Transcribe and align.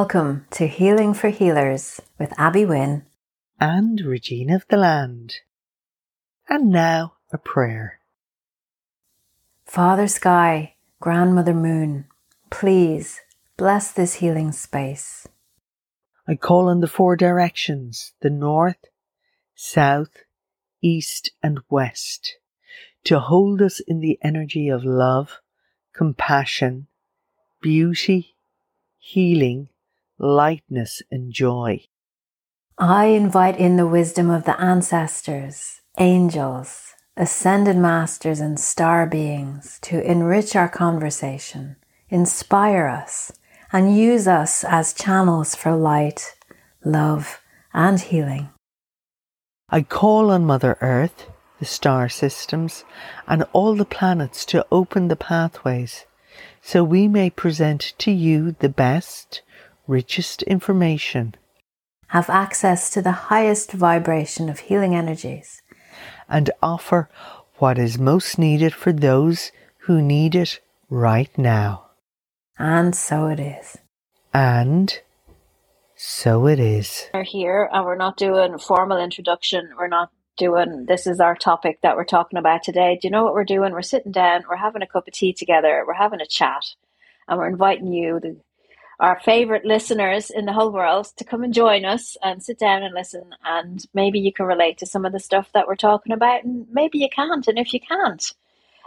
Welcome 0.00 0.46
to 0.52 0.66
Healing 0.66 1.12
for 1.12 1.28
Healers 1.28 2.00
with 2.18 2.32
Abby 2.38 2.64
Wynne 2.64 3.04
and 3.60 4.00
Regina 4.00 4.56
of 4.56 4.64
the 4.70 4.78
Land. 4.78 5.34
And 6.48 6.70
now 6.70 7.16
a 7.30 7.36
prayer. 7.36 8.00
Father 9.66 10.08
Sky, 10.08 10.76
Grandmother 11.00 11.52
Moon, 11.52 12.06
please 12.48 13.20
bless 13.58 13.92
this 13.92 14.14
healing 14.14 14.52
space. 14.52 15.28
I 16.26 16.34
call 16.34 16.70
on 16.70 16.80
the 16.80 16.88
four 16.88 17.14
directions 17.14 18.14
the 18.22 18.30
north, 18.30 18.86
south, 19.54 20.24
east, 20.80 21.30
and 21.42 21.60
west 21.68 22.36
to 23.04 23.20
hold 23.20 23.60
us 23.60 23.80
in 23.80 24.00
the 24.00 24.18
energy 24.22 24.70
of 24.70 24.82
love, 24.82 25.40
compassion, 25.92 26.86
beauty, 27.60 28.34
healing, 28.98 29.68
lightness, 30.20 31.02
and 31.10 31.32
joy. 31.32 31.80
I 32.78 33.06
invite 33.06 33.58
in 33.58 33.76
the 33.76 33.86
wisdom 33.86 34.30
of 34.30 34.44
the 34.44 34.58
ancestors, 34.60 35.80
angels, 35.98 36.94
ascended 37.16 37.76
masters, 37.76 38.40
and 38.40 38.58
star 38.58 39.06
beings 39.06 39.78
to 39.82 40.00
enrich 40.02 40.54
our 40.54 40.68
conversation, 40.68 41.76
inspire 42.08 42.86
us, 42.86 43.32
and 43.72 43.96
use 43.96 44.28
us 44.28 44.64
as 44.64 44.92
channels 44.92 45.54
for 45.54 45.74
light, 45.74 46.34
love, 46.84 47.40
and 47.72 48.00
healing. 48.00 48.50
I 49.68 49.82
call 49.82 50.30
on 50.30 50.44
Mother 50.44 50.76
Earth, 50.80 51.26
the 51.58 51.64
star 51.64 52.08
systems, 52.08 52.84
and 53.26 53.44
all 53.52 53.74
the 53.74 53.84
planets 53.84 54.44
to 54.46 54.66
open 54.72 55.08
the 55.08 55.16
pathways 55.16 56.06
so 56.62 56.84
we 56.84 57.08
may 57.08 57.30
present 57.30 57.94
to 57.98 58.10
you 58.10 58.54
the 58.58 58.68
best, 58.68 59.42
richest 59.90 60.42
information. 60.44 61.34
Have 62.08 62.30
access 62.30 62.90
to 62.90 63.02
the 63.02 63.28
highest 63.32 63.72
vibration 63.72 64.48
of 64.48 64.60
healing 64.60 64.94
energies. 64.94 65.62
And 66.28 66.50
offer 66.62 67.10
what 67.56 67.76
is 67.76 67.98
most 67.98 68.38
needed 68.38 68.72
for 68.72 68.92
those 68.92 69.52
who 69.80 70.00
need 70.00 70.34
it 70.34 70.60
right 70.88 71.36
now. 71.36 71.90
And 72.58 72.94
so 72.94 73.26
it 73.26 73.40
is. 73.40 73.78
And 74.32 74.96
so 75.96 76.46
it 76.46 76.60
is. 76.60 77.10
We're 77.12 77.24
here 77.24 77.68
and 77.72 77.84
we're 77.84 77.96
not 77.96 78.16
doing 78.16 78.58
formal 78.58 78.98
introduction. 78.98 79.70
We're 79.76 79.88
not 79.88 80.10
doing 80.36 80.86
this 80.86 81.06
is 81.06 81.20
our 81.20 81.34
topic 81.34 81.80
that 81.82 81.96
we're 81.96 82.04
talking 82.04 82.38
about 82.38 82.62
today. 82.62 82.98
Do 83.00 83.08
you 83.08 83.12
know 83.12 83.24
what 83.24 83.34
we're 83.34 83.44
doing? 83.44 83.72
We're 83.72 83.82
sitting 83.82 84.12
down, 84.12 84.44
we're 84.48 84.56
having 84.56 84.82
a 84.82 84.86
cup 84.86 85.06
of 85.06 85.12
tea 85.12 85.34
together, 85.34 85.84
we're 85.86 85.92
having 85.92 86.20
a 86.20 86.26
chat, 86.26 86.64
and 87.28 87.38
we're 87.38 87.48
inviting 87.48 87.92
you, 87.92 88.20
the, 88.20 88.40
our 89.00 89.18
favorite 89.20 89.64
listeners 89.64 90.30
in 90.30 90.44
the 90.44 90.52
whole 90.52 90.70
world, 90.70 91.08
to 91.16 91.24
come 91.24 91.42
and 91.42 91.52
join 91.52 91.84
us 91.84 92.16
and 92.22 92.42
sit 92.42 92.58
down 92.58 92.82
and 92.82 92.94
listen. 92.94 93.34
And 93.44 93.84
maybe 93.94 94.20
you 94.20 94.32
can 94.32 94.46
relate 94.46 94.78
to 94.78 94.86
some 94.86 95.04
of 95.04 95.12
the 95.12 95.18
stuff 95.18 95.50
that 95.54 95.66
we're 95.66 95.74
talking 95.74 96.12
about, 96.12 96.44
and 96.44 96.66
maybe 96.70 96.98
you 96.98 97.08
can't. 97.08 97.48
And 97.48 97.58
if 97.58 97.74
you 97.74 97.80
can't, 97.80 98.24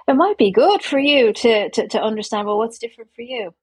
it 0.08 0.14
might 0.14 0.38
be 0.38 0.52
good 0.52 0.82
for 0.82 1.00
you 1.00 1.34
to 1.34 1.70
to, 1.72 1.88
to 1.90 2.02
understand 2.02 2.48
well 2.48 2.58
what's 2.58 2.80
different 2.80 3.12
for 3.16 3.24
you. 3.24 3.54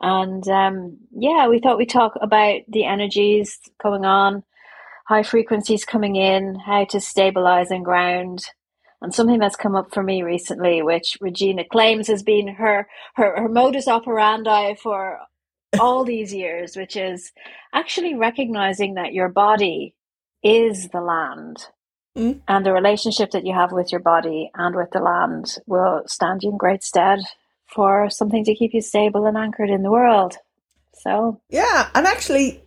And 0.00 0.46
um, 0.48 0.98
yeah, 1.12 1.48
we 1.48 1.58
thought 1.58 1.76
we'd 1.76 1.90
talk 1.90 2.14
about 2.20 2.62
the 2.68 2.84
energies 2.84 3.58
going 3.82 4.06
on 4.06 4.44
high 5.10 5.22
frequencies 5.24 5.84
coming 5.84 6.14
in, 6.14 6.54
how 6.54 6.84
to 6.84 7.00
stabilize 7.00 7.72
and 7.72 7.84
ground. 7.84 8.44
And 9.02 9.12
something 9.12 9.40
that's 9.40 9.56
come 9.56 9.74
up 9.74 9.92
for 9.92 10.04
me 10.04 10.22
recently, 10.22 10.82
which 10.82 11.18
Regina 11.20 11.64
claims 11.64 12.06
has 12.06 12.22
been 12.22 12.46
her 12.46 12.86
her, 13.14 13.34
her 13.40 13.48
modus 13.48 13.88
operandi 13.88 14.74
for 14.74 15.18
all 15.78 16.04
these 16.04 16.34
years, 16.34 16.76
which 16.76 16.96
is 16.96 17.32
actually 17.72 18.14
recognizing 18.14 18.94
that 18.94 19.12
your 19.12 19.28
body 19.28 19.94
is 20.42 20.88
the 20.88 21.00
land. 21.00 21.66
Mm. 22.16 22.40
And 22.48 22.66
the 22.66 22.72
relationship 22.72 23.30
that 23.30 23.46
you 23.46 23.54
have 23.54 23.70
with 23.70 23.92
your 23.92 24.00
body 24.00 24.50
and 24.54 24.74
with 24.74 24.90
the 24.90 24.98
land 24.98 25.58
will 25.66 26.02
stand 26.06 26.42
you 26.42 26.50
in 26.50 26.56
great 26.56 26.82
stead 26.82 27.20
for 27.66 28.10
something 28.10 28.44
to 28.44 28.54
keep 28.54 28.74
you 28.74 28.80
stable 28.80 29.26
and 29.26 29.36
anchored 29.36 29.70
in 29.70 29.82
the 29.82 29.90
world. 29.90 30.34
So, 30.94 31.40
yeah, 31.50 31.88
and 31.94 32.06
actually, 32.06 32.62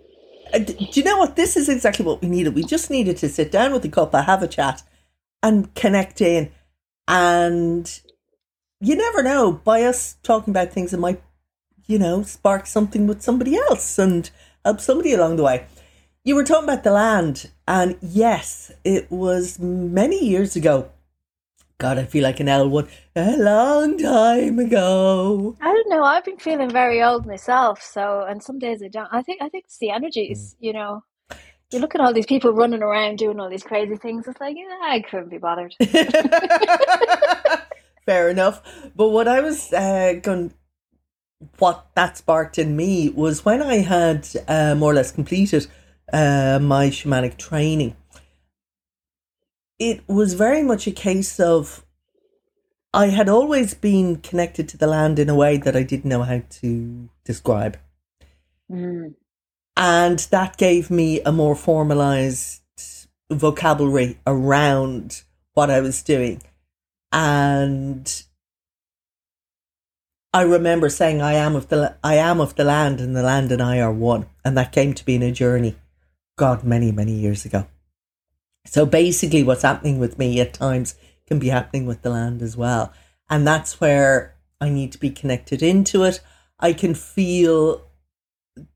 uh, 0.54 0.60
do 0.60 0.76
you 0.92 1.04
know 1.04 1.18
what? 1.18 1.36
This 1.36 1.58
is 1.58 1.68
exactly 1.68 2.06
what 2.06 2.22
we 2.22 2.30
needed. 2.30 2.56
We 2.56 2.64
just 2.64 2.90
needed 2.90 3.18
to 3.18 3.28
sit 3.28 3.52
down 3.52 3.74
with 3.74 3.84
a 3.84 3.90
couple, 3.90 4.22
have 4.22 4.42
a 4.42 4.48
chat, 4.48 4.82
and 5.42 5.74
connect 5.76 6.22
in. 6.22 6.50
And 7.08 8.00
you 8.80 8.96
never 8.96 9.22
know, 9.24 9.52
by 9.52 9.84
us 9.84 10.16
talking 10.24 10.52
about 10.52 10.72
things, 10.72 10.94
it 10.94 11.00
might, 11.00 11.22
you 11.88 12.00
know, 12.00 12.24
spark 12.24 12.66
something 12.66 13.08
with 13.08 13.22
somebody 13.22 13.56
else 13.56 13.98
and 13.98 14.30
help 14.64 14.80
somebody 14.80 15.14
along 15.14 15.36
the 15.36 15.44
way. 15.44 15.66
You 16.24 16.36
were 16.36 16.44
talking 16.44 16.70
about 16.70 16.84
the 16.84 16.92
land, 16.92 17.50
and 17.68 17.98
yes, 18.02 18.72
it 18.84 19.12
was 19.12 19.60
many 19.60 20.24
years 20.24 20.56
ago 20.56 20.90
God, 21.84 21.98
I 21.98 22.06
feel 22.06 22.24
like 22.24 22.40
an 22.40 22.48
Elwood. 22.48 22.88
A 23.14 23.36
long 23.36 23.98
time 23.98 24.58
ago. 24.58 25.58
I 25.60 25.66
don't 25.66 25.90
know. 25.90 26.04
I've 26.04 26.24
been 26.24 26.38
feeling 26.38 26.70
very 26.70 27.04
old 27.04 27.26
myself. 27.26 27.82
So, 27.82 28.26
and 28.26 28.42
some 28.42 28.58
days 28.58 28.82
I 28.82 28.88
don't. 28.88 29.10
I 29.12 29.22
think 29.22 29.42
I 29.42 29.50
think 29.50 29.66
it's 29.66 29.80
the 29.80 29.90
energies. 29.90 30.54
Mm. 30.54 30.66
You 30.66 30.72
know, 30.72 31.04
you 31.72 31.80
look 31.80 31.94
at 31.94 32.00
all 32.00 32.14
these 32.14 32.26
people 32.26 32.54
running 32.54 32.82
around 32.82 33.18
doing 33.18 33.38
all 33.38 33.50
these 33.50 33.64
crazy 33.64 33.98
things. 33.98 34.26
It's 34.30 34.40
like, 34.40 34.56
yeah, 34.58 34.80
I 34.82 35.02
couldn't 35.02 35.28
be 35.28 35.40
bothered. 35.40 35.76
Fair 38.06 38.30
enough. 38.30 38.62
But 38.96 39.10
what 39.10 39.28
I 39.28 39.42
was 39.42 39.74
uh, 39.74 40.14
going, 40.24 40.54
what 41.60 41.88
that 41.96 42.18
sparked 42.18 42.58
in 42.58 42.76
me 42.76 43.10
was 43.10 43.46
when 43.46 43.62
I 43.62 43.76
had 43.78 44.28
uh, 44.48 44.76
more 44.76 44.92
or 44.92 44.96
less 44.96 45.12
completed 45.12 45.68
uh, 46.12 46.60
my 46.62 46.88
shamanic 46.88 47.38
training 47.38 47.96
it 49.80 50.08
was 50.08 50.34
very 50.34 50.64
much 50.64 50.88
a 50.88 50.92
case 50.92 51.40
of 51.40 51.86
I 52.94 53.08
had 53.08 53.28
always 53.28 53.74
been 53.74 54.18
connected 54.18 54.70
to 54.70 54.78
the 54.78 54.88
land 54.88 55.18
in 55.18 55.30
a 55.30 55.36
way 55.36 55.58
that 55.58 55.76
I 55.76 55.84
didn't 55.84 56.10
know 56.10 56.22
how 56.22 56.44
to 56.62 57.10
describe. 57.26 57.78
Mm. 58.72 59.16
And 59.76 60.20
that 60.20 60.58
gave 60.58 60.92
me 60.92 61.20
a 61.22 61.32
more 61.32 61.56
formalized 61.56 62.62
vocabulary 63.32 64.20
around 64.28 65.24
what 65.54 65.72
I 65.72 65.82
was 65.82 66.04
doing. 66.04 66.44
And 67.12 68.24
I 70.34 70.42
remember 70.42 70.90
saying 70.90 71.22
I 71.22 71.34
am 71.34 71.56
of 71.56 71.70
the 71.70 71.96
I 72.04 72.16
am 72.16 72.42
of 72.42 72.56
the 72.56 72.64
land 72.64 73.00
and 73.00 73.16
the 73.16 73.22
land 73.22 73.52
and 73.52 73.62
I 73.62 73.80
are 73.80 73.94
one. 73.94 74.26
And 74.44 74.58
that 74.58 74.72
came 74.72 74.94
to 74.94 75.06
be 75.06 75.16
in 75.16 75.22
a 75.22 75.32
journey, 75.32 75.76
God, 76.38 76.64
many, 76.64 76.92
many 76.92 77.14
years 77.14 77.46
ago. 77.46 77.68
So 78.66 78.86
basically, 78.86 79.44
what's 79.44 79.62
happening 79.62 80.00
with 80.00 80.18
me 80.18 80.40
at 80.40 80.54
times 80.54 80.96
can 81.28 81.38
be 81.38 81.50
happening 81.50 81.86
with 81.86 82.02
the 82.02 82.10
land 82.10 82.42
as 82.42 82.58
well. 82.58 82.92
And 83.30 83.46
that's 83.46 83.80
where 83.80 84.36
I 84.60 84.70
need 84.70 84.92
to 84.94 84.98
be 84.98 85.12
connected 85.12 85.62
into 85.62 86.04
it. 86.04 86.20
I 86.60 86.74
can 86.74 86.96
feel 86.96 87.86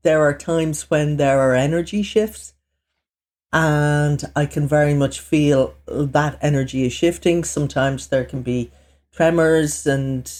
there 0.02 0.22
are 0.22 0.36
times 0.36 0.90
when 0.90 1.16
there 1.16 1.40
are 1.40 1.54
energy 1.54 2.02
shifts, 2.02 2.52
and 3.52 4.22
I 4.36 4.46
can 4.46 4.68
very 4.68 4.94
much 4.94 5.20
feel 5.20 5.74
that 5.86 6.38
energy 6.40 6.84
is 6.84 6.92
shifting. 6.92 7.44
Sometimes 7.44 8.08
there 8.08 8.24
can 8.24 8.42
be 8.42 8.70
tremors 9.12 9.86
and, 9.86 10.30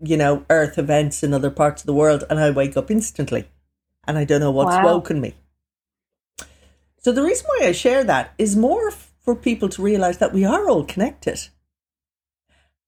you 0.00 0.16
know, 0.16 0.44
earth 0.50 0.78
events 0.78 1.22
in 1.22 1.32
other 1.32 1.50
parts 1.50 1.82
of 1.82 1.86
the 1.86 1.94
world, 1.94 2.24
and 2.28 2.38
I 2.38 2.50
wake 2.50 2.76
up 2.76 2.90
instantly 2.90 3.46
and 4.06 4.18
I 4.18 4.24
don't 4.24 4.40
know 4.40 4.50
what's 4.50 4.76
wow. 4.76 4.84
woken 4.84 5.20
me. 5.20 5.34
So 6.98 7.12
the 7.12 7.22
reason 7.22 7.46
why 7.46 7.66
I 7.66 7.72
share 7.72 8.04
that 8.04 8.32
is 8.38 8.56
more 8.56 8.90
for 8.90 9.34
people 9.34 9.68
to 9.70 9.82
realize 9.82 10.18
that 10.18 10.32
we 10.32 10.44
are 10.44 10.68
all 10.68 10.84
connected. 10.84 11.48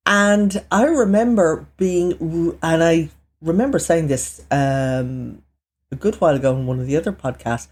And 0.05 0.63
I 0.71 0.85
remember 0.85 1.67
being, 1.77 2.57
and 2.61 2.83
I 2.83 3.09
remember 3.41 3.79
saying 3.79 4.07
this 4.07 4.41
um, 4.49 5.43
a 5.91 5.95
good 5.95 6.15
while 6.15 6.35
ago 6.35 6.55
in 6.55 6.65
one 6.65 6.79
of 6.79 6.87
the 6.87 6.97
other 6.97 7.13
podcasts, 7.13 7.67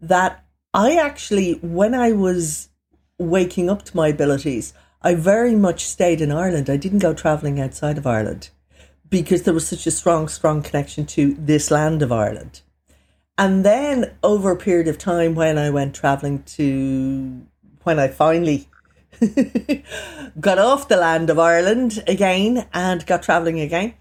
that 0.00 0.44
I 0.72 0.96
actually, 0.96 1.54
when 1.54 1.94
I 1.94 2.12
was 2.12 2.70
waking 3.18 3.70
up 3.70 3.84
to 3.84 3.96
my 3.96 4.08
abilities, 4.08 4.72
I 5.02 5.14
very 5.14 5.54
much 5.54 5.84
stayed 5.84 6.20
in 6.20 6.32
Ireland. 6.32 6.70
I 6.70 6.76
didn't 6.76 7.00
go 7.00 7.12
traveling 7.14 7.60
outside 7.60 7.98
of 7.98 8.06
Ireland 8.06 8.50
because 9.08 9.42
there 9.42 9.54
was 9.54 9.68
such 9.68 9.86
a 9.86 9.90
strong, 9.90 10.28
strong 10.28 10.62
connection 10.62 11.06
to 11.06 11.34
this 11.38 11.70
land 11.70 12.02
of 12.02 12.12
Ireland. 12.12 12.62
And 13.36 13.64
then 13.64 14.16
over 14.22 14.52
a 14.52 14.56
period 14.56 14.88
of 14.88 14.98
time, 14.98 15.34
when 15.34 15.58
I 15.58 15.70
went 15.70 15.94
traveling 15.94 16.42
to, 16.42 17.46
when 17.82 17.98
I 17.98 18.08
finally 18.08 18.68
got 20.40 20.58
off 20.58 20.88
the 20.88 20.96
land 20.96 21.30
of 21.30 21.38
Ireland 21.38 22.02
again 22.06 22.66
and 22.72 23.04
got 23.06 23.22
traveling 23.22 23.60
again, 23.60 23.94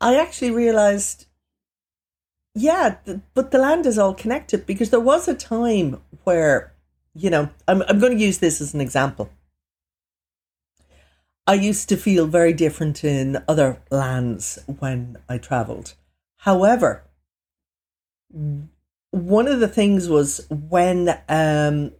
I 0.00 0.16
actually 0.16 0.50
realized, 0.50 1.26
yeah, 2.54 2.96
but 3.34 3.50
the 3.50 3.58
land 3.58 3.86
is 3.86 3.98
all 3.98 4.14
connected 4.14 4.66
because 4.66 4.90
there 4.90 5.00
was 5.00 5.28
a 5.28 5.34
time 5.34 6.00
where, 6.24 6.72
you 7.14 7.30
know, 7.30 7.50
I'm, 7.66 7.82
I'm 7.82 8.00
going 8.00 8.16
to 8.16 8.24
use 8.24 8.38
this 8.38 8.60
as 8.60 8.74
an 8.74 8.80
example. 8.80 9.30
I 11.48 11.54
used 11.54 11.88
to 11.88 11.96
feel 11.96 12.26
very 12.26 12.52
different 12.52 13.02
in 13.02 13.42
other 13.48 13.80
lands 13.90 14.58
when 14.66 15.16
I 15.30 15.38
traveled. 15.38 15.94
However, 16.36 17.04
one 19.12 19.48
of 19.48 19.58
the 19.58 19.66
things 19.66 20.10
was 20.10 20.46
when 20.50 21.18
um, 21.26 21.92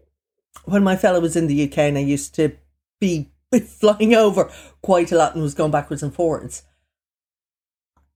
when 0.66 0.84
my 0.84 0.96
fellow 0.96 1.20
was 1.20 1.34
in 1.34 1.46
the 1.46 1.64
UK 1.64 1.78
and 1.78 1.96
I 1.96 2.02
used 2.02 2.34
to 2.34 2.58
be 3.00 3.30
flying 3.66 4.14
over 4.14 4.50
quite 4.82 5.12
a 5.12 5.16
lot 5.16 5.32
and 5.32 5.42
was 5.42 5.54
going 5.54 5.70
backwards 5.70 6.02
and 6.02 6.14
forwards. 6.14 6.64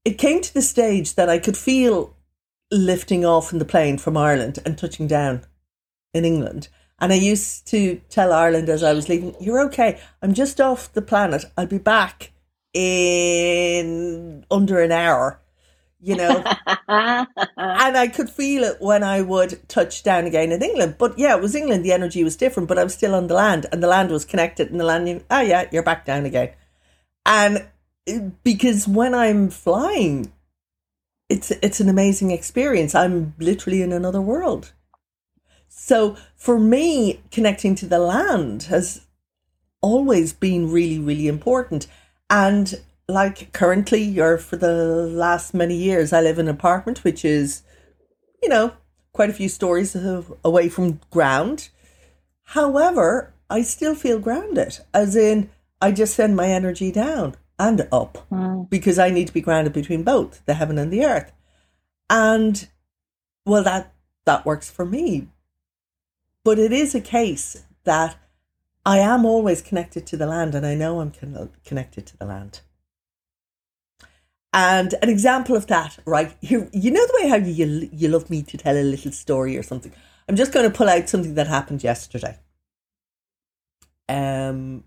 It 0.05 0.19
came 0.19 0.43
to 0.43 0.53
the 0.53 0.61
stage 0.61 1.15
that 1.15 1.31
I 1.31 1.39
could 1.39 1.57
feel 1.57 2.15
lifting 2.71 3.25
off 3.25 3.55
in 3.55 3.59
the 3.59 3.65
plane 3.65 3.97
from 3.97 4.19
Ireland 4.19 4.59
and 4.67 4.77
touching 4.77 5.07
down 5.07 5.47
in 6.13 6.27
England. 6.27 6.69
And 7.03 7.13
I 7.13 7.17
used 7.17 7.67
to 7.67 8.01
tell 8.09 8.33
Ireland 8.33 8.71
as 8.71 8.83
I 8.83 8.95
was 8.95 9.11
leaving, 9.11 9.35
You're 9.39 9.61
okay. 9.67 10.01
I'm 10.23 10.33
just 10.33 10.59
off 10.59 10.91
the 10.95 11.03
planet. 11.03 11.45
I'll 11.59 11.67
be 11.67 11.77
back 11.77 12.33
in 12.73 14.47
under 14.51 14.81
an 14.81 14.93
hour 14.93 15.43
you 16.03 16.17
know. 16.17 16.43
and 16.89 17.97
I 17.97 18.11
could 18.13 18.29
feel 18.29 18.65
it 18.65 18.79
when 18.81 19.03
I 19.03 19.23
would 19.23 19.67
touch 19.69 20.03
down 20.03 20.27
again 20.27 20.53
in 20.53 20.63
England. 20.63 20.97
But 20.99 21.19
yeah, 21.19 21.37
it 21.37 21.41
was 21.41 21.55
England, 21.55 21.85
the 21.85 21.93
energy 21.93 22.25
was 22.25 22.37
different, 22.37 22.69
but 22.69 22.79
I 22.79 22.85
was 22.85 22.93
still 22.93 23.15
on 23.15 23.29
the 23.29 23.35
land 23.35 23.67
and 23.73 23.83
the 23.83 23.87
land 23.87 24.11
was 24.11 24.25
connected 24.25 24.71
and 24.71 24.81
the 24.81 24.85
land 24.85 25.05
knew, 25.05 25.25
oh 25.31 25.41
yeah, 25.41 25.69
you're 25.71 25.83
back 25.83 26.05
down 26.05 26.27
again. 26.27 26.51
And 27.25 27.69
uh, 28.09 28.19
because 28.43 28.89
when 28.89 29.15
I'm 29.15 29.49
flying, 29.49 30.33
it's 31.29 31.51
it's 31.51 31.81
an 31.81 31.89
amazing 31.89 32.33
experience. 32.33 32.95
I'm 32.95 33.35
literally 33.39 33.81
in 33.81 33.93
another 33.93 34.21
world. 34.21 34.73
So 35.85 36.17
for 36.37 36.61
me, 36.61 37.23
connecting 37.33 37.75
to 37.75 37.87
the 37.87 37.99
land 37.99 38.63
has 38.65 39.05
always 39.81 40.33
been 40.33 40.71
really, 40.71 41.01
really 41.01 41.27
important. 41.27 41.89
And 42.31 42.81
like 43.09 43.53
currently 43.53 44.21
or 44.21 44.39
for 44.39 44.57
the 44.57 44.73
last 44.73 45.55
many 45.55 45.75
years, 45.75 46.13
I 46.13 46.21
live 46.21 46.39
in 46.39 46.47
an 46.47 46.55
apartment 46.55 47.03
which 47.03 47.25
is, 47.25 47.65
you 48.41 48.49
know, 48.49 48.75
quite 49.13 49.29
a 49.29 49.33
few 49.33 49.49
stories 49.49 49.97
away 50.45 50.69
from 50.69 51.01
ground. 51.11 51.71
However, 52.45 53.35
I 53.51 53.63
still 53.63 53.97
feel 53.97 54.21
grounded, 54.21 54.79
as 54.95 55.17
in 55.17 55.51
I 55.81 55.91
just 55.91 56.15
send 56.15 56.37
my 56.37 56.47
energy 56.47 56.93
down 56.93 57.35
and 57.59 57.89
up 57.91 58.25
mm. 58.31 58.71
because 58.71 59.01
I 59.01 59.11
need 59.11 59.27
to 59.27 59.35
be 59.35 59.41
grounded 59.41 59.73
between 59.73 60.05
both 60.05 60.47
the 60.47 60.55
heaven 60.55 60.79
and 60.79 60.93
the 60.93 61.05
earth. 61.05 61.33
And 62.09 62.69
well, 63.45 63.65
that 63.65 63.93
that 64.27 64.47
works 64.47 64.71
for 64.71 64.87
me. 64.87 65.27
But 66.45 66.59
it 66.59 66.73
is 66.73 66.95
a 66.95 67.01
case 67.01 67.65
that 67.85 68.17
I 68.85 68.99
am 68.99 69.25
always 69.25 69.63
connected 69.63 70.07
to 70.09 70.17
the 70.17 70.27
land, 70.27 70.55
and 70.55 70.67
I 70.67 70.75
know 70.75 71.01
I'm 71.01 71.13
con- 71.13 71.51
connected 71.65 72.07
to 72.07 72.17
the 72.17 72.27
land. 72.27 72.61
And 74.53 74.95
an 75.01 75.09
example 75.09 75.57
of 75.57 75.69
that, 75.69 75.99
right 76.05 76.35
here, 76.41 76.69
you 76.73 76.91
know 76.91 77.07
the 77.07 77.19
way 77.23 77.29
how 77.29 77.37
you 77.37 77.89
you 77.93 78.09
love 78.09 78.29
me 78.29 78.43
to 78.43 78.59
tell 78.59 78.77
a 78.77 78.83
little 78.83 79.13
story 79.13 79.57
or 79.57 79.63
something. 79.63 79.93
I'm 80.29 80.37
just 80.37 80.53
going 80.53 80.71
to 80.71 80.77
pull 80.77 80.89
out 80.89 81.09
something 81.09 81.35
that 81.35 81.47
happened 81.47 81.83
yesterday. 81.83 82.39
Um, 84.09 84.85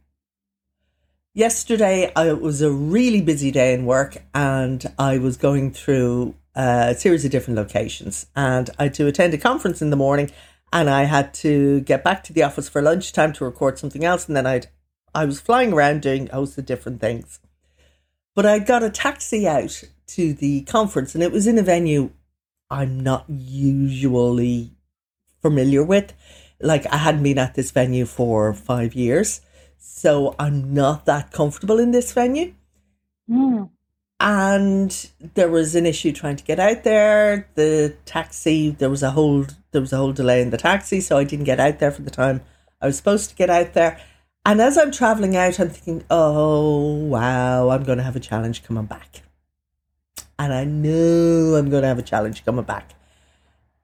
yesterday 1.33 2.11
I, 2.15 2.29
it 2.29 2.41
was 2.41 2.61
a 2.61 2.71
really 2.71 3.21
busy 3.21 3.49
day 3.49 3.73
in 3.73 3.85
work, 3.85 4.17
and 4.35 4.85
I 4.99 5.17
was 5.17 5.35
going 5.37 5.71
through 5.71 6.35
a 6.53 6.95
series 6.95 7.25
of 7.25 7.31
different 7.31 7.57
locations, 7.57 8.27
and 8.35 8.69
I 8.77 8.83
had 8.83 8.93
to 8.95 9.07
attend 9.07 9.33
a 9.33 9.37
conference 9.39 9.81
in 9.81 9.89
the 9.89 9.95
morning, 9.95 10.29
and 10.75 10.89
I 10.89 11.05
had 11.05 11.33
to 11.35 11.79
get 11.81 12.03
back 12.03 12.21
to 12.25 12.33
the 12.33 12.43
office 12.43 12.67
for 12.67 12.81
lunchtime 12.81 13.31
to 13.33 13.45
record 13.45 13.79
something 13.79 14.03
else, 14.03 14.27
and 14.27 14.35
then 14.35 14.45
I'd 14.45 14.67
I 15.15 15.23
was 15.23 15.39
flying 15.39 15.71
around 15.71 16.01
doing 16.01 16.29
a 16.29 16.35
host 16.35 16.57
of 16.57 16.65
different 16.65 16.99
things. 16.99 17.39
But 18.35 18.45
I 18.45 18.59
got 18.59 18.83
a 18.83 18.89
taxi 18.89 19.47
out 19.47 19.81
to 20.07 20.33
the 20.33 20.61
conference 20.63 21.15
and 21.15 21.23
it 21.23 21.31
was 21.31 21.47
in 21.47 21.57
a 21.57 21.63
venue 21.63 22.11
I'm 22.69 22.99
not 22.99 23.23
usually 23.29 24.71
familiar 25.41 25.83
with. 25.83 26.11
Like 26.59 26.85
I 26.87 26.97
hadn't 26.97 27.23
been 27.23 27.37
at 27.37 27.53
this 27.53 27.71
venue 27.71 28.05
for 28.05 28.53
five 28.53 28.93
years. 28.93 29.39
So 29.77 30.35
I'm 30.37 30.73
not 30.73 31.05
that 31.05 31.31
comfortable 31.31 31.79
in 31.79 31.91
this 31.91 32.11
venue. 32.11 32.53
Mm. 33.29 33.69
And 34.19 35.09
there 35.33 35.49
was 35.49 35.75
an 35.75 35.85
issue 35.85 36.11
trying 36.11 36.37
to 36.37 36.43
get 36.43 36.59
out 36.59 36.83
there. 36.83 37.49
The 37.55 37.95
taxi, 38.05 38.69
there 38.69 38.89
was 38.89 39.03
a 39.03 39.11
whole 39.11 39.45
there 39.71 39.81
was 39.81 39.91
a 39.91 39.97
whole 39.97 40.13
delay 40.13 40.41
in 40.41 40.51
the 40.51 40.57
taxi, 40.57 41.01
so 41.01 41.17
I 41.17 41.25
didn't 41.25 41.45
get 41.45 41.59
out 41.59 41.79
there 41.79 41.91
for 41.91 42.01
the 42.01 42.09
time 42.09 42.41
I 42.81 42.87
was 42.87 42.95
supposed 42.95 43.29
to 43.29 43.35
get 43.35 43.49
out 43.49 43.73
there. 43.73 43.99
And 44.45 44.61
as 44.61 44.77
I'm 44.77 44.91
traveling 44.91 45.35
out, 45.35 45.59
I'm 45.59 45.69
thinking, 45.69 46.05
oh, 46.09 46.93
wow, 46.95 47.69
I'm 47.69 47.83
going 47.83 47.97
to 47.97 48.03
have 48.03 48.15
a 48.15 48.19
challenge 48.19 48.63
coming 48.63 48.85
back. 48.85 49.23
And 50.37 50.53
I 50.53 50.65
know 50.65 51.55
I'm 51.55 51.69
going 51.69 51.81
to 51.81 51.87
have 51.87 51.99
a 51.99 52.03
challenge 52.03 52.45
coming 52.45 52.63
back. 52.63 52.93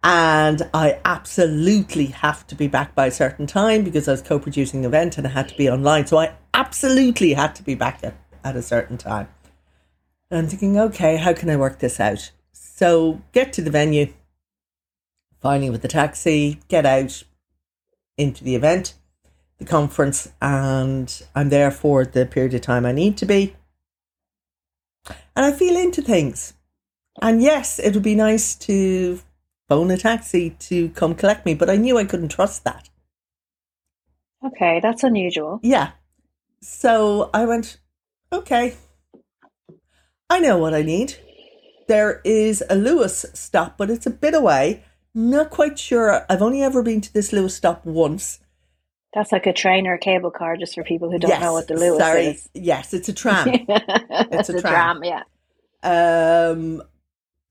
And 0.03 0.61
I 0.73 0.99
absolutely 1.03 2.07
have 2.07 2.45
to 2.47 2.55
be 2.55 2.67
back 2.67 2.95
by 2.95 3.07
a 3.07 3.11
certain 3.11 3.47
time 3.47 3.83
because 3.83 4.07
I 4.07 4.11
was 4.11 4.21
co 4.21 4.39
producing 4.39 4.81
an 4.81 4.85
event 4.85 5.17
and 5.17 5.27
I 5.27 5.31
had 5.31 5.49
to 5.49 5.57
be 5.57 5.69
online. 5.69 6.07
So 6.07 6.19
I 6.19 6.33
absolutely 6.53 7.33
had 7.33 7.55
to 7.55 7.63
be 7.63 7.75
back 7.75 7.99
at, 8.03 8.15
at 8.43 8.55
a 8.55 8.61
certain 8.61 8.97
time. 8.97 9.27
And 10.31 10.39
I'm 10.39 10.47
thinking, 10.47 10.79
okay, 10.79 11.17
how 11.17 11.33
can 11.33 11.49
I 11.49 11.57
work 11.57 11.77
this 11.79 11.99
out? 11.99 12.31
So 12.53 13.21
get 13.33 13.53
to 13.53 13.61
the 13.61 13.69
venue, 13.69 14.11
finally 15.39 15.69
with 15.69 15.83
the 15.83 15.87
taxi, 15.87 16.59
get 16.67 16.85
out 16.85 17.23
into 18.17 18.43
the 18.43 18.55
event 18.55 18.95
the 19.61 19.67
conference 19.67 20.27
and 20.41 21.21
I'm 21.35 21.49
there 21.49 21.69
for 21.69 22.03
the 22.03 22.25
period 22.25 22.55
of 22.55 22.61
time 22.61 22.83
I 22.83 22.91
need 22.91 23.15
to 23.17 23.27
be. 23.27 23.55
And 25.35 25.45
I 25.45 25.51
feel 25.51 25.77
into 25.77 26.01
things. 26.01 26.53
And 27.21 27.43
yes, 27.43 27.77
it 27.77 27.93
would 27.93 28.03
be 28.03 28.15
nice 28.15 28.55
to 28.55 29.21
phone 29.69 29.91
a 29.91 29.97
taxi 29.97 30.51
to 30.61 30.89
come 30.89 31.13
collect 31.13 31.45
me, 31.45 31.53
but 31.53 31.69
I 31.69 31.75
knew 31.75 31.97
I 31.97 32.05
couldn't 32.05 32.29
trust 32.29 32.63
that. 32.63 32.89
Okay, 34.43 34.79
that's 34.81 35.03
unusual. 35.03 35.59
Yeah. 35.61 35.91
So 36.61 37.29
I 37.33 37.45
went, 37.45 37.77
okay, 38.33 38.73
I 40.31 40.39
know 40.39 40.57
what 40.57 40.73
I 40.73 40.81
need. 40.81 41.15
There 41.89 42.21
is 42.23 42.61
a 42.69 42.75
Luas 42.75 43.35
stop, 43.35 43.77
but 43.77 43.89
it's 43.89 44.05
a 44.05 44.09
bit 44.09 44.33
away. 44.33 44.81
Not 45.13 45.49
quite 45.49 45.77
sure. 45.77 46.25
I've 46.29 46.41
only 46.41 46.63
ever 46.63 46.81
been 46.81 47.01
to 47.01 47.13
this 47.13 47.31
Luas 47.31 47.51
stop 47.51 47.85
once. 47.85 48.39
That's 49.13 49.33
like 49.33 49.45
a 49.45 49.51
train 49.51 49.87
or 49.87 49.95
a 49.95 49.99
cable 49.99 50.31
car, 50.31 50.55
just 50.55 50.73
for 50.73 50.85
people 50.85 51.11
who 51.11 51.19
don't 51.19 51.31
yes, 51.31 51.41
know 51.41 51.51
what 51.51 51.67
the 51.67 51.73
Luas 51.73 51.97
sorry. 51.97 52.27
is. 52.27 52.49
Yes, 52.53 52.93
it's 52.93 53.09
a 53.09 53.13
tram. 53.13 53.45
it's 53.51 54.47
a, 54.47 54.55
a 54.55 54.61
tram. 54.61 55.01
tram. 55.01 55.03
Yeah. 55.03 55.23
Um. 55.83 56.81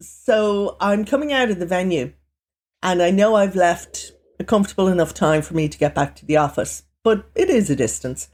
So 0.01 0.79
I'm 0.81 1.05
coming 1.05 1.35
out 1.35 1.51
of 1.51 1.59
the 1.59 1.67
venue, 1.67 2.15
and 2.83 3.03
I 3.03 3.11
know 3.11 3.35
I've 3.35 3.57
left 3.57 4.13
a 4.39 4.45
comfortable 4.45 4.89
enough 4.89 5.13
time 5.13 5.43
for 5.43 5.53
me 5.53 5.69
to 5.69 5.77
get 5.77 5.95
back 5.95 6.17
to 6.17 6.25
the 6.25 6.39
office, 6.39 6.85
but 7.05 7.29
it 7.35 7.51
is 7.51 7.69
a 7.69 7.77
distance. 7.77 8.31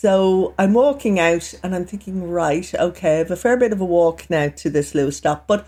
So 0.00 0.54
I'm 0.56 0.74
walking 0.74 1.18
out, 1.18 1.54
and 1.64 1.74
I'm 1.74 1.84
thinking, 1.84 2.30
right, 2.30 2.72
okay, 2.72 3.14
I 3.16 3.18
have 3.18 3.32
a 3.32 3.36
fair 3.36 3.56
bit 3.56 3.72
of 3.72 3.80
a 3.80 3.84
walk 3.84 4.30
now 4.30 4.48
to 4.48 4.70
this 4.70 4.94
Luas 4.94 5.14
stop, 5.14 5.48
but 5.48 5.66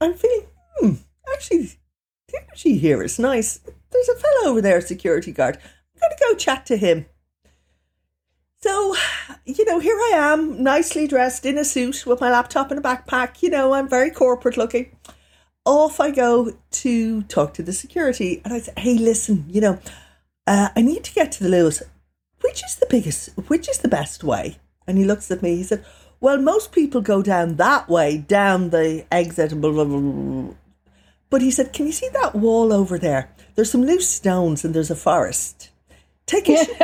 I'm 0.00 0.14
feeling, 0.14 0.48
hmm, 0.76 0.94
actually, 1.32 1.78
the 2.26 2.42
energy 2.42 2.76
here 2.76 3.04
is 3.04 3.20
nice 3.20 3.60
there's 3.92 4.08
a 4.08 4.16
fellow 4.16 4.50
over 4.50 4.60
there, 4.60 4.80
security 4.80 5.30
guard. 5.30 5.58
I'm 5.62 6.00
going 6.00 6.10
to 6.10 6.24
go 6.24 6.34
chat 6.34 6.66
to 6.66 6.76
him. 6.76 7.06
So, 8.62 8.96
you 9.46 9.64
know, 9.66 9.78
here 9.78 9.96
I 9.96 10.10
am, 10.14 10.60
nicely 10.60 11.06
dressed 11.06 11.46
in 11.46 11.56
a 11.56 11.64
suit 11.64 12.04
with 12.04 12.20
my 12.20 12.32
laptop 12.32 12.72
and 12.72 12.80
a 12.80 12.82
backpack. 12.82 13.44
You 13.44 13.50
know, 13.50 13.74
I'm 13.74 13.88
very 13.88 14.10
corporate 14.10 14.56
looking. 14.56 14.96
Off 15.64 16.00
I 16.00 16.10
go 16.10 16.56
to 16.72 17.22
talk 17.22 17.54
to 17.54 17.62
the 17.62 17.72
security, 17.72 18.42
and 18.44 18.52
I 18.52 18.58
say, 18.58 18.72
"Hey, 18.76 18.98
listen, 18.98 19.44
you 19.48 19.60
know, 19.60 19.78
uh, 20.48 20.70
I 20.74 20.82
need 20.82 21.04
to 21.04 21.14
get 21.14 21.30
to 21.32 21.44
the 21.44 21.48
Luas. 21.48 21.80
Which 22.44 22.62
is 22.64 22.76
the 22.76 22.86
biggest? 22.88 23.30
Which 23.48 23.68
is 23.68 23.78
the 23.78 23.88
best 23.88 24.22
way?" 24.22 24.58
And 24.86 24.98
he 24.98 25.04
looks 25.04 25.30
at 25.30 25.42
me. 25.42 25.56
He 25.56 25.64
said, 25.64 25.84
"Well, 26.20 26.38
most 26.38 26.72
people 26.72 27.00
go 27.00 27.22
down 27.22 27.56
that 27.56 27.88
way, 27.88 28.18
down 28.18 28.70
the 28.70 29.04
exit." 29.10 29.60
Blah, 29.60 29.72
blah, 29.72 29.84
blah, 29.84 30.54
but 31.34 31.42
he 31.42 31.50
said, 31.50 31.72
Can 31.72 31.86
you 31.86 31.92
see 31.92 32.08
that 32.10 32.36
wall 32.36 32.72
over 32.72 32.96
there? 32.96 33.28
There's 33.56 33.68
some 33.68 33.82
loose 33.82 34.08
stones 34.08 34.64
and 34.64 34.72
there's 34.72 34.92
a 34.92 34.94
forest. 34.94 35.70
Take 36.26 36.44
it. 36.48 36.68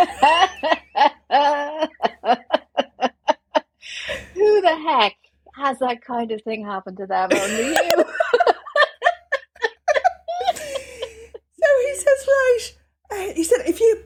Who 4.35 4.61
the 4.61 4.77
heck 4.89 5.15
has 5.55 5.79
that 5.79 6.03
kind 6.05 6.33
of 6.33 6.43
thing 6.43 6.65
happened 6.65 6.97
to 6.97 7.07
them? 7.07 7.31
Only 7.33 7.69
you. 7.69 7.95
so 10.57 11.69
he 11.87 11.95
says, 11.95 12.27
Right. 12.27 12.73
Uh, 13.13 13.33
he 13.35 13.45
said, 13.45 13.61
If 13.67 13.79
you, 13.79 14.03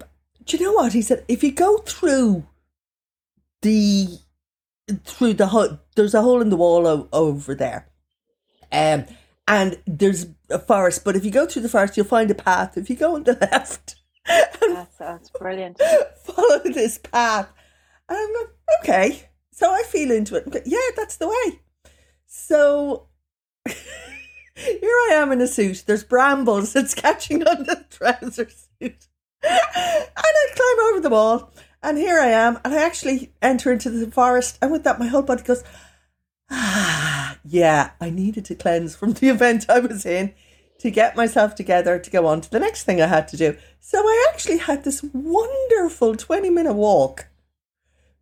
do 0.47 0.57
you 0.57 0.65
know 0.65 0.73
what? 0.73 0.93
He 0.93 1.03
said, 1.03 1.25
If 1.29 1.43
you 1.43 1.53
go 1.53 1.79
through 1.79 2.47
the, 3.63 4.19
through 5.05 5.35
the 5.35 5.49
hole, 5.49 5.79
there's 5.97 6.15
a 6.15 6.23
hole 6.23 6.41
in 6.41 6.51
the 6.51 6.57
wall 6.57 6.87
o- 6.87 7.09
over 7.13 7.55
there. 7.55 7.89
Um, 8.71 9.07
and 9.47 9.79
there's 9.87 10.27
a 10.51 10.59
forest. 10.59 11.05
But 11.05 11.17
if 11.17 11.25
you 11.25 11.31
go 11.31 11.47
through 11.47 11.63
the 11.63 11.69
forest, 11.69 11.97
you'll 11.97 12.07
find 12.07 12.31
a 12.31 12.35
path. 12.35 12.77
If 12.77 12.89
you 12.91 12.97
go 12.97 13.15
on 13.15 13.25
the 13.25 13.33
left, 13.53 13.97
that's, 14.27 14.97
that's 14.99 15.31
brilliant. 15.31 15.81
Follow 16.25 16.61
this 16.65 16.99
path. 16.99 17.53
And 18.09 18.19
I'm 18.19 18.35
like, 18.35 18.49
okay. 18.81 19.29
So 19.53 19.71
I 19.71 19.83
feel 19.85 20.11
into 20.11 20.35
it. 20.37 20.63
Yeah, 20.67 20.79
that's 20.97 21.17
the 21.17 21.29
way. 21.29 21.61
So 22.27 23.07
here 23.67 23.77
I 24.57 25.11
am 25.13 25.31
in 25.33 25.41
a 25.41 25.47
suit. 25.47 25.85
There's 25.87 26.05
brambles. 26.05 26.75
It's 26.75 26.95
catching 26.95 27.47
on 27.47 27.65
the 27.65 27.85
trouser 27.91 28.49
suit. 28.81 29.07
And 29.45 30.09
I 30.17 30.47
climb 30.55 30.87
over 30.91 31.01
the 31.01 31.11
wall. 31.11 31.51
And 31.83 31.99
here 31.99 32.19
I 32.19 32.29
am. 32.29 32.59
And 32.65 32.73
I 32.75 32.83
actually 32.83 33.33
enter 33.43 33.73
into 33.73 33.91
the 33.91 34.11
forest. 34.11 34.59
And 34.63 34.73
with 34.73 34.85
that, 34.85 34.99
my 34.99 35.07
whole 35.07 35.23
body 35.23 35.43
goes, 35.43 35.63
ah, 36.51 37.37
yeah, 37.45 37.91
I 38.01 38.11
needed 38.11 38.45
to 38.47 38.55
cleanse 38.55 38.97
from 38.97 39.13
the 39.13 39.29
event 39.37 39.67
I 39.69 39.81
was 39.81 40.07
in 40.07 40.35
to 40.79 40.91
get 40.91 41.17
myself 41.17 41.55
together 41.55 41.99
to 41.99 42.11
go 42.11 42.27
on 42.27 42.41
to 42.41 42.51
the 42.51 42.59
next 42.59 42.85
thing 42.85 43.01
I 43.01 43.07
had 43.07 43.29
to 43.29 43.37
do. 43.37 43.57
So 43.81 43.99
I 43.99 44.29
actually 44.33 44.59
had 44.59 44.85
this 44.85 45.03
wonderful 45.13 46.17
20 46.17 46.51
minute 46.51 46.75
walk. 46.75 47.27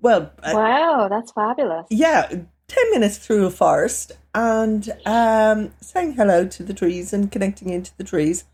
Well, 0.00 0.32
uh, 0.42 0.52
Wow, 0.54 1.08
that's 1.08 1.32
fabulous. 1.32 1.86
yeah, 1.90 2.26
10 2.28 2.90
minutes 2.90 3.18
through 3.18 3.46
a 3.46 3.50
forest 3.50 4.12
and 4.34 4.90
um, 5.06 5.72
saying 5.80 6.14
hello 6.14 6.46
to 6.48 6.62
the 6.62 6.74
trees 6.74 7.12
and 7.12 7.30
connecting 7.30 7.70
into 7.70 7.96
the 7.96 8.04
trees. 8.04 8.44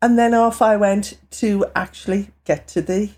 And 0.00 0.18
then 0.18 0.34
off 0.34 0.62
I 0.62 0.76
went 0.76 1.18
to 1.32 1.66
actually 1.74 2.30
get 2.44 2.68
to 2.68 2.82
the 2.82 3.10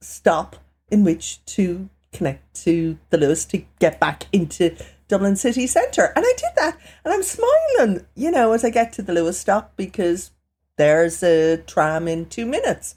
stop 0.00 0.56
in 0.90 1.04
which 1.04 1.44
to 1.46 1.88
connect 2.12 2.54
to 2.64 2.98
the 3.10 3.16
Luas 3.16 3.48
to 3.50 3.64
get 3.78 4.00
back 4.00 4.26
into 4.32 4.76
Dublin 5.08 5.36
city 5.36 5.66
centre. 5.66 6.12
And 6.14 6.24
I 6.26 6.32
did 6.36 6.50
that. 6.56 6.78
And 7.04 7.14
I'm 7.14 7.22
smiling, 7.22 8.06
you 8.14 8.30
know, 8.30 8.52
as 8.52 8.64
I 8.64 8.70
get 8.70 8.92
to 8.94 9.02
the 9.02 9.12
Luas 9.12 9.34
stop 9.34 9.72
because 9.76 10.30
there's 10.76 11.22
a 11.22 11.58
tram 11.58 12.08
in 12.08 12.26
two 12.26 12.46
minutes. 12.46 12.96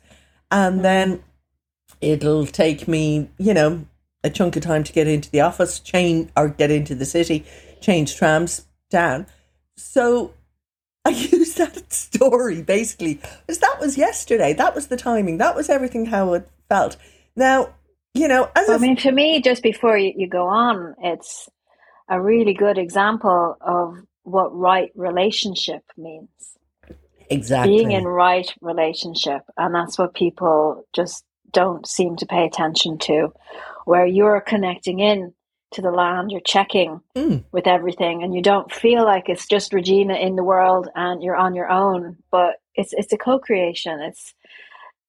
And 0.51 0.79
mm. 0.79 0.83
then 0.83 1.23
it'll 2.01 2.45
take 2.45 2.87
me, 2.87 3.29
you 3.37 3.53
know, 3.53 3.85
a 4.23 4.29
chunk 4.29 4.55
of 4.55 4.63
time 4.63 4.83
to 4.83 4.93
get 4.93 5.07
into 5.07 5.29
the 5.31 5.41
office, 5.41 5.79
change 5.79 6.29
or 6.35 6.49
get 6.49 6.71
into 6.71 6.95
the 6.95 7.05
city, 7.05 7.45
change 7.81 8.15
trams 8.15 8.65
down. 8.89 9.27
So 9.75 10.33
I 11.05 11.09
use 11.09 11.55
that 11.55 11.91
story 11.91 12.61
basically 12.61 13.15
because 13.15 13.59
that 13.59 13.77
was 13.79 13.97
yesterday. 13.97 14.53
That 14.53 14.73
was 14.73 14.87
the 14.87 14.95
timing. 14.95 15.37
That 15.37 15.55
was 15.55 15.69
everything 15.69 16.05
how 16.05 16.33
it 16.33 16.49
felt. 16.69 16.95
Now, 17.35 17.73
you 18.13 18.27
know, 18.27 18.49
as 18.55 18.69
I 18.69 18.77
mean, 18.77 18.95
for 18.95 19.11
me, 19.11 19.41
just 19.41 19.63
before 19.63 19.97
you, 19.97 20.13
you 20.15 20.29
go 20.29 20.47
on, 20.47 20.95
it's 21.01 21.49
a 22.09 22.21
really 22.21 22.53
good 22.53 22.77
example 22.77 23.57
of 23.59 23.97
what 24.23 24.55
right 24.55 24.91
relationship 24.95 25.83
means. 25.97 26.29
exactly 27.29 27.75
Being 27.75 27.91
in 27.91 28.05
right 28.05 28.49
relationship. 28.61 29.41
And 29.57 29.75
that's 29.75 29.97
what 29.97 30.13
people 30.13 30.85
just 30.93 31.25
don't 31.51 31.87
seem 31.87 32.15
to 32.17 32.25
pay 32.25 32.45
attention 32.45 32.97
to, 32.99 33.33
where 33.85 34.05
you're 34.05 34.41
connecting 34.41 34.99
in 34.99 35.33
to 35.73 35.81
the 35.81 35.91
land, 35.91 36.31
you're 36.31 36.41
checking 36.41 37.01
Mm. 37.15 37.43
with 37.51 37.67
everything, 37.67 38.23
and 38.23 38.33
you 38.33 38.41
don't 38.41 38.71
feel 38.71 39.03
like 39.03 39.29
it's 39.29 39.47
just 39.47 39.73
Regina 39.73 40.15
in 40.15 40.35
the 40.35 40.43
world 40.43 40.89
and 40.95 41.21
you're 41.21 41.35
on 41.35 41.53
your 41.55 41.69
own, 41.69 42.17
but 42.31 42.55
it's 42.75 42.93
it's 42.93 43.13
a 43.13 43.17
co-creation. 43.17 43.99
It's 44.01 44.33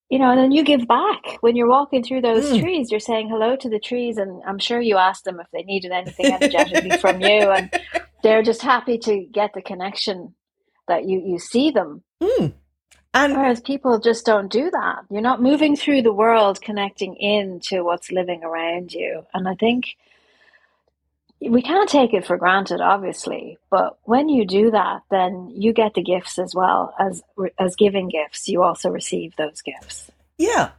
you 0.09 0.19
know, 0.19 0.29
and 0.29 0.39
then 0.39 0.51
you 0.51 0.63
give 0.63 0.87
back 0.87 1.37
when 1.41 1.55
you're 1.55 1.67
walking 1.67 2.03
through 2.03 2.21
those 2.21 2.45
Mm. 2.51 2.59
trees. 2.59 2.91
You're 2.91 2.99
saying 2.99 3.27
hello 3.29 3.55
to 3.55 3.69
the 3.69 3.79
trees, 3.79 4.17
and 4.17 4.41
I'm 4.45 4.59
sure 4.59 4.79
you 4.79 4.97
asked 4.97 5.25
them 5.25 5.39
if 5.39 5.47
they 5.51 5.63
needed 5.63 5.91
anything 5.91 6.31
energetically 6.31 6.91
from 6.91 7.21
you, 7.21 7.49
and 7.49 7.71
they're 8.21 8.43
just 8.43 8.61
happy 8.61 8.97
to 8.99 9.25
get 9.31 9.53
the 9.53 9.61
connection 9.63 10.35
that 10.87 11.05
you 11.05 11.19
you 11.25 11.39
see 11.39 11.71
them. 11.71 12.03
Mm. 12.21 12.53
and 13.15 13.33
Whereas 13.33 13.61
people 13.61 13.97
just 13.99 14.25
don't 14.27 14.51
do 14.51 14.69
that. 14.69 14.99
You're 15.09 15.21
not 15.21 15.41
moving 15.41 15.75
through 15.75 16.03
the 16.03 16.13
world 16.13 16.61
connecting 16.61 17.15
in 17.15 17.59
to 17.61 17.81
what's 17.81 18.11
living 18.11 18.43
around 18.43 18.93
you. 18.93 19.25
And 19.33 19.47
I 19.47 19.55
think 19.55 19.85
we 21.49 21.61
can't 21.61 21.89
take 21.89 22.13
it 22.13 22.25
for 22.25 22.37
granted, 22.37 22.81
obviously, 22.81 23.57
but 23.69 23.97
when 24.03 24.29
you 24.29 24.45
do 24.45 24.71
that, 24.71 25.01
then 25.09 25.51
you 25.55 25.73
get 25.73 25.93
the 25.93 26.03
gifts 26.03 26.39
as 26.39 26.53
well 26.55 26.93
as 26.99 27.23
as 27.59 27.75
giving 27.75 28.09
gifts. 28.09 28.47
You 28.47 28.63
also 28.63 28.89
receive 28.89 29.35
those 29.35 29.61
gifts. 29.61 30.11
Yeah, 30.37 30.71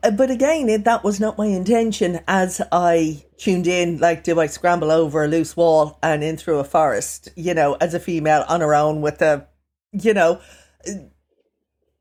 but 0.00 0.30
again, 0.30 0.82
that 0.82 1.04
was 1.04 1.20
not 1.20 1.38
my 1.38 1.46
intention 1.46 2.20
as 2.26 2.60
I 2.72 3.22
tuned 3.38 3.68
in. 3.68 3.98
Like, 3.98 4.24
do 4.24 4.40
I 4.40 4.46
scramble 4.46 4.90
over 4.90 5.24
a 5.24 5.28
loose 5.28 5.56
wall 5.56 5.98
and 6.02 6.24
in 6.24 6.36
through 6.36 6.58
a 6.58 6.64
forest, 6.64 7.28
you 7.36 7.54
know, 7.54 7.74
as 7.80 7.94
a 7.94 8.00
female 8.00 8.44
on 8.48 8.60
her 8.60 8.74
own 8.74 9.02
with 9.02 9.22
a, 9.22 9.46
you 9.92 10.14
know, 10.14 10.40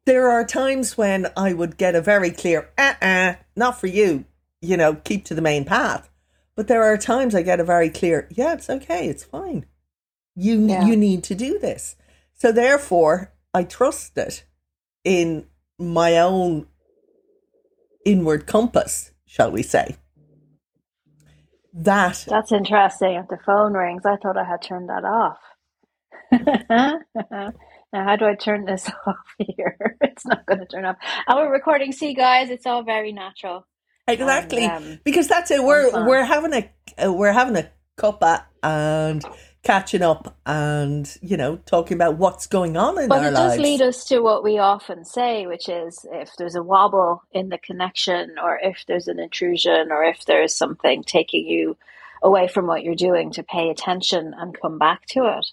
there 0.06 0.28
are 0.30 0.44
times 0.44 0.98
when 0.98 1.28
I 1.38 1.54
would 1.54 1.78
get 1.78 1.94
a 1.94 2.02
very 2.02 2.32
clear, 2.32 2.70
uh 2.80 2.96
uh 3.00 3.36
not 3.56 3.80
for 3.80 3.88
you, 3.88 4.26
you 4.62 4.76
know, 4.76 4.96
keep 4.96 5.26
to 5.26 5.36
the 5.36 5.42
main 5.42 5.66
path. 5.66 6.10
But 6.56 6.68
there 6.68 6.84
are 6.84 6.98
times 6.98 7.36
I 7.36 7.42
get 7.44 7.60
a 7.60 7.64
very 7.66 7.90
clear, 7.90 8.28
yeah, 8.32 8.54
it's 8.54 8.70
okay, 8.70 9.08
it's 9.10 9.24
fine. 9.24 9.66
You, 10.36 10.60
Yeah. 10.68 10.84
you 10.86 10.96
need 10.98 11.24
to 11.26 11.36
do 11.36 11.60
this. 11.60 11.96
So 12.36 12.52
therefore, 12.52 13.34
I 13.54 13.64
trust 13.64 14.18
it 14.18 14.46
in 15.04 15.48
my 15.80 16.18
own 16.18 16.68
inward 18.06 18.48
compass, 18.48 19.12
shall 19.26 19.52
we 19.52 19.64
say. 19.64 19.98
That 21.74 22.28
That's 22.30 22.52
interesting. 22.52 23.16
If 23.16 23.28
the 23.30 23.40
phone 23.46 23.74
rings, 23.74 24.04
I 24.06 24.18
thought 24.18 24.38
I 24.38 24.46
had 24.46 24.62
turned 24.62 24.90
that 24.90 25.06
off. 25.06 25.38
now, 26.34 27.52
how 27.94 28.16
do 28.18 28.26
I 28.26 28.36
turn 28.36 28.66
this 28.66 28.90
off 29.08 29.18
here? 29.40 29.98
It's 30.02 30.26
not 30.28 30.46
going 30.46 30.60
to 30.60 30.66
turn 30.68 30.86
off. 30.86 30.98
And 31.28 31.38
we're 31.40 31.52
recording. 31.52 31.92
See, 31.92 32.14
guys, 32.14 32.50
it's 32.52 32.68
all 32.68 32.84
very 32.84 33.12
natural. 33.14 33.68
Exactly 34.08 34.66
And, 34.66 34.84
um, 34.84 35.00
because 35.04 35.28
that's 35.28 35.52
it. 35.52 35.64
We're 35.64 35.92
fun. 35.92 36.08
we're 36.08 36.26
having 36.26 36.54
a 36.54 36.70
uh, 37.04 37.14
we're 37.14 37.32
having 37.32 37.56
a 37.56 37.70
cuppa 37.98 38.44
and 38.62 39.24
catching 39.64 40.02
up 40.02 40.38
and 40.46 41.18
you 41.22 41.38
know 41.38 41.56
talking 41.66 41.96
about 41.96 42.18
what's 42.18 42.48
going 42.48 42.76
on 42.76 42.98
in 42.98 43.04
the 43.04 43.08
But 43.08 43.24
our 43.24 43.30
it 43.30 43.34
does 43.34 43.58
lead 43.60 43.82
us 43.82 44.04
to 44.06 44.20
what 44.20 44.44
we 44.44 44.60
often 44.60 45.06
say, 45.06 45.48
which 45.48 45.70
is 45.70 46.06
if 46.12 46.32
there's 46.38 46.56
a 46.56 46.64
wobble 46.64 47.24
in 47.32 47.50
the 47.50 47.58
connection, 47.58 48.36
or 48.44 48.60
if 48.62 48.84
there's 48.88 49.08
an 49.08 49.20
intrusion, 49.20 49.92
or 49.92 50.04
if 50.04 50.26
there's 50.26 50.54
something 50.54 51.04
taking 51.04 51.48
you 51.48 51.78
away 52.22 52.48
from 52.48 52.68
what 52.68 52.84
you're 52.84 52.96
doing, 52.96 53.32
to 53.32 53.44
pay 53.44 53.70
attention 53.70 54.34
and 54.38 54.60
come 54.60 54.78
back 54.78 55.06
to 55.08 55.38
it. 55.38 55.46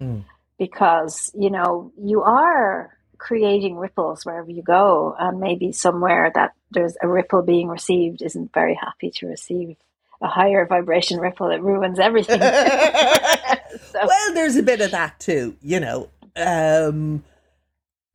Mm. 0.00 0.24
Because, 0.58 1.30
you 1.38 1.50
know, 1.50 1.92
you 1.98 2.22
are 2.22 2.95
creating 3.18 3.76
ripples 3.76 4.24
wherever 4.24 4.50
you 4.50 4.62
go, 4.62 5.14
and 5.18 5.40
maybe 5.40 5.72
somewhere 5.72 6.30
that 6.34 6.52
there's 6.70 6.96
a 7.02 7.08
ripple 7.08 7.42
being 7.42 7.68
received 7.68 8.22
isn't 8.22 8.52
very 8.52 8.74
happy 8.74 9.10
to 9.10 9.26
receive 9.26 9.76
a 10.22 10.28
higher 10.28 10.66
vibration 10.66 11.18
ripple 11.18 11.48
that 11.48 11.62
ruins 11.62 11.98
everything. 11.98 12.40
so, 13.92 14.06
well, 14.06 14.34
there's 14.34 14.56
a 14.56 14.62
bit 14.62 14.80
of 14.80 14.90
that 14.90 15.18
too, 15.20 15.56
you 15.62 15.80
know. 15.80 16.08
Um, 16.36 17.24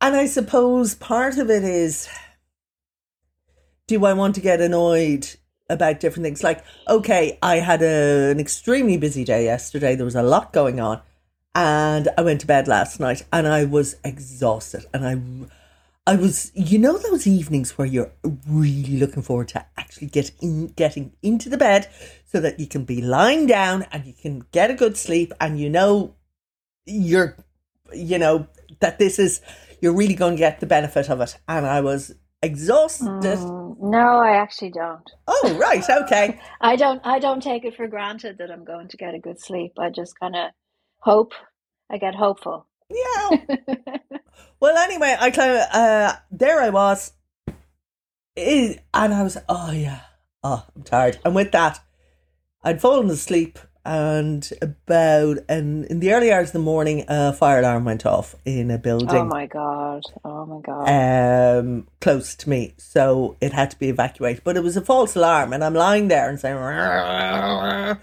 and 0.00 0.16
I 0.16 0.26
suppose 0.26 0.94
part 0.94 1.38
of 1.38 1.50
it 1.50 1.64
is 1.64 2.08
do 3.86 4.04
I 4.04 4.12
want 4.12 4.34
to 4.36 4.40
get 4.40 4.60
annoyed 4.60 5.28
about 5.68 6.00
different 6.00 6.24
things? 6.24 6.42
Like, 6.42 6.64
okay, 6.88 7.38
I 7.42 7.56
had 7.56 7.82
a, 7.82 8.30
an 8.30 8.40
extremely 8.40 8.96
busy 8.96 9.24
day 9.24 9.44
yesterday, 9.44 9.94
there 9.94 10.04
was 10.04 10.16
a 10.16 10.22
lot 10.22 10.52
going 10.52 10.80
on, 10.80 11.00
and 11.54 12.08
I 12.16 12.22
went 12.22 12.40
to 12.42 12.46
bed 12.46 12.68
last 12.68 12.98
night 13.00 13.24
and 13.32 13.46
I 13.46 13.64
was 13.64 13.96
exhausted. 14.04 14.86
And 14.92 15.06
I. 15.06 15.48
I 16.04 16.16
was, 16.16 16.50
you 16.56 16.80
know, 16.80 16.98
those 16.98 17.28
evenings 17.28 17.78
where 17.78 17.86
you're 17.86 18.10
really 18.48 18.98
looking 18.98 19.22
forward 19.22 19.46
to 19.50 19.64
actually 19.76 20.08
get 20.08 20.32
in, 20.40 20.66
getting 20.66 21.12
into 21.22 21.48
the 21.48 21.56
bed 21.56 21.88
so 22.26 22.40
that 22.40 22.58
you 22.58 22.66
can 22.66 22.84
be 22.84 23.00
lying 23.00 23.46
down 23.46 23.84
and 23.92 24.04
you 24.04 24.12
can 24.12 24.44
get 24.50 24.68
a 24.68 24.74
good 24.74 24.96
sleep 24.96 25.32
and 25.40 25.60
you 25.60 25.70
know 25.70 26.16
you're, 26.86 27.36
you 27.92 28.18
know, 28.18 28.48
that 28.80 28.98
this 28.98 29.20
is, 29.20 29.42
you're 29.80 29.94
really 29.94 30.14
going 30.14 30.34
to 30.34 30.38
get 30.38 30.58
the 30.58 30.66
benefit 30.66 31.08
of 31.08 31.20
it. 31.20 31.38
And 31.46 31.66
I 31.66 31.82
was 31.82 32.12
exhausted. 32.42 33.06
Mm, 33.06 33.76
no, 33.80 34.18
I 34.18 34.36
actually 34.36 34.70
don't. 34.70 35.08
Oh, 35.28 35.56
right. 35.58 35.88
Okay. 35.88 36.40
I 36.60 36.76
don't 36.76 37.00
I 37.04 37.18
don't 37.18 37.42
take 37.42 37.64
it 37.64 37.76
for 37.76 37.86
granted 37.86 38.38
that 38.38 38.50
I'm 38.50 38.64
going 38.64 38.88
to 38.88 38.96
get 38.96 39.14
a 39.14 39.18
good 39.18 39.40
sleep. 39.40 39.72
I 39.78 39.90
just 39.90 40.18
kind 40.18 40.34
of 40.34 40.50
hope 41.02 41.32
I 41.90 41.98
get 41.98 42.14
hopeful. 42.14 42.66
Yeah. 42.90 43.56
Well, 44.62 44.76
anyway, 44.76 45.16
I 45.18 45.32
climb, 45.32 45.60
uh, 45.72 46.12
there 46.30 46.60
I 46.60 46.70
was. 46.70 47.14
And 48.36 48.78
I 48.94 49.24
was, 49.24 49.36
oh, 49.48 49.72
yeah. 49.72 50.02
Oh, 50.44 50.64
I'm 50.76 50.84
tired. 50.84 51.18
And 51.24 51.34
with 51.34 51.50
that, 51.50 51.80
I'd 52.62 52.80
fallen 52.80 53.10
asleep. 53.10 53.58
And 53.84 54.48
about, 54.62 55.38
and 55.48 55.84
in 55.86 55.98
the 55.98 56.12
early 56.14 56.32
hours 56.32 56.50
of 56.50 56.52
the 56.52 56.58
morning, 56.60 57.04
a 57.08 57.32
fire 57.32 57.58
alarm 57.58 57.84
went 57.84 58.06
off 58.06 58.36
in 58.44 58.70
a 58.70 58.78
building. 58.78 59.22
oh 59.22 59.24
my 59.24 59.46
god. 59.46 60.04
Oh 60.24 60.46
my 60.46 60.60
god. 60.60 61.58
um, 61.58 61.88
close 62.00 62.36
to 62.36 62.48
me. 62.48 62.74
So 62.78 63.36
it 63.40 63.52
had 63.52 63.72
to 63.72 63.78
be 63.78 63.88
evacuated. 63.88 64.44
But 64.44 64.56
it 64.56 64.62
was 64.62 64.76
a 64.76 64.82
false 64.82 65.16
alarm. 65.16 65.52
And 65.52 65.64
I'm 65.64 65.74
lying 65.74 66.06
there 66.06 66.28
and 66.28 66.38
saying, 66.38 66.56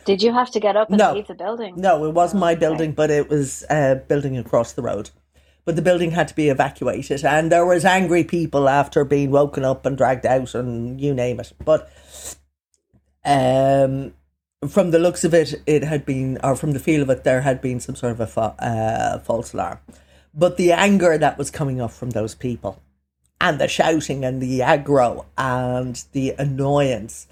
Did 0.04 0.22
you 0.22 0.34
have 0.34 0.52
to 0.52 0.60
get 0.60 0.76
up 0.76 0.90
and 0.90 0.98
No. 0.98 1.14
leave 1.14 1.28
the 1.28 1.34
building? 1.34 1.76
No, 1.78 2.04
it 2.06 2.14
wasn't 2.14 2.42
my 2.42 2.52
Okay. 2.52 2.60
building, 2.60 2.92
but 2.92 3.10
it 3.10 3.30
was 3.30 3.64
a 3.70 3.96
building 4.06 4.38
across 4.38 4.74
the 4.74 4.82
road. 4.82 5.12
But 5.64 5.78
the 5.78 5.82
building 5.82 6.12
had 6.12 6.28
to 6.30 6.36
be 6.36 6.50
evacuated, 6.50 7.24
and 7.24 7.52
there 7.52 7.66
was 7.66 7.86
angry 7.86 8.24
people 8.26 8.68
after 8.68 9.06
being 9.06 9.30
woken 9.32 9.64
up 9.64 9.86
and 9.86 9.96
dragged 9.96 10.26
out, 10.26 10.56
and 10.56 11.00
you 11.00 11.14
name 11.14 11.40
it. 11.40 11.54
But 11.64 11.88
um, 13.24 14.14
from 14.68 14.92
the 14.92 15.00
looks 15.00 15.24
of 15.24 15.34
it, 15.34 15.62
it 15.66 15.84
had 15.84 16.06
been, 16.06 16.38
or 16.44 16.56
from 16.56 16.74
the 16.74 16.80
feel 16.80 17.02
of 17.02 17.10
it, 17.10 17.24
there 17.24 17.42
had 17.42 17.62
been 17.62 17.80
some 17.80 17.96
sort 17.96 18.12
of 18.12 18.20
a 18.20 18.28
fa- 18.28 18.56
uh, 18.60 19.20
false 19.20 19.54
alarm. 19.54 19.80
But 20.34 20.58
the 20.58 20.72
anger 20.74 21.18
that 21.18 21.38
was 21.38 21.50
coming 21.50 21.80
up 21.80 21.92
from 21.92 22.10
those 22.10 22.36
people, 22.36 22.82
and 23.40 23.60
the 23.60 23.68
shouting, 23.68 24.26
and 24.26 24.42
the 24.42 24.60
aggro, 24.60 25.26
and 25.38 26.04
the 26.12 26.32
annoyance, 26.38 27.28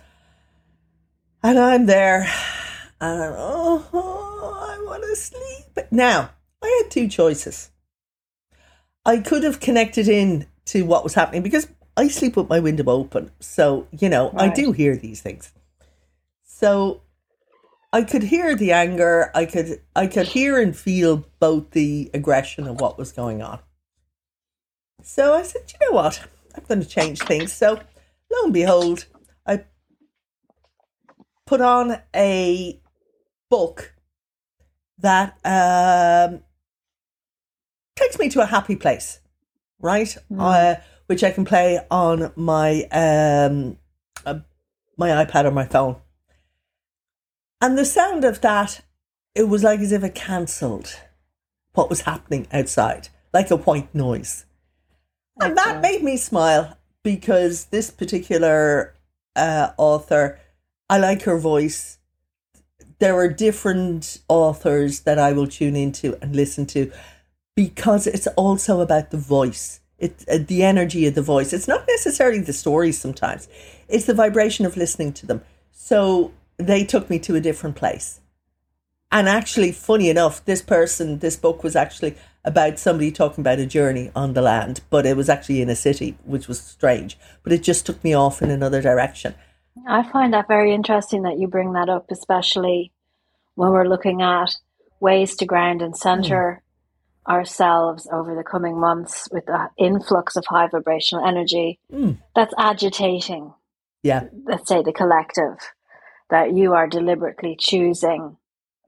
and 1.43 1.59
I'm 1.59 1.85
there, 1.85 2.31
and 3.01 3.23
I'm, 3.23 3.33
oh, 3.35 3.87
oh 3.93 4.67
I 4.69 4.83
want 4.85 5.03
to 5.03 5.15
sleep. 5.15 5.91
Now, 5.91 6.31
I 6.61 6.81
had 6.81 6.91
two 6.91 7.09
choices. 7.09 7.71
I 9.05 9.19
could 9.19 9.43
have 9.43 9.59
connected 9.59 10.07
in 10.07 10.47
to 10.65 10.83
what 10.83 11.03
was 11.03 11.13
happening 11.13 11.43
because 11.43 11.67
I 11.95 12.07
sleep 12.07 12.35
with 12.35 12.49
my 12.49 12.59
window 12.59 12.89
open. 12.89 13.31
So, 13.39 13.87
you 13.91 14.09
know, 14.09 14.33
I 14.35 14.49
do 14.49 14.71
hear 14.71 14.97
these 14.97 15.21
things. 15.21 15.53
So 16.43 17.01
I 17.97 18.03
could 18.03 18.21
hear 18.21 18.55
the 18.55 18.73
anger, 18.73 19.31
I 19.33 19.47
could 19.47 19.81
I 19.95 20.05
could 20.05 20.27
hear 20.27 20.61
and 20.61 20.77
feel 20.77 21.25
both 21.39 21.71
the 21.71 22.11
aggression 22.13 22.67
of 22.67 22.79
what 22.79 22.95
was 22.95 23.11
going 23.11 23.41
on. 23.41 23.57
So 25.01 25.33
I 25.33 25.41
said, 25.41 25.63
you 25.73 25.87
know 25.87 25.95
what? 25.95 26.23
I'm 26.55 26.63
going 26.67 26.79
to 26.79 26.87
change 26.87 27.17
things. 27.23 27.51
So 27.51 27.73
lo 28.31 28.43
and 28.43 28.53
behold, 28.53 29.07
I 29.47 29.65
put 31.47 31.59
on 31.59 31.99
a 32.15 32.79
book 33.49 33.95
that 34.99 35.39
um, 35.43 36.41
takes 37.95 38.19
me 38.19 38.29
to 38.29 38.41
a 38.41 38.45
happy 38.45 38.75
place, 38.75 39.21
right? 39.79 40.15
Uh, 40.37 40.75
which 41.07 41.23
I 41.23 41.31
can 41.31 41.45
play 41.45 41.79
on 41.89 42.31
my 42.35 42.83
um, 42.91 43.79
uh, 44.23 44.41
my 44.97 45.25
iPad 45.25 45.45
or 45.45 45.51
my 45.51 45.65
phone. 45.65 45.95
And 47.61 47.77
the 47.77 47.85
sound 47.85 48.23
of 48.23 48.41
that, 48.41 48.81
it 49.33 49.49
was 49.49 49.63
like 49.63 49.79
as 49.79 49.91
if 49.91 50.03
it 50.03 50.15
cancelled 50.15 50.99
what 51.73 51.89
was 51.89 52.01
happening 52.01 52.47
outside, 52.51 53.09
like 53.33 53.51
a 53.51 53.55
white 53.55 53.93
noise. 53.93 54.45
And 55.39 55.55
that 55.57 55.81
made 55.81 56.03
me 56.03 56.17
smile 56.17 56.77
because 57.03 57.65
this 57.65 57.91
particular 57.91 58.95
uh, 59.35 59.71
author, 59.77 60.39
I 60.89 60.97
like 60.97 61.23
her 61.23 61.37
voice. 61.37 61.99
There 62.99 63.15
are 63.15 63.27
different 63.27 64.19
authors 64.27 65.01
that 65.01 65.19
I 65.19 65.31
will 65.33 65.47
tune 65.47 65.75
into 65.75 66.17
and 66.21 66.35
listen 66.35 66.65
to 66.67 66.91
because 67.55 68.07
it's 68.07 68.27
also 68.27 68.81
about 68.81 69.11
the 69.11 69.17
voice. 69.17 69.79
It, 69.99 70.25
uh, 70.31 70.39
the 70.45 70.63
energy 70.63 71.07
of 71.07 71.15
the 71.15 71.21
voice. 71.21 71.53
It's 71.53 71.67
not 71.67 71.85
necessarily 71.87 72.39
the 72.39 72.53
stories 72.53 72.99
sometimes. 72.99 73.47
It's 73.87 74.05
the 74.05 74.13
vibration 74.13 74.65
of 74.65 74.77
listening 74.77 75.13
to 75.13 75.25
them. 75.25 75.41
So 75.71 76.33
they 76.57 76.83
took 76.83 77.09
me 77.09 77.19
to 77.19 77.35
a 77.35 77.41
different 77.41 77.75
place. 77.75 78.19
And 79.11 79.29
actually, 79.29 79.71
funny 79.71 80.09
enough, 80.09 80.43
this 80.43 80.61
person, 80.61 81.19
this 81.19 81.37
book 81.37 81.63
was 81.63 81.75
actually 81.75 82.15
about 82.43 82.77
somebody 82.79 83.11
talking 83.11 83.41
about 83.41 83.59
a 83.59 83.65
journey 83.65 84.11
on 84.15 84.33
the 84.33 84.41
land, 84.41 84.81
but 84.89 85.05
it 85.05 85.15
was 85.15 85.29
actually 85.29 85.61
in 85.61 85.69
a 85.69 85.75
city, 85.75 86.17
which 86.25 86.47
was 86.47 86.59
strange. 86.59 87.17
But 87.43 87.53
it 87.53 87.63
just 87.63 87.85
took 87.85 88.03
me 88.03 88.13
off 88.13 88.41
in 88.41 88.49
another 88.49 88.81
direction. 88.81 89.35
I 89.87 90.09
find 90.11 90.33
that 90.33 90.47
very 90.47 90.73
interesting 90.73 91.23
that 91.23 91.39
you 91.39 91.47
bring 91.47 91.73
that 91.73 91.87
up, 91.89 92.07
especially 92.11 92.91
when 93.55 93.71
we're 93.71 93.87
looking 93.87 94.21
at 94.21 94.55
ways 94.99 95.35
to 95.37 95.45
ground 95.45 95.81
and 95.81 95.95
center 95.95 96.61
ourselves 97.27 98.07
over 98.11 98.35
the 98.35 98.43
coming 98.43 98.79
months 98.79 99.27
with 99.31 99.45
the 99.45 99.69
influx 99.77 100.35
of 100.35 100.45
high 100.45 100.67
vibrational 100.67 101.25
energy 101.25 101.79
Mm. 101.91 102.17
that's 102.35 102.53
agitating, 102.57 103.53
Yeah. 104.03 104.23
let's 104.45 104.67
say, 104.67 104.81
the 104.81 104.93
collective, 104.93 105.57
that 106.29 106.53
you 106.55 106.73
are 106.73 106.87
deliberately 106.87 107.55
choosing 107.59 108.37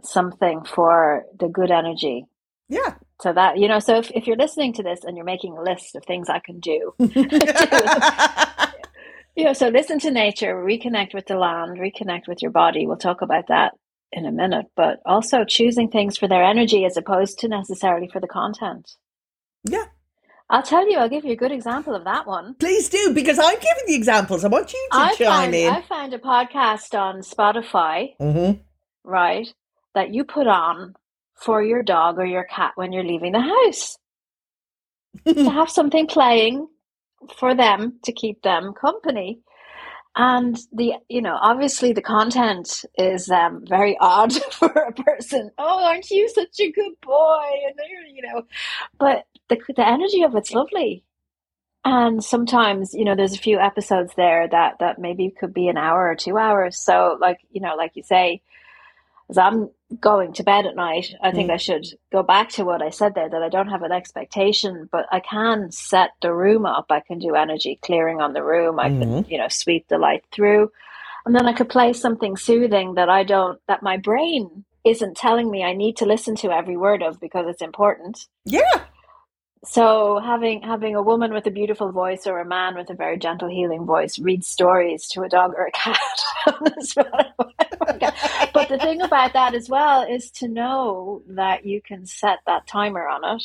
something 0.03 0.63
for 0.63 1.25
the 1.37 1.47
good 1.47 1.71
energy. 1.71 2.25
Yeah. 2.67 2.95
So 3.21 3.33
that, 3.33 3.57
you 3.57 3.67
know, 3.67 3.79
so 3.79 3.97
if, 3.97 4.11
if 4.11 4.27
you're 4.27 4.37
listening 4.37 4.73
to 4.73 4.83
this 4.83 5.03
and 5.03 5.17
you're 5.17 5.25
making 5.25 5.57
a 5.57 5.61
list 5.61 5.95
of 5.95 6.05
things 6.05 6.29
I 6.29 6.39
can 6.39 6.59
do, 6.59 6.93
you 9.35 9.43
know, 9.43 9.53
so 9.53 9.67
listen 9.67 9.99
to 9.99 10.11
nature, 10.11 10.55
reconnect 10.55 11.13
with 11.13 11.25
the 11.25 11.35
land, 11.35 11.77
reconnect 11.79 12.27
with 12.27 12.41
your 12.41 12.51
body. 12.51 12.87
We'll 12.87 12.97
talk 12.97 13.21
about 13.21 13.47
that 13.49 13.73
in 14.11 14.25
a 14.25 14.31
minute, 14.31 14.67
but 14.75 14.99
also 15.05 15.43
choosing 15.43 15.89
things 15.89 16.17
for 16.17 16.27
their 16.27 16.43
energy 16.43 16.85
as 16.85 16.97
opposed 16.97 17.39
to 17.39 17.47
necessarily 17.47 18.07
for 18.07 18.19
the 18.19 18.27
content. 18.27 18.89
yeah. 19.65 19.85
I'll 20.51 20.63
tell 20.63 20.89
you, 20.89 20.97
I'll 20.97 21.09
give 21.09 21.25
you 21.25 21.33
a 21.33 21.35
good 21.35 21.51
example 21.51 21.93
of 21.93 22.05
that 22.05 22.25
one. 22.25 22.55
Please 22.55 22.89
do, 22.89 23.13
because 23.13 23.37
I'm 23.37 23.55
giving 23.55 23.83
the 23.85 23.95
examples. 23.95 24.43
I 24.43 24.47
want 24.47 24.73
you 24.73 24.87
to 24.91 24.97
I 24.97 25.13
chime 25.13 25.27
found, 25.27 25.55
in. 25.55 25.73
I 25.73 25.81
found 25.83 26.13
a 26.13 26.19
podcast 26.19 26.97
on 26.97 27.19
Spotify, 27.19 28.15
hmm 28.17 28.53
right, 29.03 29.47
that 29.95 30.13
you 30.13 30.23
put 30.23 30.47
on 30.47 30.95
for 31.35 31.63
your 31.63 31.83
dog 31.83 32.17
or 32.17 32.25
your 32.25 32.43
cat 32.43 32.73
when 32.75 32.91
you're 32.91 33.03
leaving 33.03 33.31
the 33.31 33.41
house 33.41 33.97
to 35.25 35.49
have 35.49 35.69
something 35.69 36.07
playing 36.07 36.67
for 37.37 37.55
them 37.55 37.99
to 38.03 38.11
keep 38.11 38.41
them 38.41 38.73
company. 38.73 39.41
And 40.21 40.59
the, 40.73 40.95
you 41.07 41.21
know, 41.21 41.37
obviously 41.41 41.93
the 41.93 42.01
content 42.01 42.83
is 42.97 43.31
um, 43.31 43.63
very 43.65 43.97
odd 44.01 44.33
for 44.51 44.67
a 44.67 44.91
person. 44.91 45.49
Oh, 45.57 45.85
aren't 45.85 46.11
you 46.11 46.27
such 46.27 46.59
a 46.59 46.69
good 46.73 46.91
boy? 47.01 47.45
And 47.65 47.79
you 48.13 48.23
know, 48.23 48.41
but 48.97 49.27
the 49.47 49.57
the 49.77 49.87
energy 49.87 50.23
of 50.23 50.35
it's 50.35 50.51
lovely. 50.53 51.05
And 51.85 52.21
sometimes, 52.21 52.93
you 52.93 53.05
know, 53.05 53.15
there's 53.15 53.33
a 53.33 53.37
few 53.39 53.59
episodes 53.59 54.11
there 54.17 54.49
that 54.49 54.79
that 54.81 54.99
maybe 54.99 55.29
could 55.39 55.53
be 55.53 55.69
an 55.69 55.77
hour 55.77 56.09
or 56.09 56.15
two 56.15 56.37
hours. 56.37 56.77
So, 56.77 57.17
like, 57.21 57.39
you 57.49 57.61
know, 57.61 57.75
like 57.77 57.95
you 57.95 58.03
say, 58.03 58.41
as 59.29 59.37
I'm 59.37 59.69
going 59.99 60.33
to 60.33 60.43
bed 60.43 60.65
at 60.65 60.75
night, 60.75 61.13
I 61.21 61.31
think 61.31 61.49
Mm. 61.49 61.53
I 61.53 61.57
should 61.57 61.85
go 62.11 62.21
back 62.23 62.49
to 62.51 62.65
what 62.65 62.81
I 62.81 62.89
said 62.89 63.15
there 63.15 63.29
that 63.29 63.41
I 63.43 63.49
don't 63.49 63.69
have 63.69 63.83
an 63.83 63.91
expectation, 63.91 64.87
but 64.91 65.07
I 65.11 65.19
can 65.19 65.71
set 65.71 66.11
the 66.21 66.33
room 66.33 66.65
up. 66.65 66.85
I 66.89 66.99
can 66.99 67.19
do 67.19 67.35
energy 67.35 67.79
clearing 67.81 68.21
on 68.21 68.33
the 68.33 68.43
room. 68.43 68.79
I 68.79 68.89
can, 68.89 69.25
you 69.27 69.37
know, 69.37 69.47
sweep 69.49 69.87
the 69.87 69.97
light 69.97 70.23
through. 70.31 70.71
And 71.25 71.35
then 71.35 71.47
I 71.47 71.53
could 71.53 71.69
play 71.69 71.93
something 71.93 72.37
soothing 72.37 72.95
that 72.95 73.09
I 73.09 73.23
don't, 73.23 73.59
that 73.67 73.83
my 73.83 73.97
brain 73.97 74.63
isn't 74.85 75.17
telling 75.17 75.49
me 75.49 75.63
I 75.63 75.73
need 75.73 75.97
to 75.97 76.05
listen 76.05 76.35
to 76.37 76.51
every 76.51 76.77
word 76.77 77.03
of 77.03 77.19
because 77.19 77.47
it's 77.47 77.61
important. 77.61 78.27
Yeah. 78.45 78.85
So 79.65 80.19
having 80.19 80.61
having 80.61 80.95
a 80.95 81.01
woman 81.01 81.33
with 81.33 81.45
a 81.45 81.51
beautiful 81.51 81.91
voice 81.91 82.25
or 82.25 82.39
a 82.39 82.45
man 82.45 82.75
with 82.75 82.89
a 82.89 82.93
very 82.93 83.17
gentle 83.17 83.49
healing 83.49 83.85
voice 83.85 84.17
read 84.17 84.43
stories 84.45 85.07
to 85.09 85.23
a 85.23 85.29
dog 85.29 85.53
or 85.57 85.65
a 85.65 85.71
cat. 85.71 85.99
on 86.47 86.53
the 86.63 86.71
Spotify. 86.81 88.51
but 88.53 88.69
the 88.69 88.77
thing 88.77 89.01
about 89.01 89.33
that 89.33 89.53
as 89.53 89.67
well 89.67 90.01
is 90.03 90.31
to 90.31 90.47
know 90.47 91.21
that 91.27 91.65
you 91.65 91.81
can 91.81 92.05
set 92.05 92.39
that 92.45 92.65
timer 92.67 93.05
on 93.07 93.35
it 93.35 93.43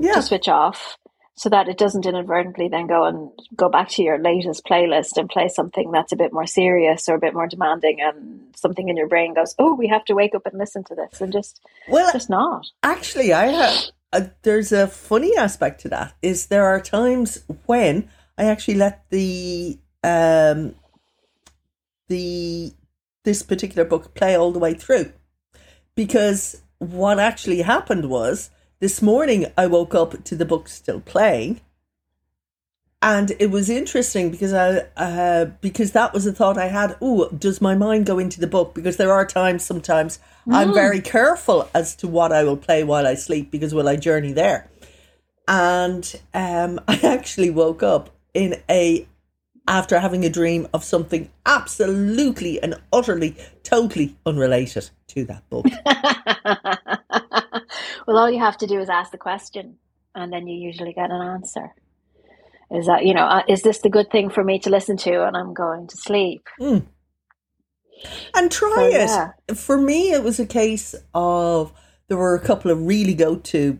Yeah. 0.00 0.14
to 0.14 0.22
switch 0.22 0.48
off 0.48 0.98
so 1.36 1.48
that 1.48 1.68
it 1.68 1.78
doesn't 1.78 2.04
inadvertently 2.04 2.68
then 2.68 2.88
go 2.88 3.04
and 3.04 3.30
go 3.56 3.68
back 3.68 3.88
to 3.90 4.02
your 4.02 4.18
latest 4.18 4.64
playlist 4.66 5.16
and 5.16 5.30
play 5.30 5.48
something 5.48 5.92
that's 5.92 6.12
a 6.12 6.16
bit 6.16 6.32
more 6.32 6.46
serious 6.46 7.08
or 7.08 7.14
a 7.14 7.18
bit 7.20 7.32
more 7.34 7.46
demanding 7.46 8.00
and 8.00 8.42
something 8.56 8.88
in 8.88 8.96
your 8.96 9.08
brain 9.08 9.32
goes 9.34 9.54
oh 9.60 9.74
we 9.74 9.86
have 9.86 10.04
to 10.04 10.14
wake 10.14 10.34
up 10.34 10.44
and 10.46 10.58
listen 10.58 10.82
to 10.84 10.94
this 10.96 11.20
and 11.20 11.32
just 11.32 11.60
Well, 11.88 12.10
just 12.12 12.28
not 12.28 12.66
Actually, 12.82 13.32
I 13.32 13.46
have. 13.46 13.84
Uh, 14.12 14.26
there's 14.42 14.72
a 14.72 14.86
funny 14.86 15.36
aspect 15.36 15.80
to 15.80 15.88
that. 15.88 16.14
Is 16.20 16.46
there 16.46 16.66
are 16.66 16.80
times 16.80 17.44
when 17.66 18.08
I 18.36 18.44
actually 18.44 18.74
let 18.74 19.08
the 19.10 19.78
um 20.04 20.74
the 22.08 22.72
this 23.24 23.42
particular 23.42 23.84
book 23.84 24.14
play 24.14 24.36
all 24.36 24.52
the 24.52 24.58
way 24.58 24.74
through, 24.74 25.12
because 25.94 26.62
what 26.78 27.18
actually 27.18 27.62
happened 27.62 28.10
was 28.10 28.50
this 28.80 29.00
morning 29.00 29.46
I 29.56 29.66
woke 29.66 29.94
up 29.94 30.24
to 30.24 30.36
the 30.36 30.44
book 30.44 30.68
still 30.68 31.00
playing. 31.00 31.60
And 33.02 33.32
it 33.40 33.50
was 33.50 33.68
interesting 33.68 34.30
because 34.30 34.52
I 34.52 34.86
uh, 34.96 35.46
because 35.60 35.90
that 35.90 36.14
was 36.14 36.24
a 36.24 36.32
thought 36.32 36.56
I 36.56 36.68
had. 36.68 36.96
Oh, 37.00 37.28
does 37.30 37.60
my 37.60 37.74
mind 37.74 38.06
go 38.06 38.20
into 38.20 38.40
the 38.40 38.46
book? 38.46 38.74
Because 38.74 38.96
there 38.96 39.12
are 39.12 39.26
times 39.26 39.64
sometimes 39.64 40.20
I'm 40.48 40.72
very 40.72 41.00
careful 41.00 41.68
as 41.74 41.96
to 41.96 42.06
what 42.06 42.32
I 42.32 42.44
will 42.44 42.56
play 42.56 42.84
while 42.84 43.06
I 43.06 43.14
sleep 43.14 43.50
because 43.50 43.74
will 43.74 43.88
I 43.88 43.96
journey 43.96 44.32
there? 44.32 44.70
And 45.48 46.14
um, 46.32 46.80
I 46.88 47.00
actually 47.02 47.50
woke 47.50 47.82
up 47.82 48.10
in 48.34 48.62
a 48.70 49.08
after 49.66 49.98
having 49.98 50.24
a 50.24 50.30
dream 50.30 50.68
of 50.72 50.84
something 50.84 51.28
absolutely 51.44 52.62
and 52.62 52.76
utterly, 52.92 53.36
totally 53.62 54.16
unrelated 54.26 54.90
to 55.08 55.24
that 55.24 55.48
book. 55.50 55.66
well, 58.06 58.16
all 58.16 58.30
you 58.30 58.40
have 58.40 58.58
to 58.58 58.66
do 58.66 58.80
is 58.80 58.88
ask 58.88 59.12
the 59.12 59.18
question, 59.18 59.76
and 60.14 60.32
then 60.32 60.46
you 60.46 60.56
usually 60.56 60.92
get 60.92 61.10
an 61.10 61.20
answer. 61.20 61.74
Is 62.74 62.86
that 62.86 63.04
you 63.04 63.14
know, 63.14 63.24
uh, 63.24 63.42
is 63.48 63.62
this 63.62 63.78
the 63.78 63.90
good 63.90 64.10
thing 64.10 64.30
for 64.30 64.42
me 64.44 64.58
to 64.60 64.70
listen 64.70 64.96
to? 64.98 65.26
And 65.26 65.36
I'm 65.36 65.54
going 65.54 65.86
to 65.88 65.96
sleep. 65.96 66.48
and 68.34 68.50
try 68.50 68.74
So, 68.74 68.82
it. 68.86 68.92
yeah. 69.08 69.30
For 69.54 69.78
me, 69.78 70.12
it 70.12 70.22
was 70.24 70.40
a 70.40 70.46
case 70.46 70.94
of 71.14 71.72
there 72.08 72.16
were 72.16 72.34
a 72.34 72.40
couple 72.40 72.70
of 72.70 72.86
really 72.86 73.14
go 73.14 73.36
to 73.36 73.78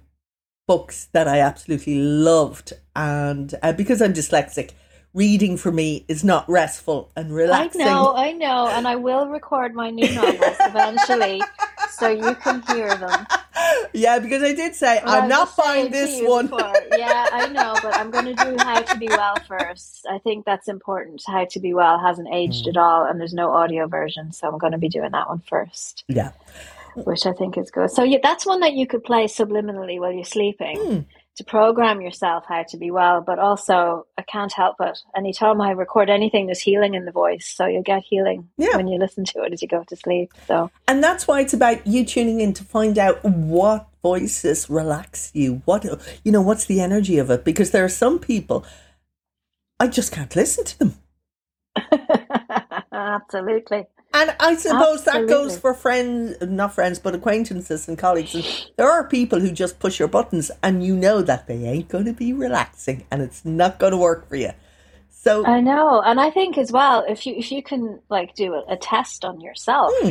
books 0.67 1.07
that 1.13 1.27
I 1.29 1.41
absolutely 1.41 1.99
loved, 1.99 2.73
and 2.95 3.55
uh, 3.63 3.73
because 3.73 4.01
I'm 4.03 4.15
dyslexic, 4.15 4.71
reading 5.15 5.57
for 5.57 5.73
me 5.73 6.05
is 6.09 6.25
not 6.25 6.49
restful 6.49 7.11
and 7.17 7.35
relaxing. 7.35 7.83
I 7.83 7.85
know, 7.87 8.15
I 8.15 8.33
know, 8.33 8.69
and 8.69 8.87
I 8.89 8.97
will 8.97 9.27
record 9.29 9.75
my 9.75 9.91
new 9.91 10.11
novels 10.15 10.57
eventually, 10.61 11.43
so 11.91 12.09
you 12.09 12.35
can 12.37 12.63
hear 12.69 12.95
them. 12.97 13.27
Yeah, 13.95 14.19
because 14.19 14.43
I 14.43 14.55
did 14.55 14.75
say 14.75 15.01
Well, 15.05 15.23
I'm 15.23 15.29
not 15.29 15.55
buying 15.57 15.91
this 15.91 16.21
one. 16.23 16.49
yeah, 16.97 17.29
I 17.33 17.49
know, 17.49 17.75
but 17.83 17.95
I'm 17.95 18.11
going 18.11 18.25
to 18.25 18.35
do 18.35 18.57
How 18.59 18.81
to 18.81 18.99
Be 18.99 19.09
Well 19.09 19.37
first. 19.47 20.07
I 20.11 20.19
think 20.19 20.47
that's 20.47 20.69
important. 20.69 21.23
How 21.27 21.45
to 21.45 21.61
Be 21.61 21.75
Well 21.75 21.99
hasn't 21.99 22.29
aged 22.33 22.65
Mm. 22.67 22.69
at 22.71 22.77
all, 22.79 23.05
and 23.05 23.21
there's 23.21 23.35
no 23.35 23.51
audio 23.51 23.87
version, 23.87 24.33
so 24.33 24.49
I'm 24.49 24.59
going 24.59 24.73
to 24.73 24.79
be 24.79 24.89
doing 24.89 25.11
that 25.13 25.29
one 25.29 25.43
first, 25.49 26.05
Yeah. 26.09 26.31
which 26.95 27.27
I 27.27 27.33
think 27.33 27.59
is 27.59 27.71
good. 27.71 27.91
So 27.91 28.03
yeah, 28.03 28.19
that's 28.23 28.47
one 28.47 28.61
that 28.61 28.73
you 28.75 28.87
could 28.87 29.05
play 29.05 29.27
subliminally 29.27 29.99
while 30.01 30.13
you're 30.13 30.25
sleeping. 30.25 30.77
Hmm. 30.79 30.99
To 31.37 31.45
program 31.45 32.03
yourself 32.03 32.45
how 32.47 32.63
to 32.65 32.77
be 32.77 32.91
well, 32.91 33.23
but 33.23 33.39
also 33.39 34.07
I 34.19 34.23
can't 34.23 34.53
help 34.53 34.77
it. 34.81 34.99
Anytime 35.17 35.63
I 35.63 35.71
record 35.71 36.11
anything, 36.11 36.45
there's 36.47 36.61
healing 36.61 36.93
in 36.95 37.07
the 37.07 37.11
voice, 37.11 37.47
so 37.47 37.65
you'll 37.65 37.83
get 37.83 38.03
healing 38.03 38.51
Yeah. 38.59 38.77
when 38.77 38.87
you 38.87 38.99
listen 38.99 39.25
to 39.25 39.43
it 39.45 39.53
as 39.55 39.63
you 39.63 39.69
go 39.69 39.83
to 39.83 39.97
sleep. 39.97 40.31
So 40.47 40.71
And 40.87 41.03
that's 41.03 41.27
why 41.27 41.41
it's 41.41 41.55
about 41.55 41.87
you 41.87 42.05
tuning 42.05 42.41
in 42.41 42.53
to 42.53 42.65
find 42.65 42.99
out 42.99 43.25
what 43.25 43.89
voices 44.03 44.69
relax 44.69 45.31
you. 45.33 45.63
What 45.65 45.85
you 46.23 46.33
know, 46.33 46.43
what's 46.43 46.67
the 46.67 46.83
energy 46.83 47.17
of 47.19 47.31
it? 47.31 47.45
Because 47.45 47.71
there 47.71 47.85
are 47.85 47.89
some 47.89 48.19
people 48.19 48.67
I 49.81 49.87
just 49.89 50.13
can't 50.13 50.37
listen 50.37 50.65
to 50.67 50.79
them. 50.79 50.95
absolutely. 52.93 53.87
And 54.15 54.35
I 54.39 54.57
suppose 54.57 55.05
that 55.05 55.27
goes 55.27 55.59
for 55.59 55.73
friends, 55.73 56.37
not 56.43 56.75
friends, 56.75 56.99
but 56.99 57.15
acquaintances 57.15 57.89
and 57.89 57.97
colleagues. 57.97 58.35
And 58.35 58.45
there 58.77 58.91
are 58.91 59.09
people 59.09 59.41
who 59.41 59.51
just 59.51 59.79
push 59.79 59.99
your 59.99 60.09
buttons 60.09 60.51
and 60.63 60.85
you 60.85 60.95
know 60.95 61.23
that 61.23 61.47
they 61.47 61.65
ain't 61.65 61.89
going 61.89 62.05
to 62.05 62.13
be 62.13 62.33
relaxing 62.35 63.07
and 63.11 63.23
it's 63.23 63.45
not 63.45 63.79
going 63.79 63.93
to 63.93 63.97
work 63.97 64.29
for 64.29 64.37
you. 64.37 64.51
So, 65.09 65.47
I 65.47 65.61
know, 65.61 66.03
and 66.03 66.21
I 66.21 66.31
think 66.31 66.59
as 66.59 66.73
well, 66.73 67.05
if 67.09 67.27
you 67.27 67.35
if 67.37 67.53
you 67.53 67.63
can 67.63 68.01
like 68.11 68.35
do 68.35 68.55
a, 68.55 68.65
a 68.73 68.77
test 68.77 69.25
on 69.25 69.41
yourself, 69.41 69.93
Hmm. 70.03 70.11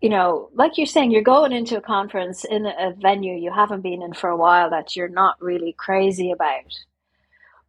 you 0.00 0.08
know, 0.08 0.50
like 0.52 0.76
you're 0.76 0.86
saying, 0.86 1.12
you're 1.12 1.22
going 1.22 1.52
into 1.52 1.76
a 1.76 1.80
conference 1.80 2.44
in 2.44 2.66
a 2.66 2.92
venue 3.00 3.34
you 3.36 3.52
haven't 3.52 3.82
been 3.82 4.02
in 4.02 4.14
for 4.14 4.28
a 4.28 4.36
while 4.36 4.70
that 4.70 4.96
you're 4.96 5.08
not 5.08 5.40
really 5.40 5.72
crazy 5.78 6.32
about. 6.32 6.74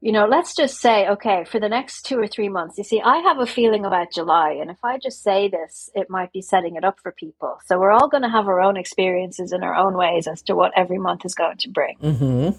You 0.04 0.12
know, 0.12 0.26
let's 0.26 0.54
just 0.54 0.82
say, 0.82 1.08
okay, 1.08 1.46
for 1.46 1.62
the 1.62 1.70
next 1.70 2.02
two 2.02 2.20
or 2.20 2.28
three 2.28 2.50
months, 2.50 2.78
you 2.78 2.84
see, 2.84 3.00
I 3.00 3.20
have 3.20 3.40
a 3.40 3.46
feeling 3.46 3.86
about 3.86 4.12
July, 4.12 4.58
and 4.60 4.70
if 4.70 4.84
I 4.84 4.98
just 4.98 5.24
say 5.24 5.48
this, 5.48 5.90
it 5.96 6.10
might 6.10 6.34
be 6.34 6.42
setting 6.42 6.76
it 6.76 6.84
up 6.84 7.00
for 7.02 7.14
people. 7.14 7.58
So 7.68 7.80
we're 7.80 7.94
all 7.94 8.10
going 8.10 8.24
to 8.24 8.30
have 8.30 8.50
our 8.50 8.60
own 8.60 8.76
experiences 8.76 9.54
in 9.54 9.64
our 9.64 9.74
own 9.74 9.96
ways 9.96 10.28
as 10.28 10.42
to 10.42 10.56
what 10.56 10.74
every 10.76 10.98
month 10.98 11.24
is 11.24 11.34
going 11.34 11.56
to 11.60 11.70
bring. 11.70 11.96
hmm 12.02 12.50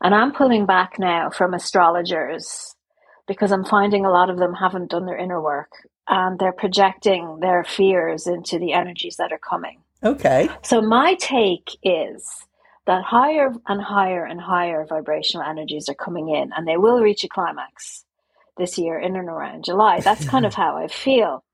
And 0.00 0.14
I'm 0.14 0.32
pulling 0.32 0.64
back 0.64 1.00
now 1.00 1.30
from 1.30 1.52
astrologers 1.52 2.76
because 3.26 3.50
I'm 3.50 3.64
finding 3.64 4.06
a 4.06 4.12
lot 4.12 4.30
of 4.30 4.38
them 4.38 4.54
haven't 4.54 4.92
done 4.92 5.06
their 5.06 5.18
inner 5.18 5.42
work 5.42 5.72
and 6.06 6.38
they're 6.38 6.52
projecting 6.52 7.40
their 7.40 7.64
fears 7.64 8.28
into 8.28 8.60
the 8.60 8.72
energies 8.72 9.16
that 9.16 9.32
are 9.32 9.50
coming. 9.50 9.80
okay. 10.04 10.48
So, 10.62 10.80
my 10.80 11.16
take 11.18 11.76
is 11.82 12.46
that 12.86 13.04
higher 13.04 13.52
and 13.68 13.80
higher 13.80 14.24
and 14.24 14.40
higher 14.40 14.84
vibrational 14.86 15.46
energies 15.46 15.88
are 15.88 15.94
coming 15.94 16.28
in 16.28 16.50
and 16.56 16.66
they 16.66 16.76
will 16.76 17.00
reach 17.00 17.24
a 17.24 17.28
climax 17.28 18.04
this 18.58 18.76
year 18.76 18.98
in 18.98 19.16
and 19.16 19.28
around 19.28 19.64
July. 19.64 20.00
That's 20.00 20.26
kind 20.26 20.44
of 20.44 20.54
how 20.62 20.76
I 20.76 20.88
feel. 20.88 21.44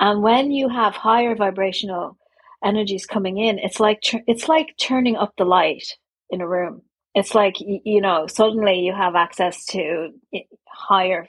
And 0.00 0.22
when 0.22 0.50
you 0.50 0.68
have 0.68 0.94
higher 0.94 1.34
vibrational 1.34 2.18
energies 2.64 3.06
coming 3.06 3.38
in, 3.38 3.58
it's 3.58 3.78
like 3.78 4.00
it's 4.26 4.48
like 4.48 4.74
turning 4.80 5.16
up 5.16 5.34
the 5.36 5.44
light 5.44 5.96
in 6.30 6.40
a 6.40 6.48
room. 6.48 6.82
It's 7.14 7.34
like 7.34 7.56
you 7.60 8.00
know, 8.00 8.26
suddenly 8.26 8.80
you 8.80 8.92
have 8.92 9.14
access 9.14 9.64
to 9.66 10.10
eh, 10.34 10.40
higher, 10.66 11.28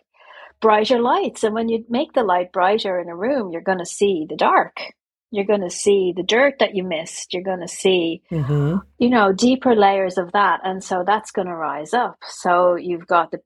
brighter 0.62 1.00
lights, 1.00 1.44
and 1.44 1.54
when 1.54 1.70
you 1.70 1.86
make 1.90 2.14
the 2.14 2.24
light 2.24 2.52
brighter 2.52 3.00
in 3.00 3.10
a 3.10 3.16
room, 3.16 3.52
you're 3.52 3.62
going 3.62 3.80
to 3.80 3.86
see 3.86 4.26
the 4.28 4.36
dark. 4.36 4.78
You're 5.36 5.46
going 5.46 5.62
to 5.62 5.70
see 5.70 6.14
the 6.16 6.24
dirt 6.24 6.56
that 6.60 6.76
you 6.76 6.84
missed. 6.84 7.34
You're 7.34 7.44
going 7.44 7.62
to 7.62 7.68
see 7.68 8.22
hmm 8.30 8.78
you 8.98 9.10
know 9.10 9.34
deeper 9.34 9.76
layers 9.76 10.18
of 10.18 10.32
that. 10.32 10.62
And 10.64 10.84
so 10.84 11.04
that's 11.06 11.32
going 11.32 11.48
to 11.48 11.56
rise 11.56 11.94
up. 11.94 12.18
So 12.28 12.76
you've 12.76 13.08
got 13.08 13.32
the 13.32 13.40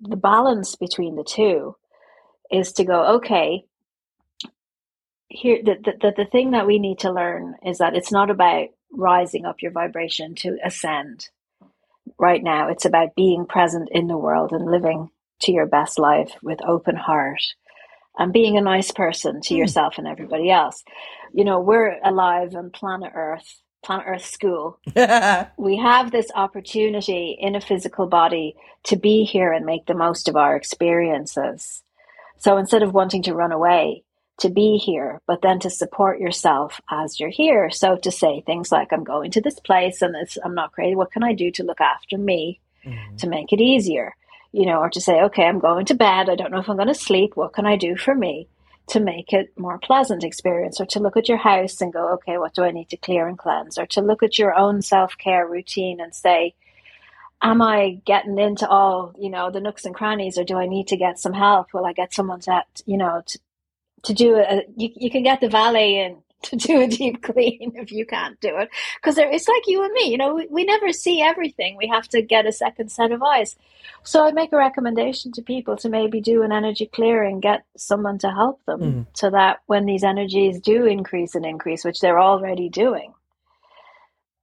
the 0.00 0.16
balance 0.16 0.76
between 0.76 1.16
the 1.16 1.24
two 1.24 1.76
is 2.50 2.72
to 2.72 2.84
go 2.84 3.16
okay 3.16 3.64
here 5.28 5.60
the, 5.64 5.76
the, 6.00 6.12
the 6.16 6.24
thing 6.26 6.52
that 6.52 6.66
we 6.66 6.78
need 6.78 7.00
to 7.00 7.12
learn 7.12 7.56
is 7.64 7.78
that 7.78 7.96
it's 7.96 8.12
not 8.12 8.30
about 8.30 8.68
rising 8.92 9.44
up 9.44 9.62
your 9.62 9.72
vibration 9.72 10.34
to 10.36 10.56
ascend 10.64 11.28
right 12.18 12.42
now. 12.42 12.68
It's 12.68 12.84
about 12.84 13.16
being 13.16 13.46
present 13.46 13.88
in 13.90 14.06
the 14.06 14.16
world 14.16 14.52
and 14.52 14.70
living 14.70 15.10
to 15.40 15.52
your 15.52 15.66
best 15.66 15.98
life 15.98 16.32
with 16.42 16.60
open 16.66 16.96
heart 16.96 17.42
and 18.18 18.32
being 18.32 18.56
a 18.56 18.60
nice 18.62 18.90
person 18.90 19.40
to 19.42 19.54
Mm. 19.54 19.58
yourself 19.58 19.98
and 19.98 20.06
everybody 20.06 20.50
else 20.50 20.82
you 21.32 21.44
know 21.44 21.60
we're 21.60 21.98
alive 22.04 22.54
on 22.54 22.70
planet 22.70 23.12
earth 23.14 23.60
planet 23.82 24.06
earth 24.08 24.24
school 24.24 24.78
we 25.58 25.76
have 25.76 26.10
this 26.10 26.30
opportunity 26.34 27.36
in 27.38 27.54
a 27.54 27.60
physical 27.60 28.06
body 28.06 28.54
to 28.84 28.96
be 28.96 29.24
here 29.24 29.52
and 29.52 29.64
make 29.66 29.86
the 29.86 29.94
most 29.94 30.28
of 30.28 30.36
our 30.36 30.56
experiences. 30.56 31.82
So 32.38 32.56
instead 32.58 32.82
of 32.82 32.92
wanting 32.92 33.22
to 33.24 33.34
run 33.34 33.52
away, 33.52 34.04
to 34.40 34.50
be 34.50 34.76
here, 34.76 35.20
but 35.26 35.42
then 35.42 35.60
to 35.60 35.70
support 35.70 36.18
yourself 36.18 36.80
as 36.90 37.20
you're 37.20 37.30
here. 37.30 37.70
So 37.70 37.96
to 37.96 38.10
say 38.10 38.42
things 38.44 38.72
like, 38.72 38.92
I'm 38.92 39.04
going 39.04 39.30
to 39.32 39.40
this 39.40 39.60
place 39.60 40.02
and 40.02 40.14
it's, 40.16 40.36
I'm 40.44 40.54
not 40.54 40.72
crazy. 40.72 40.96
What 40.96 41.12
can 41.12 41.22
I 41.22 41.32
do 41.32 41.50
to 41.52 41.62
look 41.62 41.80
after 41.80 42.18
me 42.18 42.60
to 43.18 43.28
make 43.28 43.52
it 43.52 43.60
easier? 43.60 44.14
You 44.54 44.66
know, 44.66 44.78
or 44.78 44.90
to 44.90 45.00
say, 45.00 45.20
okay, 45.22 45.44
I'm 45.44 45.58
going 45.58 45.86
to 45.86 45.94
bed. 45.94 46.30
I 46.30 46.36
don't 46.36 46.52
know 46.52 46.60
if 46.60 46.68
I'm 46.68 46.76
going 46.76 46.88
to 46.88 46.94
sleep. 46.94 47.36
What 47.36 47.52
can 47.54 47.66
I 47.66 47.76
do 47.76 47.96
for 47.96 48.14
me 48.14 48.48
to 48.88 49.00
make 49.00 49.32
it 49.32 49.52
more 49.58 49.78
pleasant 49.78 50.22
experience? 50.22 50.80
Or 50.80 50.86
to 50.86 51.00
look 51.00 51.16
at 51.16 51.28
your 51.28 51.38
house 51.38 51.80
and 51.80 51.92
go, 51.92 52.12
okay, 52.14 52.38
what 52.38 52.54
do 52.54 52.62
I 52.62 52.70
need 52.70 52.88
to 52.90 52.96
clear 52.96 53.26
and 53.26 53.36
cleanse? 53.36 53.78
Or 53.78 53.86
to 53.86 54.00
look 54.00 54.22
at 54.22 54.38
your 54.38 54.54
own 54.54 54.80
self 54.82 55.18
care 55.18 55.46
routine 55.46 56.00
and 56.00 56.14
say, 56.14 56.54
am 57.42 57.60
I 57.62 58.00
getting 58.06 58.38
into 58.38 58.68
all, 58.68 59.12
you 59.18 59.30
know, 59.30 59.50
the 59.50 59.60
nooks 59.60 59.84
and 59.84 59.94
crannies 59.94 60.38
or 60.38 60.44
do 60.44 60.56
I 60.56 60.66
need 60.66 60.88
to 60.88 60.96
get 60.96 61.18
some 61.18 61.34
help? 61.34 61.74
Will 61.74 61.86
I 61.86 61.92
get 61.92 62.14
someone 62.14 62.40
to, 62.40 62.64
you 62.86 62.96
know, 62.96 63.22
to, 63.26 63.38
to 64.04 64.14
do 64.14 64.36
a, 64.36 64.42
uh, 64.42 64.60
you, 64.76 64.90
you 64.96 65.10
can 65.10 65.22
get 65.22 65.40
the 65.40 65.48
valet 65.48 66.06
in 66.06 66.23
to 66.50 66.56
do 66.56 66.82
a 66.82 66.88
deep 66.88 67.22
clean 67.22 67.72
if 67.76 67.92
you 67.92 68.06
can't 68.06 68.40
do 68.40 68.56
it. 68.58 68.70
Because 68.96 69.18
it's 69.18 69.48
like 69.48 69.64
you 69.66 69.84
and 69.84 69.92
me, 69.94 70.10
you 70.10 70.18
know, 70.18 70.34
we, 70.36 70.48
we 70.50 70.64
never 70.64 70.92
see 70.92 71.22
everything. 71.22 71.76
We 71.78 71.88
have 71.88 72.08
to 72.10 72.22
get 72.22 72.46
a 72.46 72.52
second 72.52 72.90
set 72.92 73.12
of 73.12 73.22
eyes. 73.22 73.56
So 74.04 74.26
I 74.26 74.32
make 74.32 74.52
a 74.52 74.58
recommendation 74.58 75.32
to 75.34 75.42
people 75.42 75.76
to 75.78 75.90
maybe 75.90 76.20
do 76.20 76.42
an 76.42 76.52
energy 76.52 76.86
clearing, 76.86 77.40
get 77.40 77.64
someone 77.76 78.18
to 78.20 78.30
help 78.30 78.64
them 78.66 78.82
Mm. 78.82 79.06
so 79.14 79.30
that 79.30 79.60
when 79.66 79.86
these 79.86 80.04
energies 80.04 80.60
do 80.60 80.86
increase 80.86 81.34
and 81.36 81.46
increase, 81.46 81.84
which 81.84 82.00
they're 82.00 82.20
already 82.20 82.68
doing, 82.70 83.12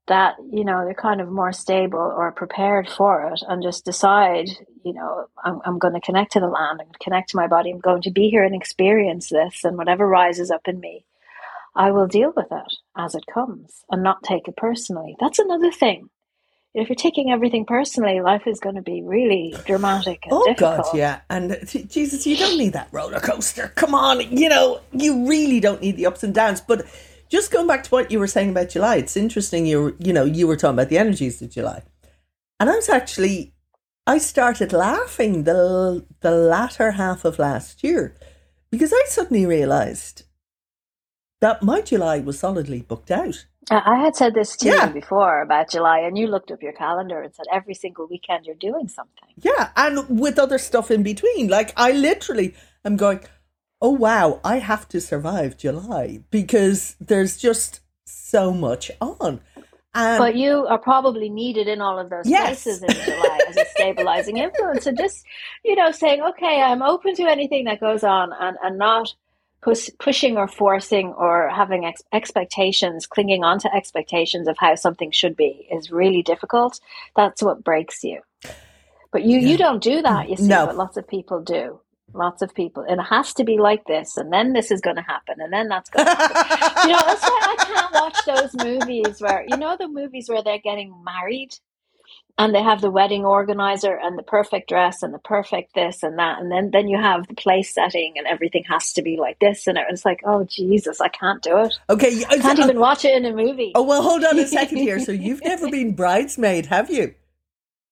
that 0.07 0.35
you 0.51 0.65
know 0.65 0.83
they're 0.83 0.93
kind 0.93 1.21
of 1.21 1.29
more 1.29 1.53
stable 1.53 1.99
or 1.99 2.31
prepared 2.33 2.89
for 2.89 3.27
it 3.33 3.41
and 3.47 3.63
just 3.63 3.85
decide 3.85 4.49
you 4.83 4.93
know 4.93 5.27
i'm, 5.45 5.61
I'm 5.65 5.79
going 5.79 5.93
to 5.93 6.01
connect 6.01 6.33
to 6.33 6.41
the 6.41 6.47
land 6.47 6.81
and 6.81 6.99
connect 6.99 7.29
to 7.29 7.37
my 7.37 7.47
body 7.47 7.71
i'm 7.71 7.79
going 7.79 8.01
to 8.03 8.11
be 8.11 8.29
here 8.29 8.43
and 8.43 8.53
experience 8.55 9.29
this 9.29 9.63
and 9.63 9.77
whatever 9.77 10.07
rises 10.07 10.51
up 10.51 10.67
in 10.67 10.79
me 10.79 11.05
i 11.75 11.91
will 11.91 12.07
deal 12.07 12.33
with 12.35 12.51
it 12.51 12.77
as 12.97 13.15
it 13.15 13.23
comes 13.33 13.83
and 13.89 14.03
not 14.03 14.23
take 14.23 14.47
it 14.47 14.55
personally 14.57 15.15
that's 15.19 15.39
another 15.39 15.71
thing 15.71 16.09
if 16.73 16.87
you're 16.87 16.95
taking 16.95 17.31
everything 17.31 17.65
personally 17.65 18.21
life 18.21 18.47
is 18.47 18.59
going 18.59 18.75
to 18.75 18.81
be 18.81 19.03
really 19.03 19.53
dramatic 19.65 20.23
and 20.23 20.33
Oh 20.33 20.45
difficult 20.45 20.85
God, 20.85 20.97
yeah, 20.97 21.21
and 21.29 21.51
uh, 21.51 21.55
Jesus, 21.65 22.25
you 22.25 22.37
don't 22.37 22.57
need 22.57 22.73
that 22.73 22.87
roller 22.91 23.19
coaster. 23.19 23.73
Come 23.75 23.93
on, 23.93 24.21
you 24.35 24.47
know, 24.47 24.79
you 24.93 25.27
really 25.27 25.59
don't 25.59 25.81
need 25.81 25.97
the 25.97 26.05
ups 26.05 26.23
and 26.23 26.33
downs. 26.33 26.61
But 26.61 26.85
just 27.29 27.51
going 27.51 27.67
back 27.67 27.83
to 27.83 27.89
what 27.89 28.11
you 28.11 28.19
were 28.19 28.27
saying 28.27 28.51
about 28.51 28.69
July, 28.69 28.97
it's 28.97 29.17
interesting. 29.17 29.65
You 29.65 29.95
you 29.99 30.13
know, 30.13 30.23
you 30.23 30.47
were 30.47 30.55
talking 30.55 30.75
about 30.75 30.89
the 30.89 30.97
energies 30.97 31.41
of 31.41 31.49
July, 31.49 31.83
and 32.59 32.69
I 32.69 32.75
was 32.75 32.89
actually, 32.89 33.53
I 34.07 34.17
started 34.17 34.71
laughing 34.71 35.43
the 35.43 36.05
the 36.21 36.31
latter 36.31 36.91
half 36.91 37.25
of 37.25 37.37
last 37.37 37.83
year 37.83 38.15
because 38.69 38.93
I 38.93 39.03
suddenly 39.07 39.45
realised 39.45 40.23
that 41.41 41.61
my 41.63 41.81
July 41.81 42.19
was 42.19 42.39
solidly 42.39 42.81
booked 42.81 43.11
out. 43.11 43.45
I 43.69 43.97
had 44.03 44.15
said 44.15 44.33
this 44.33 44.55
to 44.57 44.69
Yeah. 44.69 44.87
you 44.87 44.93
before 44.93 45.41
about 45.41 45.69
July, 45.69 45.99
and 45.99 46.17
you 46.17 46.27
looked 46.27 46.51
up 46.51 46.63
your 46.63 46.73
calendar 46.73 47.21
and 47.21 47.33
said 47.33 47.45
every 47.51 47.73
single 47.73 48.07
weekend 48.07 48.45
you're 48.45 48.55
doing 48.55 48.87
something. 48.87 49.29
Yeah, 49.37 49.69
and 49.75 50.19
with 50.19 50.39
other 50.39 50.57
stuff 50.57 50.91
in 50.91 51.03
between. 51.03 51.47
Like 51.47 51.73
I 51.77 51.91
literally 51.91 52.55
am 52.85 52.97
going, 52.97 53.21
oh 53.81 53.91
wow, 53.91 54.39
I 54.43 54.59
have 54.59 54.87
to 54.89 55.01
survive 55.01 55.57
July 55.57 56.23
because 56.31 56.95
there's 56.99 57.37
just 57.37 57.81
so 58.05 58.51
much 58.53 58.91
on. 59.01 59.41
And 59.93 60.19
But 60.19 60.35
you 60.35 60.65
are 60.67 60.79
probably 60.79 61.29
needed 61.29 61.67
in 61.67 61.81
all 61.81 61.99
of 61.99 62.09
those 62.09 62.27
Yes. 62.27 62.63
places 62.63 62.83
in 62.83 62.89
July 63.03 63.39
as 63.49 63.57
a 63.57 63.65
stabilizing 63.65 64.37
influence. 64.37 64.85
And 64.85 64.97
just, 64.97 65.25
you 65.65 65.75
know, 65.75 65.91
saying, 65.91 66.21
okay, 66.21 66.61
I'm 66.61 66.81
open 66.81 67.15
to 67.15 67.23
anything 67.23 67.65
that 67.65 67.79
goes 67.79 68.03
on 68.03 68.31
and, 68.39 68.57
and 68.63 68.77
not 68.77 69.13
push, 69.61 69.89
pushing 69.99 70.37
or 70.37 70.47
forcing 70.47 71.13
or 71.13 71.49
having 71.49 71.85
ex- 71.85 72.03
expectations, 72.13 73.05
clinging 73.07 73.43
on 73.43 73.59
to 73.59 73.73
expectations 73.75 74.47
of 74.47 74.55
how 74.59 74.75
something 74.75 75.11
should 75.11 75.35
be 75.35 75.67
is 75.71 75.91
really 75.91 76.21
difficult. 76.23 76.79
That's 77.15 77.41
what 77.43 77.63
breaks 77.63 78.03
you. 78.03 78.21
But 79.11 79.23
you, 79.23 79.39
Yeah. 79.39 79.47
you 79.49 79.57
don't 79.57 79.83
do 79.83 80.01
that, 80.01 80.29
you 80.29 80.37
see, 80.37 80.47
No. 80.47 80.65
but 80.65 80.77
lots 80.77 80.97
of 80.97 81.07
people 81.07 81.41
do. 81.41 81.79
Lots 82.13 82.41
of 82.41 82.53
people. 82.53 82.83
It 82.87 82.97
has 82.99 83.33
to 83.35 83.43
be 83.45 83.57
like 83.57 83.85
this, 83.85 84.17
and 84.17 84.33
then 84.33 84.51
this 84.53 84.69
is 84.71 84.81
going 84.81 84.97
to 84.97 85.01
happen, 85.01 85.35
and 85.39 85.51
then 85.53 85.69
that's 85.69 85.89
going 85.89 86.05
to 86.05 86.11
happen. 86.11 86.89
you 86.89 86.95
know, 86.95 87.03
that's 87.05 87.23
why 87.23 87.55
I 87.57 87.63
can't 87.63 87.93
watch 87.93 88.17
those 88.25 88.53
movies 88.65 89.21
where, 89.21 89.45
you 89.47 89.55
know, 89.57 89.77
the 89.77 89.87
movies 89.87 90.27
where 90.27 90.43
they're 90.43 90.57
getting 90.59 90.93
married 91.05 91.55
and 92.37 92.53
they 92.53 92.63
have 92.63 92.81
the 92.81 92.91
wedding 92.91 93.25
organizer 93.25 93.95
and 93.95 94.17
the 94.17 94.23
perfect 94.23 94.69
dress 94.69 95.03
and 95.03 95.13
the 95.13 95.19
perfect 95.19 95.75
this 95.75 96.03
and 96.03 96.17
that. 96.19 96.39
And 96.39 96.51
then, 96.51 96.71
then 96.71 96.87
you 96.87 96.97
have 96.97 97.27
the 97.27 97.35
place 97.35 97.73
setting 97.73 98.13
and 98.17 98.27
everything 98.27 98.63
has 98.69 98.93
to 98.93 99.01
be 99.01 99.17
like 99.17 99.39
this. 99.39 99.67
And 99.67 99.77
it's 99.89 100.05
like, 100.05 100.21
oh, 100.25 100.45
Jesus, 100.45 101.01
I 101.01 101.09
can't 101.09 101.41
do 101.41 101.57
it. 101.57 101.77
okay, 101.89 102.23
i 102.29 102.37
can't 102.37 102.59
even 102.59 102.79
watch 102.79 103.05
it 103.05 103.15
in 103.15 103.25
a 103.25 103.35
movie. 103.35 103.71
Oh 103.75 103.83
well, 103.83 104.01
hold 104.01 104.23
on 104.23 104.39
a 104.39 104.47
second 104.47 104.77
here. 104.77 104.99
So 104.99 105.11
you've 105.21 105.43
never 105.43 105.69
been 105.69 105.93
bridesmaid, 105.93 106.67
have 106.67 106.89
you? 106.89 107.15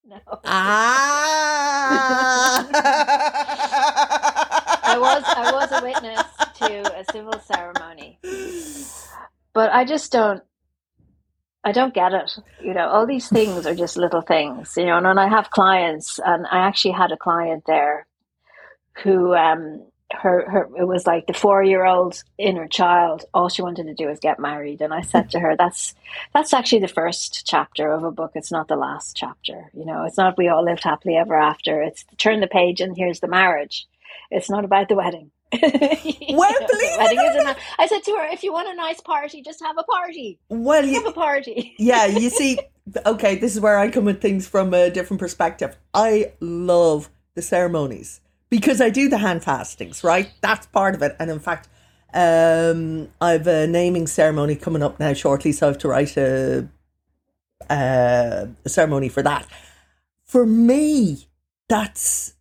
No. 0.09 0.17
Ah. 0.43 2.67
I 4.83 4.97
was 4.97 5.23
I 5.23 5.51
was 5.51 5.71
a 5.71 5.83
witness 5.83 6.23
to 6.55 6.99
a 6.99 7.05
civil 7.11 7.39
ceremony, 7.39 8.17
but 9.53 9.71
I 9.71 9.85
just 9.85 10.11
don't. 10.11 10.41
I 11.63 11.71
don't 11.71 11.93
get 11.93 12.13
it. 12.13 12.37
You 12.61 12.73
know, 12.73 12.87
all 12.87 13.05
these 13.05 13.27
things 13.27 13.65
are 13.65 13.75
just 13.75 13.97
little 13.97 14.21
things. 14.21 14.75
You 14.77 14.85
know, 14.85 14.97
and 14.97 15.05
when 15.05 15.17
I 15.17 15.27
have 15.27 15.51
clients, 15.51 16.19
and 16.23 16.47
I 16.47 16.59
actually 16.59 16.93
had 16.93 17.11
a 17.11 17.17
client 17.17 17.63
there 17.67 18.07
who, 19.03 19.35
um, 19.35 19.85
her 20.11 20.49
her 20.49 20.69
it 20.77 20.87
was 20.87 21.05
like 21.05 21.27
the 21.27 21.33
four 21.33 21.61
year 21.63 21.85
old 21.85 22.23
inner 22.37 22.67
child. 22.67 23.25
All 23.33 23.49
she 23.49 23.61
wanted 23.61 23.85
to 23.87 23.93
do 23.93 24.07
was 24.07 24.19
get 24.19 24.39
married, 24.39 24.81
and 24.81 24.93
I 24.93 25.01
said 25.01 25.29
to 25.31 25.39
her, 25.39 25.55
"That's 25.57 25.93
that's 26.33 26.53
actually 26.53 26.79
the 26.79 26.87
first 26.87 27.45
chapter 27.45 27.91
of 27.91 28.03
a 28.03 28.11
book. 28.11 28.31
It's 28.35 28.51
not 28.51 28.67
the 28.67 28.75
last 28.75 29.15
chapter. 29.15 29.69
You 29.73 29.85
know, 29.85 30.05
it's 30.05 30.17
not 30.17 30.37
we 30.37 30.47
all 30.47 30.63
lived 30.63 30.83
happily 30.83 31.15
ever 31.17 31.37
after. 31.37 31.81
It's 31.81 32.05
turn 32.17 32.39
the 32.39 32.47
page 32.47 32.81
and 32.81 32.97
here's 32.97 33.19
the 33.19 33.27
marriage. 33.27 33.87
It's 34.31 34.49
not 34.49 34.65
about 34.65 34.89
the 34.89 34.95
wedding." 34.95 35.31
well, 35.61 36.53
believe 36.67 36.99
it 36.99 37.41
or 37.41 37.43
not- 37.43 37.57
I 37.79 37.87
said 37.87 38.03
to 38.03 38.11
her, 38.11 38.27
"If 38.31 38.43
you 38.43 38.53
want 38.53 38.69
a 38.69 38.75
nice 38.75 39.01
party, 39.01 39.41
just 39.41 39.63
have 39.63 39.77
a 39.79 39.83
party. 39.83 40.39
well, 40.49 40.85
Have 40.85 41.07
a 41.07 41.11
party." 41.11 41.73
yeah, 41.79 42.05
you 42.05 42.29
see, 42.39 42.59
okay, 43.05 43.35
this 43.35 43.55
is 43.55 43.59
where 43.61 43.79
I 43.79 43.89
come 43.89 44.07
at 44.07 44.21
things 44.21 44.47
from 44.47 44.73
a 44.73 44.91
different 44.91 45.19
perspective. 45.19 45.75
I 45.93 46.33
love 46.39 47.09
the 47.33 47.41
ceremonies 47.41 48.21
because 48.49 48.79
I 48.79 48.89
do 48.89 49.09
the 49.09 49.17
hand 49.17 49.43
fastings, 49.43 50.03
right? 50.03 50.31
That's 50.41 50.67
part 50.67 50.93
of 50.93 51.01
it. 51.01 51.15
And 51.19 51.31
in 51.31 51.39
fact, 51.39 51.67
um, 52.13 53.09
I've 53.19 53.47
a 53.47 53.65
naming 53.65 54.05
ceremony 54.07 54.55
coming 54.55 54.83
up 54.83 54.99
now 54.99 55.13
shortly, 55.13 55.51
so 55.51 55.67
I 55.67 55.69
have 55.71 55.77
to 55.79 55.87
write 55.87 56.15
a, 56.17 56.67
uh, 57.69 58.45
a 58.65 58.69
ceremony 58.69 59.09
for 59.09 59.23
that. 59.23 59.47
For 60.25 60.45
me, 60.45 61.27
that's 61.67 62.33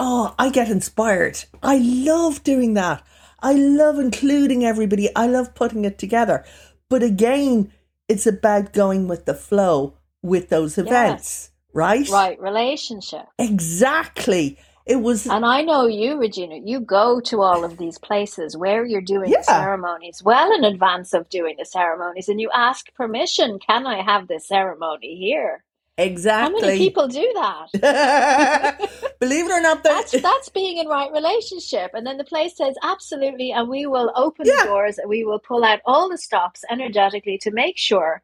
oh, 0.00 0.34
I 0.38 0.50
get 0.50 0.70
inspired. 0.70 1.44
I 1.62 1.78
love 1.78 2.42
doing 2.42 2.74
that. 2.74 3.04
I 3.42 3.52
love 3.52 3.98
including 3.98 4.64
everybody. 4.64 5.14
I 5.14 5.26
love 5.26 5.54
putting 5.54 5.84
it 5.84 5.98
together. 5.98 6.44
But 6.88 7.02
again, 7.02 7.70
it's 8.08 8.26
about 8.26 8.72
going 8.72 9.06
with 9.08 9.26
the 9.26 9.34
flow 9.34 9.94
with 10.22 10.48
those 10.48 10.76
events, 10.78 11.50
right? 11.72 12.08
right, 12.08 12.40
relationship. 12.40 13.26
Exactly. 13.38 14.58
It 14.86 14.96
was 14.96 15.26
And 15.26 15.44
I 15.46 15.62
know 15.62 15.86
you, 15.86 16.18
Regina, 16.18 16.56
you 16.64 16.80
go 16.80 17.20
to 17.20 17.42
all 17.42 17.64
of 17.64 17.76
these 17.78 17.98
places 17.98 18.56
where 18.56 18.84
you're 18.84 19.00
doing 19.02 19.30
Yeah. 19.30 19.42
ceremonies 19.42 20.22
well 20.24 20.52
in 20.52 20.64
advance 20.64 21.14
of 21.14 21.28
doing 21.28 21.56
the 21.58 21.64
ceremonies 21.64 22.28
and 22.28 22.40
you 22.40 22.50
ask 22.52 22.92
permission, 22.94 23.58
can 23.58 23.86
I 23.86 24.02
have 24.02 24.26
this 24.26 24.48
ceremony 24.48 25.16
here? 25.16 25.62
How 26.00 26.06
exactly. 26.06 26.60
many 26.62 26.78
people 26.78 27.08
do 27.08 27.30
that? 27.34 28.90
Believe 29.20 29.46
it 29.46 29.52
or 29.52 29.60
not, 29.60 29.82
That's 29.82 30.12
that's 30.20 30.48
being 30.48 30.78
in 30.78 30.86
right 30.86 31.10
relationship. 31.12 31.90
And 31.94 32.06
then 32.06 32.16
the 32.16 32.24
place 32.24 32.56
says 32.56 32.74
absolutely 32.82 33.52
and 33.52 33.68
we 33.68 33.86
will 33.86 34.12
open 34.16 34.46
Yeah. 34.46 34.62
the 34.62 34.68
doors 34.68 34.98
and 34.98 35.08
we 35.08 35.24
will 35.24 35.38
pull 35.38 35.64
out 35.64 35.80
all 35.84 36.08
the 36.08 36.18
stops 36.18 36.64
energetically 36.70 37.38
to 37.38 37.50
make 37.50 37.76
sure 37.76 38.22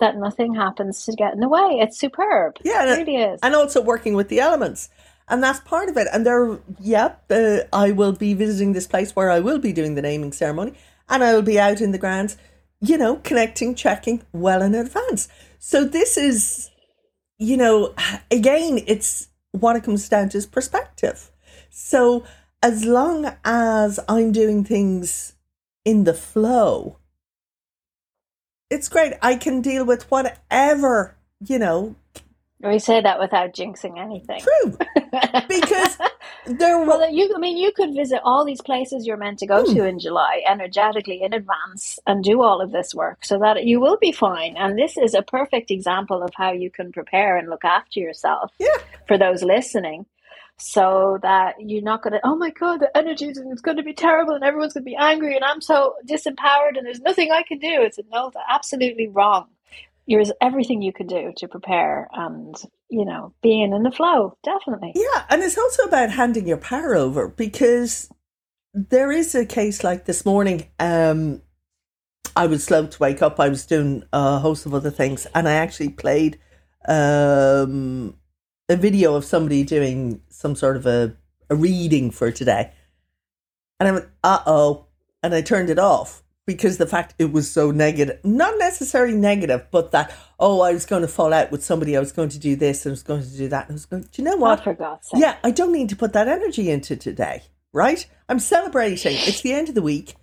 that 0.00 0.16
nothing 0.16 0.54
happens 0.54 1.04
to 1.06 1.12
get 1.12 1.34
in 1.34 1.40
the 1.40 1.48
way. 1.48 1.78
It's 1.82 1.98
superb. 1.98 2.56
Yeah, 2.62 2.84
it 2.94 2.98
really 2.98 3.16
is. 3.16 3.40
and 3.42 3.54
also 3.54 3.80
working 3.82 4.14
with 4.14 4.28
the 4.28 4.40
elements. 4.40 4.88
And 5.28 5.42
that's 5.42 5.60
part 5.60 5.90
of 5.90 5.96
it. 5.98 6.08
And 6.12 6.24
there, 6.24 6.58
yep, 6.80 7.24
uh, 7.30 7.58
I 7.72 7.90
will 7.90 8.12
be 8.12 8.32
visiting 8.32 8.72
this 8.72 8.86
place 8.86 9.14
where 9.14 9.30
I 9.30 9.40
will 9.40 9.58
be 9.58 9.72
doing 9.74 9.94
the 9.94 10.00
naming 10.02 10.32
ceremony, 10.32 10.72
and 11.08 11.22
I 11.22 11.34
will 11.34 11.42
be 11.42 11.60
out 11.60 11.82
in 11.82 11.92
the 11.92 11.98
grounds, 11.98 12.38
you 12.80 12.96
know, 12.96 13.16
connecting, 13.16 13.74
checking 13.74 14.22
well 14.32 14.62
in 14.62 14.74
advance. 14.74 15.28
So 15.58 15.84
this 15.84 16.16
is, 16.16 16.70
you 17.38 17.56
know, 17.56 17.94
again, 18.30 18.80
it's 18.86 19.28
what 19.52 19.76
it 19.76 19.84
comes 19.84 20.08
down 20.08 20.28
to 20.30 20.38
is 20.38 20.46
perspective. 20.46 21.30
So 21.70 22.24
as 22.62 22.84
long 22.84 23.36
as 23.44 24.00
I'm 24.08 24.32
doing 24.32 24.64
things 24.64 25.34
in 25.84 26.04
the 26.04 26.14
flow, 26.14 26.98
it's 28.70 28.88
great. 28.88 29.14
I 29.22 29.36
can 29.36 29.62
deal 29.62 29.84
with 29.84 30.10
whatever, 30.10 31.16
you 31.44 31.58
know, 31.58 31.96
we 32.60 32.78
say 32.78 33.00
that 33.00 33.20
without 33.20 33.54
jinxing 33.54 33.98
anything. 33.98 34.40
true. 34.40 34.76
Because 35.48 35.96
there 36.46 36.78
Well, 36.84 37.10
you, 37.10 37.32
I 37.34 37.38
mean, 37.38 37.56
you 37.56 37.72
could 37.72 37.94
visit 37.94 38.20
all 38.24 38.44
these 38.44 38.60
places 38.60 39.06
you're 39.06 39.16
meant 39.16 39.38
to 39.40 39.46
go 39.46 39.64
Hmm. 39.64 39.74
to 39.74 39.84
in 39.86 39.98
July 39.98 40.42
energetically 40.48 41.22
in 41.22 41.32
advance 41.32 41.98
and 42.06 42.22
do 42.22 42.42
all 42.42 42.60
of 42.60 42.70
this 42.72 42.94
work 42.94 43.24
so 43.24 43.38
that 43.38 43.64
you 43.64 43.80
will 43.80 43.96
be 43.98 44.12
fine. 44.12 44.56
And 44.56 44.78
this 44.78 44.96
is 44.96 45.14
a 45.14 45.22
perfect 45.22 45.70
example 45.70 46.22
of 46.22 46.30
how 46.34 46.52
you 46.52 46.70
can 46.70 46.92
prepare 46.92 47.36
and 47.36 47.48
look 47.48 47.64
after 47.64 48.00
yourself 48.00 48.52
Yeah. 48.58 48.68
for 49.06 49.16
those 49.16 49.42
listening 49.42 50.06
so 50.58 51.18
that 51.22 51.54
you're 51.60 51.82
not 51.82 52.02
going 52.02 52.12
to, 52.14 52.20
oh 52.24 52.36
my 52.36 52.50
God, 52.50 52.80
the 52.80 52.94
energy 52.96 53.26
is 53.28 53.38
it's 53.38 53.62
going 53.62 53.76
to 53.76 53.82
be 53.82 53.94
terrible 53.94 54.34
and 54.34 54.44
everyone's 54.44 54.74
going 54.74 54.84
to 54.84 54.90
be 54.90 54.96
angry 54.96 55.36
and 55.36 55.44
I'm 55.44 55.60
so 55.60 55.94
disempowered 56.06 56.76
and 56.76 56.84
there's 56.84 57.00
nothing 57.00 57.30
I 57.30 57.44
can 57.44 57.58
do. 57.60 57.80
It's 57.82 57.98
no, 58.12 58.30
absolutely 58.50 59.06
wrong. 59.08 59.46
There's 60.08 60.32
everything 60.40 60.80
you 60.80 60.92
can 60.92 61.06
do 61.06 61.32
to 61.36 61.48
prepare 61.48 62.08
and, 62.12 62.54
you 62.88 63.04
know, 63.04 63.34
being 63.42 63.72
in 63.74 63.82
the 63.82 63.90
flow, 63.90 64.36
definitely. 64.42 64.92
Yeah, 64.94 65.24
and 65.28 65.42
it's 65.42 65.58
also 65.58 65.82
about 65.82 66.10
handing 66.10 66.48
your 66.48 66.56
power 66.56 66.96
over 66.96 67.28
because 67.28 68.10
there 68.72 69.12
is 69.12 69.34
a 69.34 69.44
case 69.44 69.84
like 69.84 70.06
this 70.06 70.24
morning. 70.24 70.68
Um, 70.80 71.42
I 72.34 72.46
was 72.46 72.64
slow 72.64 72.86
to 72.86 72.98
wake 72.98 73.20
up. 73.20 73.38
I 73.38 73.48
was 73.48 73.66
doing 73.66 74.02
a 74.12 74.38
host 74.38 74.64
of 74.64 74.72
other 74.72 74.90
things, 74.90 75.26
and 75.34 75.48
I 75.48 75.52
actually 75.52 75.90
played 75.90 76.38
um, 76.86 78.14
a 78.68 78.76
video 78.76 79.14
of 79.14 79.24
somebody 79.24 79.64
doing 79.64 80.22
some 80.28 80.54
sort 80.54 80.76
of 80.76 80.86
a, 80.86 81.16
a 81.50 81.56
reading 81.56 82.10
for 82.10 82.30
today. 82.30 82.72
And 83.80 83.88
I 83.88 83.92
went, 83.92 84.06
uh 84.24 84.40
oh. 84.46 84.86
And 85.22 85.34
I 85.34 85.42
turned 85.42 85.68
it 85.68 85.78
off 85.78 86.22
because 86.48 86.78
the 86.78 86.86
fact 86.86 87.14
it 87.18 87.30
was 87.30 87.50
so 87.50 87.70
negative, 87.70 88.18
not 88.24 88.54
necessarily 88.58 89.14
negative, 89.14 89.66
but 89.70 89.90
that, 89.90 90.10
oh, 90.40 90.62
I 90.62 90.72
was 90.72 90.86
going 90.86 91.02
to 91.02 91.08
fall 91.08 91.34
out 91.34 91.50
with 91.52 91.62
somebody, 91.62 91.94
I 91.94 92.00
was 92.00 92.10
going 92.10 92.30
to 92.30 92.38
do 92.38 92.56
this, 92.56 92.86
I 92.86 92.90
was 92.90 93.02
going 93.02 93.22
to 93.22 93.36
do 93.36 93.48
that. 93.48 93.66
And 93.68 93.72
I 93.72 93.74
was 93.74 93.84
going, 93.84 94.04
do 94.04 94.22
you 94.22 94.24
know 94.24 94.36
what? 94.36 94.64
for 94.64 94.72
God's 94.72 95.08
sake. 95.08 95.20
Yeah, 95.20 95.36
I 95.44 95.50
don't 95.50 95.72
need 95.72 95.90
to 95.90 95.96
put 95.96 96.14
that 96.14 96.26
energy 96.26 96.70
into 96.70 96.96
today, 96.96 97.42
right? 97.74 98.06
I'm 98.30 98.38
celebrating. 98.38 99.12
It's 99.12 99.42
the 99.42 99.52
end 99.52 99.68
of 99.68 99.74
the 99.74 99.82
week. 99.82 100.14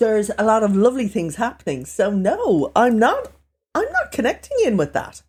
There's 0.00 0.30
a 0.38 0.42
lot 0.42 0.62
of 0.62 0.74
lovely 0.74 1.06
things 1.06 1.36
happening. 1.36 1.84
So 1.84 2.10
no, 2.10 2.72
I'm 2.74 2.98
not 2.98 3.30
I'm 3.74 3.92
not 3.92 4.10
connecting 4.10 4.56
in 4.64 4.78
with 4.78 4.94
that. 4.94 5.22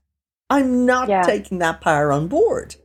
I'm 0.50 0.86
not 0.86 1.10
Yeah. 1.10 1.24
taking 1.24 1.58
that 1.60 1.82
power 1.82 2.14
on 2.14 2.30
board. 2.30 2.78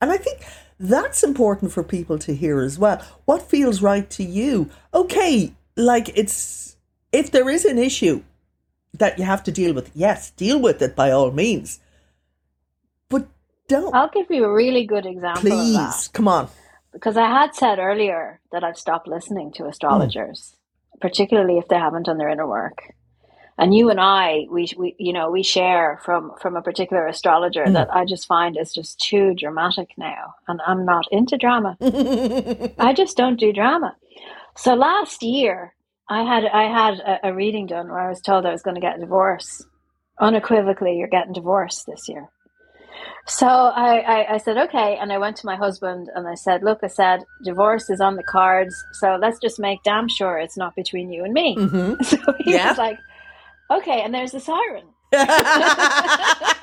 And 0.00 0.12
I 0.12 0.16
think 0.16 0.44
that's 0.78 1.24
important 1.24 1.72
for 1.72 1.82
people 1.82 2.20
to 2.20 2.36
hear 2.36 2.60
as 2.60 2.78
well. 2.78 3.04
What 3.24 3.42
feels 3.42 3.82
right 3.82 4.08
to 4.10 4.22
you? 4.22 4.70
Okay, 4.94 5.54
like 5.76 6.10
it's 6.16 6.76
if 7.12 7.30
there 7.30 7.48
is 7.48 7.64
an 7.64 7.78
issue 7.78 8.22
that 8.94 9.18
you 9.18 9.24
have 9.24 9.42
to 9.44 9.52
deal 9.52 9.72
with, 9.74 9.90
yes, 9.94 10.30
deal 10.32 10.60
with 10.60 10.82
it 10.82 10.94
by 10.94 11.10
all 11.10 11.30
means. 11.30 11.80
But 13.08 13.28
don't 13.68 13.94
I'll 13.94 14.10
give 14.10 14.30
you 14.30 14.44
a 14.44 14.52
really 14.52 14.86
good 14.86 15.06
example 15.06 15.42
please 15.42 16.08
come 16.12 16.28
on. 16.28 16.48
Because 16.92 17.16
I 17.16 17.26
had 17.26 17.54
said 17.54 17.78
earlier 17.78 18.40
that 18.52 18.62
I've 18.64 18.76
stopped 18.78 19.08
listening 19.08 19.50
to 19.52 19.66
astrologers, 19.66 20.56
particularly 21.00 21.56
if 21.56 21.68
they 21.68 21.78
haven't 21.78 22.04
done 22.04 22.18
their 22.18 22.28
inner 22.28 22.46
work. 22.46 22.82
And 23.58 23.74
you 23.74 23.90
and 23.90 24.00
I, 24.00 24.46
we, 24.50 24.70
we 24.76 24.94
you 24.98 25.12
know, 25.12 25.30
we 25.30 25.42
share 25.42 26.00
from 26.04 26.32
from 26.40 26.56
a 26.56 26.62
particular 26.62 27.06
astrologer 27.06 27.64
Mm. 27.64 27.74
that 27.74 27.94
I 27.94 28.04
just 28.04 28.26
find 28.26 28.56
is 28.58 28.72
just 28.72 28.98
too 28.98 29.34
dramatic 29.34 29.90
now, 29.96 30.34
and 30.48 30.60
I'm 30.66 30.84
not 30.84 31.04
into 31.12 31.36
drama. 31.36 31.76
I 32.78 32.92
just 32.94 33.16
don't 33.16 33.38
do 33.38 33.52
drama. 33.52 33.94
So 34.56 34.74
last 34.74 35.22
year, 35.22 35.74
I 36.08 36.22
had 36.22 36.44
I 36.46 36.64
had 36.64 36.94
a, 37.00 37.28
a 37.28 37.34
reading 37.34 37.66
done 37.66 37.88
where 37.88 38.00
I 38.00 38.08
was 38.08 38.20
told 38.20 38.44
I 38.46 38.52
was 38.52 38.62
going 38.62 38.74
to 38.74 38.80
get 38.80 38.96
a 38.96 39.00
divorce. 39.00 39.64
Unequivocally, 40.20 40.96
you're 40.98 41.08
getting 41.08 41.32
divorced 41.32 41.86
this 41.86 42.08
year. 42.08 42.28
So 43.26 43.46
I, 43.46 43.98
I, 44.00 44.34
I 44.34 44.36
said, 44.38 44.58
okay. 44.58 44.98
And 45.00 45.12
I 45.12 45.18
went 45.18 45.36
to 45.38 45.46
my 45.46 45.56
husband 45.56 46.08
and 46.14 46.26
I 46.28 46.34
said, 46.34 46.62
look, 46.62 46.80
I 46.82 46.88
said, 46.88 47.20
divorce 47.44 47.88
is 47.88 48.00
on 48.00 48.16
the 48.16 48.22
cards. 48.22 48.74
So 48.92 49.16
let's 49.20 49.38
just 49.40 49.58
make 49.58 49.82
damn 49.84 50.08
sure 50.08 50.38
it's 50.38 50.56
not 50.56 50.74
between 50.76 51.10
you 51.10 51.24
and 51.24 51.32
me. 51.32 51.54
hmm 51.54 51.94
So 52.02 52.18
he 52.38 52.52
Yeah. 52.52 52.68
was 52.68 52.78
like, 52.78 52.98
okay. 53.70 54.02
And 54.02 54.12
there's 54.12 54.32
the 54.32 54.40
siren. 54.40 54.88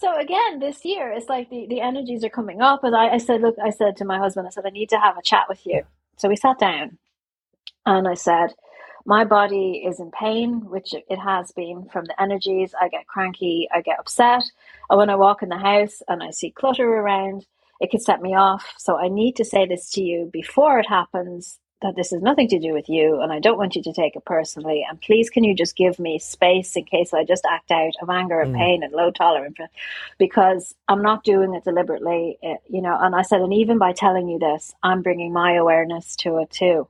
so 0.00 0.16
again, 0.18 0.60
this 0.60 0.82
year, 0.82 1.12
it's 1.12 1.28
like 1.28 1.50
the, 1.50 1.66
the 1.68 1.82
energies 1.82 2.24
are 2.24 2.30
coming 2.30 2.62
up. 2.62 2.84
And 2.84 2.96
I, 2.96 3.10
I 3.10 3.18
said, 3.18 3.42
look, 3.42 3.56
I 3.62 3.68
said 3.68 3.98
to 3.98 4.06
my 4.06 4.16
husband, 4.16 4.46
I 4.46 4.50
said, 4.50 4.64
I 4.66 4.70
need 4.70 4.88
to 4.88 4.98
have 4.98 5.18
a 5.18 5.22
chat 5.22 5.44
with 5.46 5.66
you. 5.66 5.82
So 6.16 6.26
we 6.26 6.36
sat 6.36 6.58
down 6.58 6.96
and 7.84 8.08
I 8.08 8.14
said, 8.14 8.54
my 9.04 9.24
body 9.24 9.84
is 9.86 10.00
in 10.00 10.10
pain, 10.10 10.70
which 10.70 10.94
it 10.94 11.18
has 11.18 11.52
been 11.52 11.86
from 11.92 12.06
the 12.06 12.18
energies. 12.22 12.72
I 12.80 12.88
get 12.88 13.08
cranky, 13.08 13.68
I 13.74 13.82
get 13.82 13.98
upset. 13.98 14.42
And 14.88 14.98
when 14.98 15.10
I 15.10 15.16
walk 15.16 15.42
in 15.42 15.50
the 15.50 15.58
house 15.58 16.00
and 16.08 16.22
I 16.22 16.30
see 16.30 16.50
clutter 16.50 16.88
around, 16.88 17.44
it 17.78 17.90
could 17.90 18.02
set 18.02 18.22
me 18.22 18.34
off. 18.34 18.72
So 18.78 18.98
I 18.98 19.08
need 19.08 19.36
to 19.36 19.44
say 19.44 19.66
this 19.66 19.90
to 19.92 20.02
you 20.02 20.30
before 20.32 20.78
it 20.78 20.88
happens 20.88 21.58
that 21.82 21.96
this 21.96 22.10
has 22.10 22.20
nothing 22.20 22.48
to 22.48 22.58
do 22.58 22.72
with 22.74 22.88
you 22.88 23.20
and 23.20 23.32
I 23.32 23.38
don't 23.38 23.56
want 23.56 23.74
you 23.74 23.82
to 23.82 23.92
take 23.92 24.14
it 24.14 24.24
personally. 24.24 24.84
And 24.88 25.00
please, 25.00 25.30
can 25.30 25.44
you 25.44 25.54
just 25.54 25.76
give 25.76 25.98
me 25.98 26.18
space 26.18 26.76
in 26.76 26.84
case 26.84 27.14
I 27.14 27.24
just 27.24 27.46
act 27.50 27.70
out 27.70 27.94
of 28.02 28.10
anger 28.10 28.40
and 28.40 28.54
mm. 28.54 28.58
pain 28.58 28.82
and 28.82 28.92
low 28.92 29.10
tolerance? 29.10 29.56
Because 30.18 30.74
I'm 30.88 31.02
not 31.02 31.24
doing 31.24 31.54
it 31.54 31.64
deliberately, 31.64 32.38
eh, 32.42 32.56
you 32.68 32.82
know. 32.82 32.96
And 33.00 33.14
I 33.14 33.22
said, 33.22 33.40
and 33.40 33.54
even 33.54 33.78
by 33.78 33.92
telling 33.92 34.28
you 34.28 34.38
this, 34.38 34.74
I'm 34.82 35.02
bringing 35.02 35.32
my 35.32 35.54
awareness 35.54 36.16
to 36.16 36.38
it 36.38 36.50
too. 36.50 36.86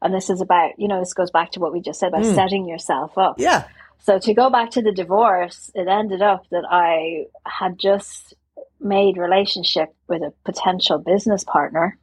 And 0.00 0.14
this 0.14 0.30
is 0.30 0.40
about, 0.40 0.78
you 0.78 0.88
know, 0.88 1.00
this 1.00 1.14
goes 1.14 1.30
back 1.30 1.52
to 1.52 1.60
what 1.60 1.72
we 1.72 1.80
just 1.80 2.00
said 2.00 2.08
about 2.08 2.22
mm. 2.22 2.34
setting 2.34 2.66
yourself 2.66 3.16
up. 3.18 3.36
Yeah. 3.38 3.64
So 4.00 4.18
to 4.18 4.34
go 4.34 4.50
back 4.50 4.70
to 4.72 4.82
the 4.82 4.92
divorce, 4.92 5.70
it 5.74 5.88
ended 5.88 6.22
up 6.22 6.46
that 6.50 6.64
I 6.70 7.26
had 7.46 7.78
just 7.78 8.34
made 8.80 9.16
relationship 9.16 9.94
with 10.08 10.22
a 10.22 10.32
potential 10.44 10.98
business 10.98 11.44
partner 11.44 11.98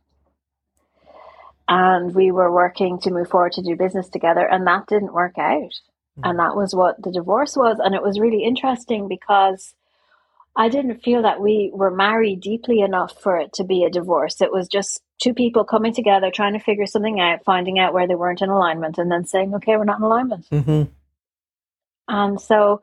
and 1.71 2.13
we 2.13 2.31
were 2.31 2.51
working 2.51 2.99
to 2.99 3.11
move 3.11 3.29
forward 3.29 3.53
to 3.53 3.61
do 3.61 3.77
business 3.77 4.09
together 4.09 4.45
and 4.45 4.67
that 4.67 4.87
didn't 4.87 5.13
work 5.13 5.37
out 5.37 5.53
mm-hmm. 5.53 6.25
and 6.25 6.37
that 6.37 6.55
was 6.55 6.75
what 6.75 7.01
the 7.01 7.11
divorce 7.11 7.55
was 7.55 7.77
and 7.79 7.95
it 7.95 8.03
was 8.03 8.19
really 8.19 8.43
interesting 8.43 9.07
because 9.07 9.73
i 10.55 10.67
didn't 10.67 11.01
feel 11.01 11.21
that 11.21 11.39
we 11.39 11.71
were 11.73 11.89
married 11.89 12.41
deeply 12.41 12.81
enough 12.81 13.17
for 13.21 13.37
it 13.37 13.53
to 13.53 13.63
be 13.63 13.85
a 13.85 13.89
divorce 13.89 14.41
it 14.41 14.51
was 14.51 14.67
just 14.67 15.01
two 15.23 15.33
people 15.33 15.63
coming 15.63 15.93
together 15.93 16.29
trying 16.29 16.53
to 16.53 16.59
figure 16.59 16.85
something 16.85 17.21
out 17.21 17.43
finding 17.45 17.79
out 17.79 17.93
where 17.93 18.07
they 18.07 18.15
weren't 18.15 18.41
in 18.41 18.49
alignment 18.49 18.97
and 18.97 19.09
then 19.09 19.25
saying 19.25 19.55
okay 19.55 19.77
we're 19.77 19.85
not 19.85 19.99
in 19.99 20.03
alignment 20.03 20.45
mm-hmm. 20.51 20.83
and 22.09 22.41
so 22.41 22.81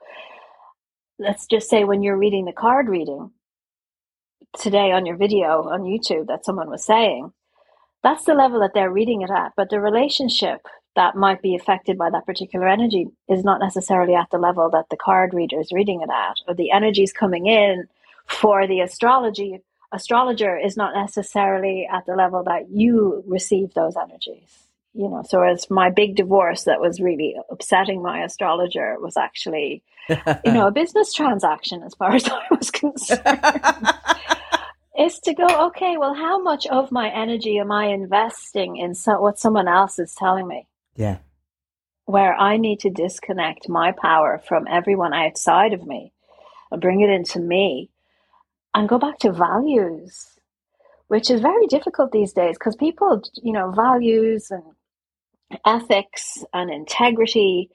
let's 1.18 1.46
just 1.46 1.68
say 1.68 1.84
when 1.84 2.02
you're 2.02 2.16
reading 2.16 2.46
the 2.46 2.52
card 2.52 2.88
reading 2.88 3.30
today 4.58 4.92
on 4.92 5.04
your 5.04 5.16
video 5.16 5.68
on 5.68 5.82
youtube 5.82 6.28
that 6.28 6.42
someone 6.42 6.70
was 6.70 6.86
saying 6.86 7.30
that's 8.02 8.24
the 8.24 8.34
level 8.34 8.60
that 8.60 8.72
they're 8.74 8.90
reading 8.90 9.22
it 9.22 9.30
at. 9.30 9.52
But 9.56 9.70
the 9.70 9.80
relationship 9.80 10.66
that 10.96 11.16
might 11.16 11.42
be 11.42 11.54
affected 11.54 11.96
by 11.96 12.10
that 12.10 12.26
particular 12.26 12.68
energy 12.68 13.06
is 13.28 13.44
not 13.44 13.60
necessarily 13.60 14.14
at 14.14 14.30
the 14.30 14.38
level 14.38 14.70
that 14.70 14.86
the 14.90 14.96
card 14.96 15.32
reader 15.32 15.60
is 15.60 15.72
reading 15.72 16.00
it 16.02 16.10
at, 16.10 16.36
or 16.46 16.54
the 16.54 16.70
energies 16.70 17.12
coming 17.12 17.46
in 17.46 17.86
for 18.26 18.66
the 18.66 18.80
astrology 18.80 19.60
astrologer 19.92 20.56
is 20.56 20.76
not 20.76 20.94
necessarily 20.94 21.88
at 21.90 22.04
the 22.04 22.14
level 22.14 22.42
that 22.44 22.68
you 22.70 23.22
receive 23.26 23.72
those 23.74 23.96
energies. 23.96 24.64
You 24.92 25.08
know, 25.08 25.22
so 25.26 25.42
as 25.42 25.70
my 25.70 25.90
big 25.90 26.16
divorce 26.16 26.64
that 26.64 26.80
was 26.80 27.00
really 27.00 27.36
upsetting 27.50 28.02
my 28.02 28.22
astrologer 28.22 28.96
was 29.00 29.16
actually, 29.16 29.82
you 30.08 30.52
know, 30.52 30.66
a 30.66 30.72
business 30.82 31.12
transaction 31.12 31.82
as 31.82 31.94
far 31.94 32.14
as 32.14 32.28
I 32.28 32.42
was 32.50 32.70
concerned 32.72 33.22
is 34.98 35.20
to 35.20 35.32
go, 35.32 35.46
okay, 35.68 35.96
well, 35.96 36.14
how 36.14 36.42
much 36.42 36.66
of 36.66 36.90
my 36.90 37.08
energy 37.10 37.58
am 37.58 37.70
I 37.70 37.86
investing 37.86 38.76
in 38.76 38.94
so, 38.94 39.20
what 39.20 39.38
someone 39.38 39.68
else 39.68 39.98
is 39.98 40.14
telling 40.14 40.48
me? 40.48 40.66
Yeah. 40.96 41.18
Where 42.06 42.34
I 42.34 42.56
need 42.56 42.80
to 42.80 42.90
disconnect 42.90 43.68
my 43.68 43.92
power 43.92 44.42
from 44.46 44.66
everyone 44.68 45.14
outside 45.14 45.72
of 45.72 45.86
me 45.86 46.12
and 46.70 46.80
bring 46.80 47.00
it 47.00 47.10
into 47.10 47.38
me 47.38 47.90
and 48.74 48.88
go 48.88 48.98
back 48.98 49.18
to 49.20 49.32
values, 49.32 50.38
which 51.06 51.30
is 51.30 51.40
very 51.40 51.66
difficult 51.68 52.10
these 52.10 52.32
days 52.32 52.56
because 52.58 52.74
people, 52.74 53.22
you 53.42 53.52
know, 53.52 53.70
values 53.70 54.50
and 54.50 54.64
ethics 55.64 56.44
and 56.52 56.70
integrity 56.70 57.70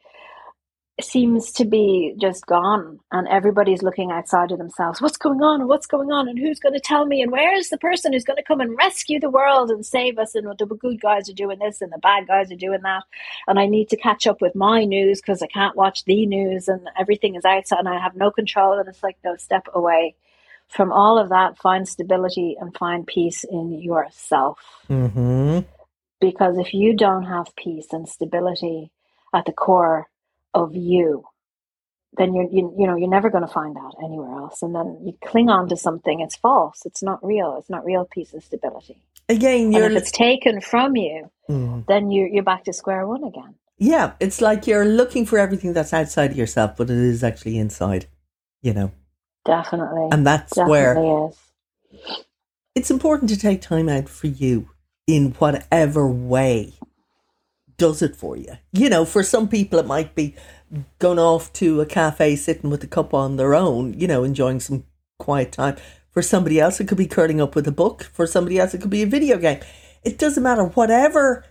seems 1.01 1.51
to 1.51 1.65
be 1.65 2.13
just 2.21 2.45
gone 2.45 2.99
and 3.11 3.27
everybody's 3.27 3.81
looking 3.81 4.11
outside 4.11 4.51
of 4.51 4.59
themselves. 4.59 5.01
What's 5.01 5.17
going 5.17 5.41
on? 5.41 5.61
And 5.61 5.69
what's 5.69 5.87
going 5.87 6.11
on? 6.11 6.27
And 6.27 6.37
who's 6.37 6.59
going 6.59 6.75
to 6.75 6.79
tell 6.79 7.05
me? 7.05 7.21
And 7.23 7.31
where 7.31 7.55
is 7.55 7.69
the 7.69 7.79
person 7.79 8.13
who's 8.13 8.23
going 8.23 8.37
to 8.37 8.43
come 8.43 8.61
and 8.61 8.77
rescue 8.77 9.19
the 9.19 9.29
world 9.29 9.71
and 9.71 9.83
save 9.83 10.19
us 10.19 10.35
and 10.35 10.47
what 10.47 10.59
the 10.59 10.67
good 10.67 11.01
guys 11.01 11.27
are 11.29 11.33
doing 11.33 11.57
this 11.57 11.81
and 11.81 11.91
the 11.91 11.97
bad 11.97 12.27
guys 12.27 12.51
are 12.51 12.55
doing 12.55 12.81
that? 12.83 13.03
And 13.47 13.57
i 13.59 13.65
need 13.65 13.89
to 13.89 13.97
catch 13.97 14.27
up 14.27 14.39
with 14.39 14.53
my 14.53 14.85
news 14.85 15.19
because 15.19 15.41
i 15.41 15.47
can't 15.47 15.75
watch 15.75 16.05
the 16.05 16.27
news 16.27 16.67
and 16.67 16.87
everything 16.99 17.35
is 17.35 17.45
outside 17.45 17.79
and 17.79 17.89
i 17.89 17.99
have 17.99 18.15
no 18.15 18.29
control. 18.29 18.77
And 18.77 18.87
it's 18.87 19.01
like 19.01 19.17
no 19.23 19.35
step 19.35 19.67
away 19.73 20.15
from 20.69 20.91
all 20.91 21.17
of 21.17 21.29
that. 21.29 21.57
Find 21.57 21.87
stability 21.87 22.55
and 22.59 22.75
find 22.77 23.07
peace 23.07 23.43
in 23.43 23.81
yourself. 23.81 24.59
Mm-hmm. 24.89 25.61
because 26.19 26.59
if 26.59 26.71
you 26.73 26.95
don't 26.95 27.23
have 27.23 27.55
peace 27.55 27.87
and 27.91 28.07
stability 28.07 28.91
at 29.33 29.45
the 29.45 29.51
core 29.51 30.07
of 30.53 30.75
you, 30.75 31.25
then 32.17 32.33
you're 32.33 32.49
you, 32.49 32.73
you 32.77 32.87
know 32.87 32.95
you're 32.95 33.09
never 33.09 33.29
going 33.29 33.45
to 33.45 33.51
find 33.51 33.75
that 33.75 33.93
anywhere 34.03 34.31
else. 34.39 34.61
And 34.61 34.75
then 34.75 34.99
you 35.03 35.17
cling 35.25 35.49
on 35.49 35.69
to 35.69 35.77
something; 35.77 36.19
it's 36.19 36.35
false. 36.35 36.81
It's 36.85 37.03
not 37.03 37.23
real. 37.25 37.57
It's 37.59 37.69
not 37.69 37.85
real 37.85 38.05
peace 38.05 38.33
and 38.33 38.43
stability. 38.43 38.97
Again, 39.29 39.71
you're 39.71 39.85
and 39.85 39.95
if 39.95 40.03
it's 40.03 40.11
taken 40.11 40.61
from 40.61 40.95
you, 40.95 41.31
mm. 41.49 41.85
then 41.87 42.11
you're 42.11 42.27
you're 42.27 42.43
back 42.43 42.65
to 42.65 42.73
square 42.73 43.07
one 43.07 43.23
again. 43.23 43.55
Yeah, 43.77 44.13
it's 44.19 44.41
like 44.41 44.67
you're 44.67 44.85
looking 44.85 45.25
for 45.25 45.39
everything 45.39 45.73
that's 45.73 45.93
outside 45.93 46.31
of 46.31 46.37
yourself, 46.37 46.77
but 46.77 46.89
it 46.89 46.97
is 46.97 47.23
actually 47.23 47.57
inside. 47.57 48.07
You 48.61 48.73
know. 48.73 48.91
Definitely. 49.45 50.07
And 50.11 50.25
that's 50.25 50.55
Definitely 50.55 50.71
where 50.71 51.29
is. 51.29 51.37
it's 52.75 52.89
important 52.89 53.29
to 53.29 53.37
take 53.37 53.61
time 53.61 53.89
out 53.89 54.07
for 54.07 54.27
you 54.27 54.69
in 55.05 55.31
whatever 55.33 56.07
way 56.07 56.73
does 57.77 58.01
it 58.01 58.15
for 58.15 58.37
you. 58.37 58.57
You 58.71 58.89
know, 58.89 59.05
for 59.05 59.23
some 59.23 59.47
people, 59.47 59.79
it 59.79 59.85
might 59.85 60.15
be 60.15 60.35
going 60.99 61.19
off 61.19 61.53
to 61.53 61.81
a 61.81 61.85
cafe, 61.85 62.35
sitting 62.35 62.69
with 62.69 62.83
a 62.83 62.87
cup 62.87 63.13
on 63.13 63.37
their 63.37 63.53
own, 63.53 63.93
you 63.93 64.07
know, 64.07 64.23
enjoying 64.23 64.59
some 64.59 64.85
quiet 65.19 65.51
time. 65.51 65.77
For 66.11 66.21
somebody 66.21 66.59
else, 66.59 66.79
it 66.79 66.87
could 66.87 66.97
be 66.97 67.07
curling 67.07 67.41
up 67.41 67.55
with 67.55 67.67
a 67.67 67.71
book. 67.71 68.03
For 68.03 68.27
somebody 68.27 68.59
else, 68.59 68.73
it 68.73 68.81
could 68.81 68.89
be 68.89 69.03
a 69.03 69.07
video 69.07 69.37
game. 69.37 69.59
It 70.03 70.17
doesn't 70.17 70.43
matter. 70.43 70.63
Whatever 70.63 71.45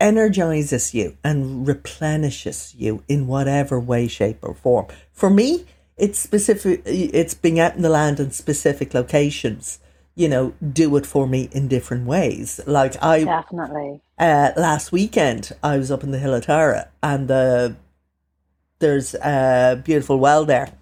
energizes 0.00 0.94
you 0.94 1.16
and 1.24 1.66
replenishes 1.66 2.74
you 2.76 3.02
in 3.08 3.26
whatever 3.26 3.80
way, 3.80 4.08
shape, 4.08 4.38
or 4.42 4.54
form. 4.54 4.86
For 5.12 5.30
me, 5.30 5.66
it's 5.96 6.18
specific. 6.18 6.82
It's 6.84 7.34
being 7.34 7.58
out 7.58 7.76
in 7.76 7.82
the 7.82 7.88
land 7.88 8.20
in 8.20 8.30
specific 8.30 8.94
locations 8.94 9.80
you 10.18 10.28
know, 10.28 10.52
do 10.72 10.96
it 10.96 11.06
for 11.06 11.28
me 11.28 11.48
in 11.52 11.68
different 11.68 12.04
ways. 12.04 12.60
Like 12.66 13.00
I 13.00 13.22
definitely 13.22 14.00
uh, 14.18 14.50
last 14.56 14.90
weekend, 14.90 15.52
I 15.62 15.78
was 15.78 15.92
up 15.92 16.02
in 16.02 16.10
the 16.10 16.18
Hill 16.18 16.34
of 16.34 16.44
Tara, 16.44 16.88
and 17.04 17.30
uh, 17.30 17.70
there's 18.80 19.14
a 19.14 19.80
beautiful 19.84 20.18
well 20.18 20.44
there, 20.44 20.72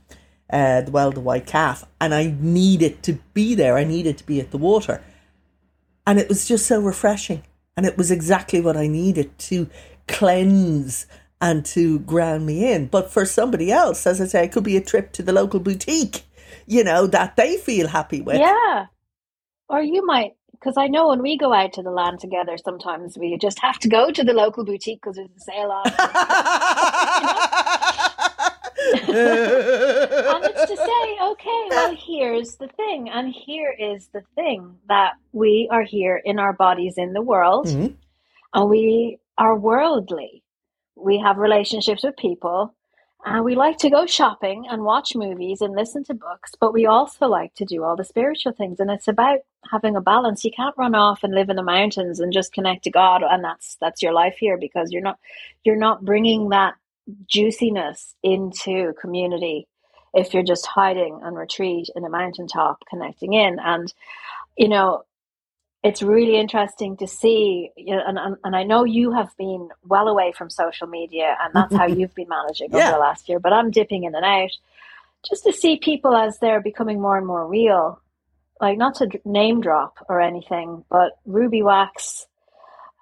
uh, 0.49 0.81
the 0.81 0.91
well 0.91 1.09
of 1.09 1.15
the 1.15 1.21
White 1.21 1.47
Calf, 1.47 1.85
and 2.01 2.15
I 2.15 2.35
needed 2.41 3.03
to 3.03 3.19
be 3.35 3.55
there. 3.55 3.77
I 3.77 3.85
needed 3.85 4.17
to 4.19 4.25
be 4.25 4.41
at 4.41 4.53
the 4.53 4.59
water, 4.59 5.03
and 6.07 6.19
it 6.19 6.31
was 6.31 6.49
just 6.49 6.65
so 6.65 6.81
refreshing, 6.81 7.43
and 7.77 7.85
it 7.85 7.99
was 7.99 8.11
exactly 8.11 8.63
what 8.63 8.79
I 8.79 8.87
needed 8.87 9.39
to 9.39 9.69
cleanse 10.09 11.07
and 11.43 11.63
to 11.67 11.99
ground 11.99 12.47
me 12.47 12.73
in. 12.73 12.87
But 12.87 13.13
for 13.13 13.27
somebody 13.27 13.71
else, 13.71 14.07
as 14.07 14.19
I 14.19 14.25
say, 14.25 14.45
it 14.47 14.53
could 14.53 14.65
be 14.65 14.79
a 14.79 14.81
trip 14.81 15.13
to 15.13 15.23
the 15.23 15.35
local 15.35 15.61
boutique, 15.61 16.23
you 16.67 16.83
know, 16.83 17.07
that 17.09 17.37
they 17.37 17.59
feel 17.59 17.89
happy 17.89 18.23
with. 18.23 18.39
Yeah. 18.39 18.87
Or 19.69 19.83
you 19.83 20.05
might, 20.07 20.35
because 20.53 20.77
I 20.77 20.87
know 20.87 21.09
when 21.09 21.23
we 21.23 21.37
go 21.37 21.53
out 21.53 21.73
to 21.75 21.83
the 21.83 21.91
land 21.91 22.21
together, 22.21 22.57
sometimes 22.57 23.19
we 23.19 23.37
just 23.39 23.59
have 23.61 23.79
to 23.81 23.89
go 23.89 24.11
to 24.11 24.25
the 24.25 24.33
local 24.33 24.65
boutique 24.65 25.01
because 25.03 25.17
there's 25.17 25.29
a 25.37 25.41
sale 25.41 25.71
on. 25.71 25.87
and 29.03 30.45
it's 30.45 30.71
to 30.71 30.77
say, 30.77 31.19
okay, 31.23 31.67
well, 31.71 31.97
here's 31.97 32.57
the 32.57 32.69
thing, 32.69 33.09
and 33.09 33.33
here 33.33 33.75
is 33.79 34.09
the 34.13 34.23
thing 34.35 34.77
that 34.89 35.15
we 35.33 35.69
are 35.71 35.83
here 35.83 36.21
in 36.25 36.39
our 36.39 36.53
bodies 36.53 36.95
in 36.97 37.13
the 37.13 37.23
world, 37.23 37.67
mm-hmm. 37.67 37.95
and 38.55 38.71
we 38.71 39.19
are 39.39 39.57
worldly. 39.57 40.43
We 40.95 41.19
have 41.19 41.39
relationships 41.39 42.05
with 42.05 42.17
people, 42.17 42.75
and 43.27 43.45
we 43.45 43.57
like 43.57 43.79
to 43.79 43.91
go 43.91 44.07
shopping 44.07 44.67
and 44.71 44.85
watch 44.85 45.17
movies 45.17 45.61
and 45.61 45.75
listen 45.75 46.05
to 46.05 46.15
books, 46.15 46.55
but 46.61 46.73
we 46.73 46.87
also 46.87 47.27
like 47.27 47.53
to 47.57 47.65
do 47.65 47.83
all 47.83 47.97
the 47.97 48.05
spiritual 48.05 48.53
things. 48.53 48.79
And 48.79 48.89
it's 48.89 49.09
about 49.09 49.41
having 49.69 49.97
a 49.97 50.01
balance. 50.01 50.45
You 50.45 50.53
can't 50.53 50.77
run 50.79 50.95
off 50.95 51.25
and 51.25 51.35
live 51.35 51.51
in 51.51 51.57
the 51.57 51.63
mountains 51.65 52.21
and 52.21 52.33
just 52.33 52.53
connect 52.53 52.85
to 52.85 52.91
God, 52.93 53.25
and 53.29 53.43
that's 53.43 53.77
that's 53.81 54.01
your 54.01 54.13
life 54.13 54.37
here 54.39 54.57
because 54.57 54.93
you're 54.93 55.03
not 55.03 55.19
you're 55.65 55.75
not 55.75 56.05
bringing 56.05 56.51
that 56.51 56.75
juiciness 57.27 58.15
into 58.23 58.93
community 59.01 59.67
if 60.15 60.33
you're 60.33 60.45
just 60.45 60.67
hiding 60.67 61.19
and 61.25 61.37
retreat 61.37 61.89
in 61.97 62.05
a 62.05 62.09
mountaintop 62.09 62.79
connecting 62.89 63.33
in. 63.33 63.59
And 63.59 63.93
you 64.57 64.69
know, 64.69 65.03
it's 65.87 66.03
really 66.03 66.37
interesting 66.37 66.97
to 66.99 67.07
see 67.07 67.71
you 67.77 67.95
know, 67.95 68.03
and, 68.07 68.19
and, 68.19 68.37
and 68.45 68.57
I 68.57 68.63
know 68.63 68.85
you 68.85 69.13
have 69.13 69.31
been 69.37 69.69
well 69.85 70.09
away 70.09 70.33
from 70.37 70.51
social 70.51 70.87
media 70.87 71.37
and 71.41 71.55
that's 71.55 71.75
how 71.75 71.87
you've 71.97 72.15
been 72.15 72.29
managing 72.29 72.71
yeah. 72.73 72.89
over 72.89 72.93
the 72.93 73.01
last 73.01 73.29
year 73.29 73.39
but 73.39 73.53
I'm 73.53 73.71
dipping 73.71 74.05
in 74.05 74.15
and 74.15 74.25
out 74.25 74.51
just 75.29 75.45
to 75.45 75.53
see 75.53 75.77
people 75.77 76.15
as 76.15 76.39
they're 76.39 76.61
becoming 76.61 77.01
more 77.01 77.17
and 77.17 77.27
more 77.27 77.47
real. 77.47 78.01
Like 78.61 78.79
not 78.79 78.97
to 78.97 79.09
name 79.25 79.61
drop 79.61 79.99
or 80.09 80.21
anything, 80.21 80.85
but 80.89 81.19
Ruby 81.27 81.63
Wax 81.63 82.27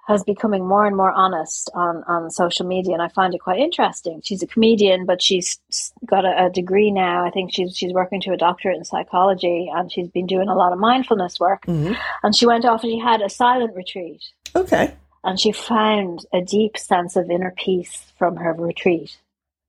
has 0.07 0.23
becoming 0.23 0.67
more 0.67 0.87
and 0.87 0.97
more 0.97 1.11
honest 1.13 1.71
on, 1.75 2.05
on 2.07 2.31
social 2.31 2.67
media, 2.67 2.93
and 2.93 3.03
I 3.03 3.09
find 3.09 3.35
it 3.35 3.41
quite 3.41 3.59
interesting. 3.59 4.21
She's 4.23 4.43
a 4.43 4.47
comedian, 4.47 5.07
but 5.07 5.23
she's 5.23 5.59
got 6.05 6.27
a, 6.27 6.47
a, 6.47 6.51
degree 6.51 6.91
now. 6.91 7.25
I 7.25 7.31
think 7.31 7.53
she's 7.53 7.77
she's 7.77 7.93
working 7.93 8.21
to 8.23 8.33
a 8.33 8.37
doctorate 8.37 8.77
in 8.77 8.85
psychology, 8.85 9.71
and 9.75 9.91
she's 9.91 10.09
been 10.09 10.27
doing 10.27 10.49
a 10.49 10.55
lot 10.55 10.73
of 10.73 10.79
mindfulness 10.79 11.41
work. 11.41 11.65
Mm-hmm. 11.67 11.95
And 12.23 12.37
she 12.37 12.47
went 12.47 12.67
off 12.67 12.83
and 12.83 12.93
she 12.93 12.99
had 12.99 13.23
a 13.23 13.31
silent 13.31 13.75
retreat. 13.75 14.23
Okay. 14.55 14.95
And 15.25 15.41
she 15.41 15.53
found 15.53 16.27
a 16.35 16.43
deep 16.43 16.77
sense 16.77 17.17
of 17.17 17.31
inner 17.31 17.55
peace 17.57 18.13
from 18.19 18.37
her 18.37 18.53
retreat. 18.53 19.17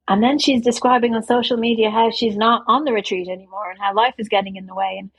And 0.08 0.22
then 0.22 0.38
she's 0.38 0.62
describing 0.62 1.16
on 1.16 1.24
social 1.24 1.56
media 1.56 1.90
how 1.90 2.12
she's 2.12 2.36
not 2.36 2.64
on 2.68 2.84
the 2.84 2.92
retreat 2.92 3.30
anymore 3.30 3.72
and 3.72 3.80
how 3.80 3.94
life 3.96 4.16
is 4.18 4.28
getting 4.28 4.58
in 4.58 4.66
the 4.66 4.76
way, 4.76 4.98
and 5.00 5.12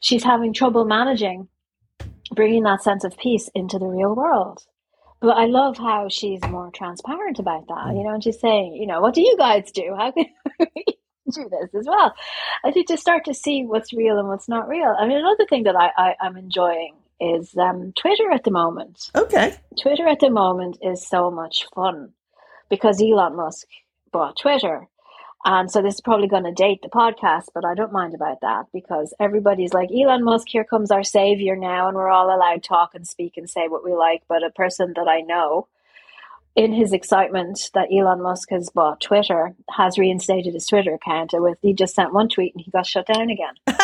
she's 0.00 0.24
having 0.24 0.52
trouble 0.52 0.84
managing 0.84 1.46
bringing 2.34 2.64
that 2.64 2.82
sense 2.82 3.04
of 3.04 3.16
peace 3.16 3.48
into 3.54 3.78
the 3.78 3.86
real 3.86 4.14
world. 4.14 4.64
But 5.20 5.36
I 5.36 5.46
love 5.46 5.78
how 5.78 6.08
she's 6.08 6.42
more 6.48 6.70
transparent 6.70 7.38
about 7.38 7.68
that, 7.68 7.94
you 7.94 8.04
know, 8.04 8.14
and 8.14 8.22
she's 8.22 8.38
saying, 8.38 8.74
you 8.74 8.86
know, 8.86 9.00
what 9.00 9.14
do 9.14 9.22
you 9.22 9.36
guys 9.36 9.72
do? 9.72 9.94
How 9.96 10.12
can 10.12 10.26
we 10.60 10.84
do 11.32 11.48
this 11.48 11.74
as 11.74 11.86
well? 11.86 12.14
I 12.64 12.70
think 12.70 12.88
to 12.88 12.96
start 12.96 13.24
to 13.24 13.34
see 13.34 13.64
what's 13.64 13.94
real 13.94 14.18
and 14.18 14.28
what's 14.28 14.48
not 14.48 14.68
real. 14.68 14.94
I 14.98 15.06
mean, 15.06 15.16
another 15.16 15.46
thing 15.46 15.64
that 15.64 15.76
I, 15.76 15.90
I, 15.96 16.26
am 16.26 16.36
enjoying 16.36 16.94
is 17.18 17.56
um, 17.56 17.92
Twitter 17.98 18.30
at 18.30 18.44
the 18.44 18.50
moment. 18.50 19.10
Okay. 19.14 19.56
Twitter 19.80 20.06
at 20.06 20.20
the 20.20 20.30
moment 20.30 20.78
is 20.82 21.06
so 21.06 21.30
much 21.30 21.66
fun 21.74 22.12
because 22.68 23.02
Elon 23.02 23.36
Musk 23.36 23.66
bought 24.12 24.38
Twitter. 24.38 24.86
And 25.48 25.70
so 25.70 25.80
this 25.80 25.94
is 25.94 26.00
probably 26.00 26.26
going 26.26 26.42
to 26.42 26.50
date 26.50 26.82
the 26.82 26.88
podcast, 26.88 27.50
but 27.54 27.64
I 27.64 27.74
don't 27.74 27.92
mind 27.92 28.16
about 28.16 28.40
that 28.40 28.66
because 28.72 29.14
everybody's 29.20 29.72
like, 29.72 29.90
Elon 29.92 30.24
Musk, 30.24 30.48
here 30.48 30.64
comes 30.64 30.90
our 30.90 31.04
savior 31.04 31.54
now, 31.54 31.86
and 31.86 31.96
we're 31.96 32.10
all 32.10 32.34
allowed 32.34 32.64
to 32.64 32.68
talk 32.68 32.96
and 32.96 33.06
speak 33.06 33.36
and 33.36 33.48
say 33.48 33.68
what 33.68 33.84
we 33.84 33.94
like. 33.94 34.22
But 34.28 34.42
a 34.42 34.50
person 34.50 34.92
that 34.96 35.06
I 35.06 35.20
know, 35.20 35.68
in 36.56 36.72
his 36.72 36.92
excitement 36.92 37.70
that 37.74 37.90
Elon 37.96 38.22
Musk 38.22 38.50
has 38.50 38.70
bought 38.70 39.00
Twitter, 39.00 39.54
has 39.70 39.98
reinstated 39.98 40.52
his 40.52 40.66
Twitter 40.66 40.94
account. 40.94 41.32
And 41.32 41.44
with 41.44 41.58
he 41.62 41.74
just 41.74 41.94
sent 41.94 42.12
one 42.12 42.28
tweet 42.28 42.52
and 42.56 42.64
he 42.64 42.72
got 42.72 42.84
shut 42.84 43.06
down 43.06 43.30
again. 43.30 43.54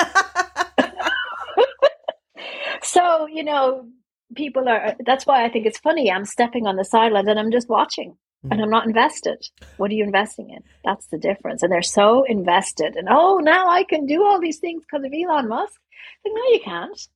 so, 2.83 3.29
you 3.29 3.45
know, 3.45 3.87
people 4.35 4.69
are 4.69 4.97
that's 5.07 5.27
why 5.27 5.45
I 5.45 5.49
think 5.49 5.67
it's 5.67 5.79
funny. 5.79 6.11
I'm 6.11 6.25
stepping 6.25 6.67
on 6.67 6.75
the 6.75 6.85
sidelines 6.85 7.29
and 7.29 7.39
I'm 7.39 7.53
just 7.53 7.69
watching 7.69 8.17
and 8.51 8.61
mm. 8.61 8.63
I'm 8.63 8.71
not 8.71 8.87
invested. 8.87 9.47
What 9.77 9.91
are 9.91 9.95
you 9.95 10.05
investing 10.05 10.51
in? 10.51 10.63
That's 10.85 11.07
the 11.07 11.19
difference. 11.19 11.63
And 11.63 11.71
they're 11.71 11.83
so 11.83 12.25
invested. 12.25 12.97
And 12.97 13.09
oh, 13.11 13.39
now 13.39 13.69
I 13.69 13.85
can 13.85 14.07
do 14.07 14.25
all 14.25 14.41
these 14.41 14.59
things 14.59 14.83
because 14.85 15.05
of 15.05 15.13
Elon 15.13 15.49
Musk. 15.49 15.81
Like, 16.25 16.35
no, 16.35 16.43
you 16.53 16.61
can't. 16.65 17.09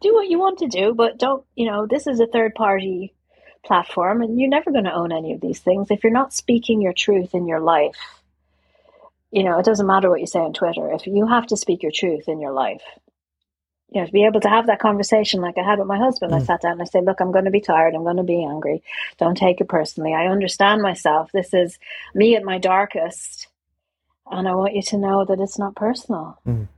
Do 0.00 0.14
what 0.14 0.28
you 0.28 0.38
want 0.38 0.58
to 0.58 0.68
do, 0.68 0.94
but 0.94 1.18
don't, 1.18 1.44
you 1.56 1.66
know, 1.66 1.86
this 1.86 2.06
is 2.06 2.20
a 2.20 2.26
third 2.26 2.54
party 2.54 3.14
platform 3.64 4.22
and 4.22 4.38
you're 4.38 4.48
never 4.48 4.70
going 4.70 4.84
to 4.84 4.94
own 4.94 5.10
any 5.10 5.32
of 5.32 5.40
these 5.40 5.58
things 5.58 5.90
if 5.90 6.04
you're 6.04 6.12
not 6.12 6.32
speaking 6.32 6.80
your 6.80 6.92
truth 6.92 7.34
in 7.34 7.48
your 7.48 7.60
life. 7.60 8.22
You 9.30 9.42
know, 9.42 9.58
it 9.58 9.64
doesn't 9.64 9.86
matter 9.86 10.08
what 10.08 10.20
you 10.20 10.26
say 10.26 10.38
on 10.38 10.52
Twitter. 10.52 10.90
If 10.92 11.06
you 11.06 11.26
have 11.26 11.46
to 11.48 11.56
speak 11.56 11.82
your 11.82 11.92
truth 11.92 12.28
in 12.28 12.40
your 12.40 12.52
life, 12.52 12.82
you 13.90 14.00
know, 14.00 14.06
to 14.06 14.12
be 14.12 14.24
able 14.24 14.40
to 14.40 14.48
have 14.48 14.66
that 14.66 14.80
conversation 14.80 15.40
like 15.40 15.56
I 15.56 15.62
had 15.62 15.78
with 15.78 15.88
my 15.88 15.96
husband, 15.96 16.32
mm. 16.32 16.36
I 16.36 16.44
sat 16.44 16.60
down 16.60 16.72
and 16.72 16.82
I 16.82 16.84
said, 16.84 17.04
Look, 17.04 17.20
I'm 17.20 17.32
going 17.32 17.46
to 17.46 17.50
be 17.50 17.60
tired. 17.60 17.94
I'm 17.94 18.04
going 18.04 18.16
to 18.16 18.22
be 18.22 18.44
angry. 18.44 18.82
Don't 19.18 19.36
take 19.36 19.60
it 19.60 19.68
personally. 19.68 20.12
I 20.12 20.26
understand 20.26 20.82
myself. 20.82 21.30
This 21.32 21.54
is 21.54 21.78
me 22.14 22.36
at 22.36 22.44
my 22.44 22.58
darkest. 22.58 23.48
And 24.30 24.46
I 24.46 24.54
want 24.54 24.74
you 24.74 24.82
to 24.82 24.98
know 24.98 25.24
that 25.24 25.40
it's 25.40 25.58
not 25.58 25.74
personal. 25.74 26.38
Mm. 26.46 26.68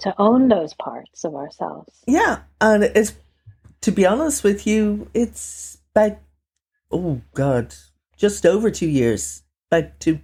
To 0.00 0.14
own 0.18 0.48
those 0.48 0.74
parts 0.74 1.24
of 1.24 1.34
ourselves. 1.34 1.90
Yeah. 2.06 2.40
And 2.60 2.84
it's, 2.84 3.14
to 3.80 3.90
be 3.90 4.04
honest 4.04 4.44
with 4.44 4.66
you, 4.66 5.08
it's 5.14 5.78
about, 5.94 6.18
oh 6.90 7.22
God, 7.32 7.74
just 8.18 8.44
over 8.44 8.70
two 8.70 8.88
years, 8.88 9.42
about 9.70 9.98
two, 9.98 10.16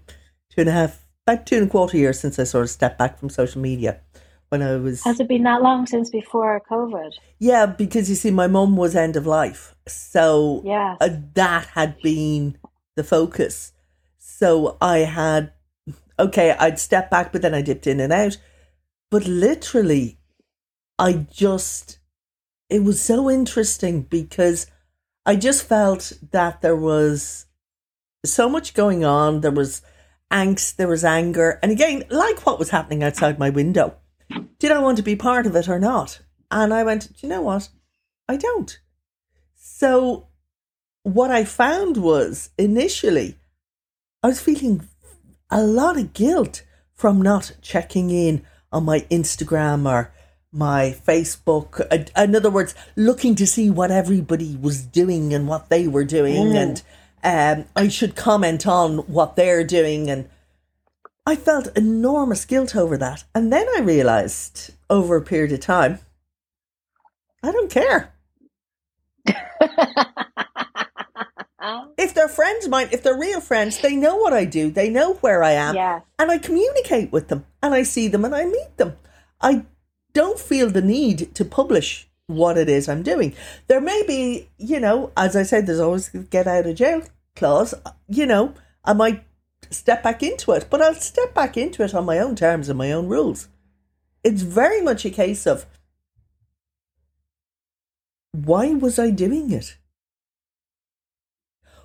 two 0.50 0.60
and 0.60 0.68
a 0.68 0.72
half, 0.72 1.06
about 1.26 1.46
two 1.46 1.56
and 1.56 1.68
a 1.68 1.70
quarter 1.70 1.96
years 1.96 2.20
since 2.20 2.38
I 2.38 2.44
sort 2.44 2.64
of 2.64 2.70
stepped 2.70 2.98
back 2.98 3.18
from 3.18 3.30
social 3.30 3.62
media 3.62 4.00
when 4.53 4.62
I 4.62 4.76
was. 4.76 5.03
Has 5.05 5.18
it 5.18 5.28
been 5.28 5.44
that 5.44 5.62
long 5.62 5.86
since 5.86 6.11
before 6.11 6.61
COVID? 6.70 7.12
Yeah, 7.38 7.64
because 7.64 8.11
you 8.11 8.14
see, 8.14 8.30
my 8.30 8.46
mum 8.46 8.76
was 8.76 8.94
end 8.94 9.16
of 9.16 9.26
life, 9.26 9.74
so 9.88 10.62
yeah, 10.64 10.96
uh, 11.00 11.09
that 11.34 11.68
had 11.68 11.98
been 12.03 12.59
the 12.94 13.03
focus. 13.03 13.72
So 14.18 14.76
I 14.80 14.98
had 14.98 15.53
okay, 16.18 16.50
I'd 16.50 16.78
step 16.78 17.11
back, 17.11 17.32
but 17.32 17.40
then 17.40 17.55
I 17.55 17.62
dipped 17.62 17.86
in 17.86 17.98
and 17.98 18.12
out. 18.12 18.36
But 19.11 19.26
literally, 19.26 20.18
I 20.98 21.14
just 21.14 21.98
it 22.68 22.84
was 22.84 23.00
so 23.00 23.30
interesting 23.30 24.03
because 24.03 24.66
I 25.24 25.36
just 25.36 25.64
felt 25.66 26.12
that 26.30 26.61
there 26.61 26.76
was 26.76 27.46
so 28.22 28.50
much 28.50 28.74
going 28.74 29.03
on. 29.03 29.40
There 29.40 29.50
was 29.50 29.80
angst, 30.30 30.76
there 30.76 30.88
was 30.88 31.07
anger, 31.07 31.59
and 31.62 31.72
again, 31.72 32.05
like 32.11 32.44
what 32.44 32.59
was 32.59 32.68
happening 32.68 33.03
outside 33.03 33.38
my 33.38 33.48
window 33.48 33.96
did 34.59 34.70
I 34.70 34.78
want 34.78 34.97
to 34.99 35.03
be 35.03 35.16
part 35.16 35.47
of 35.47 35.57
it 35.57 35.68
or 35.68 35.78
not? 35.78 36.20
And 36.51 36.72
I 36.72 36.85
went, 36.85 37.09
do 37.09 37.26
you 37.26 37.28
know 37.28 37.43
what? 37.43 37.68
I 38.28 38.37
don't. 38.37 38.78
So 39.55 40.28
what 41.03 41.30
I 41.30 41.45
found 41.45 41.97
was 41.97 42.51
initially 42.59 43.39
I 44.22 44.28
was 44.28 44.41
feeling 44.41 44.89
a 45.51 45.61
lot 45.62 45.99
of 45.99 46.12
guilt 46.12 46.62
from 46.95 47.20
not 47.20 47.57
checking 47.61 48.11
in 48.11 48.45
on 48.70 48.85
my 48.85 49.01
Instagram 49.11 49.91
or 49.91 50.12
my 50.53 50.97
Facebook. 51.05 51.80
In 52.16 52.37
other 52.37 52.51
words, 52.51 52.76
looking 52.95 53.35
to 53.35 53.47
see 53.47 53.68
what 53.68 53.91
everybody 53.91 54.57
was 54.57 54.83
doing 54.83 55.35
and 55.35 55.49
what 55.49 55.70
they 55.70 55.89
were 55.89 56.05
doing, 56.05 56.53
mm. 56.53 56.55
and 56.55 56.83
um, 57.24 57.64
I 57.74 57.89
should 57.89 58.14
comment 58.14 58.64
on 58.64 58.99
what 58.99 59.35
they're 59.35 59.64
doing 59.64 60.09
and 60.09 60.28
I 61.24 61.36
felt 61.36 61.76
enormous 61.76 62.44
guilt 62.44 62.74
over 62.74 62.96
that. 62.96 63.24
And 63.34 63.52
then 63.52 63.66
I 63.76 63.80
realized 63.80 64.72
over 64.90 65.16
a 65.16 65.22
period 65.22 65.52
of 65.52 65.60
time, 65.60 66.00
I 67.42 67.52
don't 67.52 67.70
care. 67.70 68.12
if 71.96 72.14
they're 72.14 72.28
friends 72.28 72.68
mine, 72.68 72.88
if 72.90 73.02
they're 73.02 73.18
real 73.18 73.40
friends, 73.40 73.78
they 73.78 73.94
know 73.94 74.16
what 74.16 74.32
I 74.32 74.44
do. 74.44 74.70
They 74.70 74.90
know 74.90 75.14
where 75.14 75.42
I 75.44 75.52
am. 75.52 75.74
Yes. 75.74 76.02
And 76.18 76.30
I 76.30 76.38
communicate 76.38 77.12
with 77.12 77.28
them 77.28 77.46
and 77.62 77.72
I 77.72 77.84
see 77.84 78.08
them 78.08 78.24
and 78.24 78.34
I 78.34 78.44
meet 78.44 78.76
them. 78.76 78.96
I 79.40 79.64
don't 80.12 80.38
feel 80.38 80.70
the 80.70 80.82
need 80.82 81.34
to 81.36 81.44
publish 81.44 82.08
what 82.26 82.58
it 82.58 82.68
is 82.68 82.88
I'm 82.88 83.02
doing. 83.02 83.34
There 83.68 83.80
may 83.80 84.02
be, 84.06 84.48
you 84.58 84.80
know, 84.80 85.12
as 85.16 85.36
I 85.36 85.42
said, 85.44 85.66
there's 85.66 85.80
always 85.80 86.08
get 86.08 86.46
out 86.46 86.66
of 86.66 86.76
jail 86.76 87.02
clause. 87.36 87.74
You 88.08 88.26
know, 88.26 88.54
I 88.84 88.92
might 88.92 89.24
step 89.70 90.02
back 90.02 90.22
into 90.22 90.52
it, 90.52 90.66
but 90.70 90.82
I'll 90.82 90.94
step 90.94 91.34
back 91.34 91.56
into 91.56 91.82
it 91.82 91.94
on 91.94 92.04
my 92.04 92.18
own 92.18 92.36
terms 92.36 92.68
and 92.68 92.78
my 92.78 92.92
own 92.92 93.08
rules. 93.08 93.48
It's 94.24 94.42
very 94.42 94.80
much 94.80 95.04
a 95.04 95.10
case 95.10 95.46
of 95.46 95.66
why 98.32 98.70
was 98.70 98.98
I 98.98 99.10
doing 99.10 99.50
it? 99.50 99.76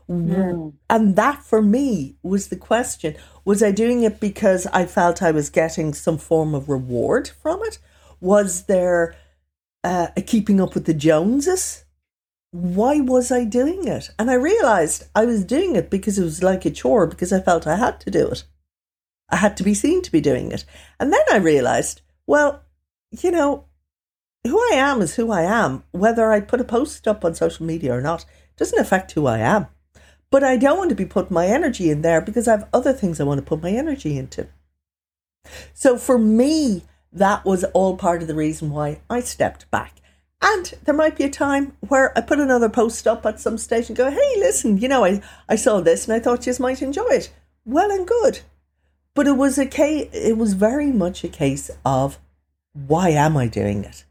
Mm. 0.10 0.74
And 0.90 1.16
that 1.18 1.44
for 1.44 1.62
me 1.62 2.16
was 2.24 2.48
the 2.48 2.56
question. 2.56 3.16
Was 3.44 3.62
I 3.62 3.72
doing 3.72 4.04
it 4.04 4.20
because 4.20 4.66
I 4.68 4.86
felt 4.86 5.22
I 5.22 5.32
was 5.32 5.50
getting 5.50 5.94
some 5.94 6.18
form 6.18 6.56
of 6.56 6.70
reward 6.70 7.28
from 7.28 7.62
it? 7.64 7.80
Was 8.22 8.64
there 8.64 9.16
uh, 9.84 10.08
a 10.16 10.22
keeping 10.22 10.62
up 10.62 10.74
with 10.74 10.86
the 10.86 10.94
Joneses? 10.94 11.84
Why 12.58 13.00
was 13.00 13.32
I 13.32 13.44
doing 13.44 13.88
it? 13.88 14.10
And 14.18 14.32
I 14.32 14.34
realized 14.34 15.06
I 15.14 15.26
was 15.26 15.44
doing 15.44 15.76
it 15.76 15.92
because 15.92 16.18
it 16.18 16.24
was 16.24 16.42
like 16.42 16.66
a 16.66 16.72
chore 16.72 17.06
because 17.06 17.32
I 17.32 17.40
felt 17.40 17.68
I 17.68 17.76
had 17.76 18.00
to 18.02 18.12
do 18.12 18.28
it. 18.30 18.46
I 19.30 19.36
had 19.36 19.56
to 19.58 19.64
be 19.64 19.76
seen 19.76 20.02
to 20.02 20.12
be 20.12 20.22
doing 20.22 20.52
it. 20.52 20.66
And 21.00 21.14
then 21.14 21.22
I 21.32 21.38
realized, 21.38 22.02
well, 22.26 22.64
you 23.12 23.30
know, 23.30 23.66
who 24.44 24.58
I 24.72 24.76
am 24.76 25.02
is 25.02 25.16
who 25.16 25.32
I 25.32 25.44
am. 25.44 25.84
Whether 25.92 26.32
I 26.32 26.40
put 26.40 26.62
a 26.62 26.64
post 26.64 27.08
up 27.08 27.24
on 27.24 27.36
social 27.36 27.66
media 27.66 27.94
or 27.94 28.02
not 28.02 28.26
doesn't 28.58 28.80
affect 28.80 29.12
who 29.12 29.28
I 29.28 29.38
am. 29.38 29.68
But 30.32 30.44
I 30.44 30.58
don't 30.58 30.80
want 30.80 30.90
to 30.90 30.96
be 30.96 31.06
putting 31.06 31.36
my 31.36 31.46
energy 31.46 31.92
in 31.92 32.02
there 32.02 32.22
because 32.22 32.48
I 32.48 32.52
have 32.52 32.70
other 32.74 32.92
things 32.92 33.20
I 33.20 33.24
want 33.24 33.40
to 33.40 33.46
put 33.46 33.62
my 33.62 33.70
energy 33.70 34.18
into. 34.18 34.48
So 35.76 35.98
for 35.98 36.18
me, 36.18 36.84
that 37.14 37.46
was 37.46 37.64
all 37.66 37.98
part 37.98 38.24
of 38.24 38.28
the 38.28 38.36
reason 38.36 38.72
why 38.72 39.02
I 39.12 39.20
stepped 39.20 39.70
back. 39.70 40.02
And 40.42 40.74
there 40.84 40.96
might 40.96 41.18
be 41.18 41.24
a 41.24 41.30
time 41.30 41.76
where 41.82 42.16
I 42.18 42.22
put 42.22 42.40
another 42.40 42.70
post 42.70 43.08
up 43.08 43.26
at 43.26 43.40
some 43.40 43.58
stage 43.58 43.90
and 43.90 43.98
go, 43.98 44.10
hey, 44.12 44.34
listen, 44.38 44.78
you 44.78 44.88
know, 44.88 45.04
I, 45.04 45.22
I 45.50 45.56
saw 45.56 45.82
this 45.82 46.08
and 46.08 46.14
I 46.14 46.20
thought 46.20 46.46
you 46.46 46.54
might 46.60 46.82
enjoy 46.82 47.08
it. 47.10 47.34
Well 47.66 47.92
and 47.92 48.08
good. 48.08 48.42
But 49.16 49.28
it 49.28 49.36
was 49.36 49.58
a 49.58 49.66
case, 49.66 50.10
it 50.14 50.38
was 50.38 50.54
very 50.54 50.92
much 50.92 51.24
a 51.24 51.28
case 51.28 51.72
of 51.84 52.20
why 52.74 53.10
am 53.10 53.36
I 53.36 53.48
doing 53.48 53.84
it? 53.84 54.06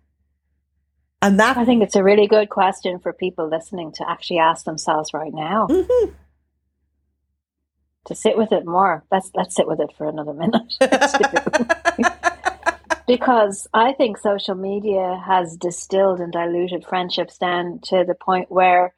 And 1.22 1.38
that 1.38 1.56
I 1.56 1.64
think 1.64 1.82
it's 1.82 1.96
a 1.96 2.02
really 2.02 2.26
good 2.26 2.50
question 2.50 2.98
for 2.98 3.12
people 3.12 3.48
listening 3.48 3.92
to 3.92 4.08
actually 4.08 4.38
ask 4.38 4.64
themselves 4.64 5.14
right 5.14 5.32
now. 5.32 5.68
Mm-hmm. 5.68 6.12
to 8.06 8.14
sit 8.14 8.36
with 8.36 8.52
it 8.52 8.66
more. 8.66 9.04
Let's 9.10 9.30
let's 9.34 9.54
sit 9.54 9.66
with 9.66 9.80
it 9.80 9.92
for 9.96 10.08
another 10.08 10.34
minute. 10.34 10.74
because 13.06 13.66
I 13.72 13.92
think 13.92 14.18
social 14.18 14.54
media 14.54 15.22
has 15.24 15.56
distilled 15.56 16.20
and 16.20 16.32
diluted 16.32 16.84
friendships 16.84 17.38
down 17.38 17.80
to 17.84 18.04
the 18.04 18.14
point 18.14 18.50
where 18.50 18.94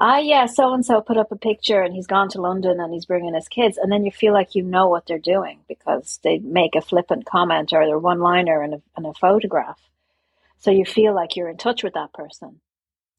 ah 0.00 0.18
yeah, 0.18 0.46
so 0.46 0.72
and 0.72 0.84
so 0.84 1.00
put 1.00 1.16
up 1.16 1.32
a 1.32 1.36
picture 1.36 1.82
and 1.82 1.94
he's 1.94 2.06
gone 2.06 2.28
to 2.30 2.40
London 2.40 2.80
and 2.80 2.92
he's 2.92 3.06
bringing 3.06 3.34
his 3.34 3.48
kids, 3.48 3.76
and 3.76 3.90
then 3.90 4.04
you 4.04 4.12
feel 4.12 4.32
like 4.32 4.54
you 4.54 4.62
know 4.62 4.88
what 4.88 5.06
they're 5.06 5.18
doing 5.18 5.60
because 5.68 6.20
they 6.22 6.38
make 6.38 6.74
a 6.74 6.80
flippant 6.80 7.26
comment 7.26 7.72
or 7.72 7.84
their 7.86 7.98
one 7.98 8.20
liner 8.20 8.62
in 8.62 8.74
a, 8.74 8.82
in 8.96 9.06
a 9.06 9.14
photograph. 9.14 9.80
So 10.58 10.70
you 10.70 10.84
feel 10.84 11.14
like 11.14 11.36
you're 11.36 11.48
in 11.48 11.56
touch 11.56 11.82
with 11.82 11.94
that 11.94 12.12
person. 12.12 12.60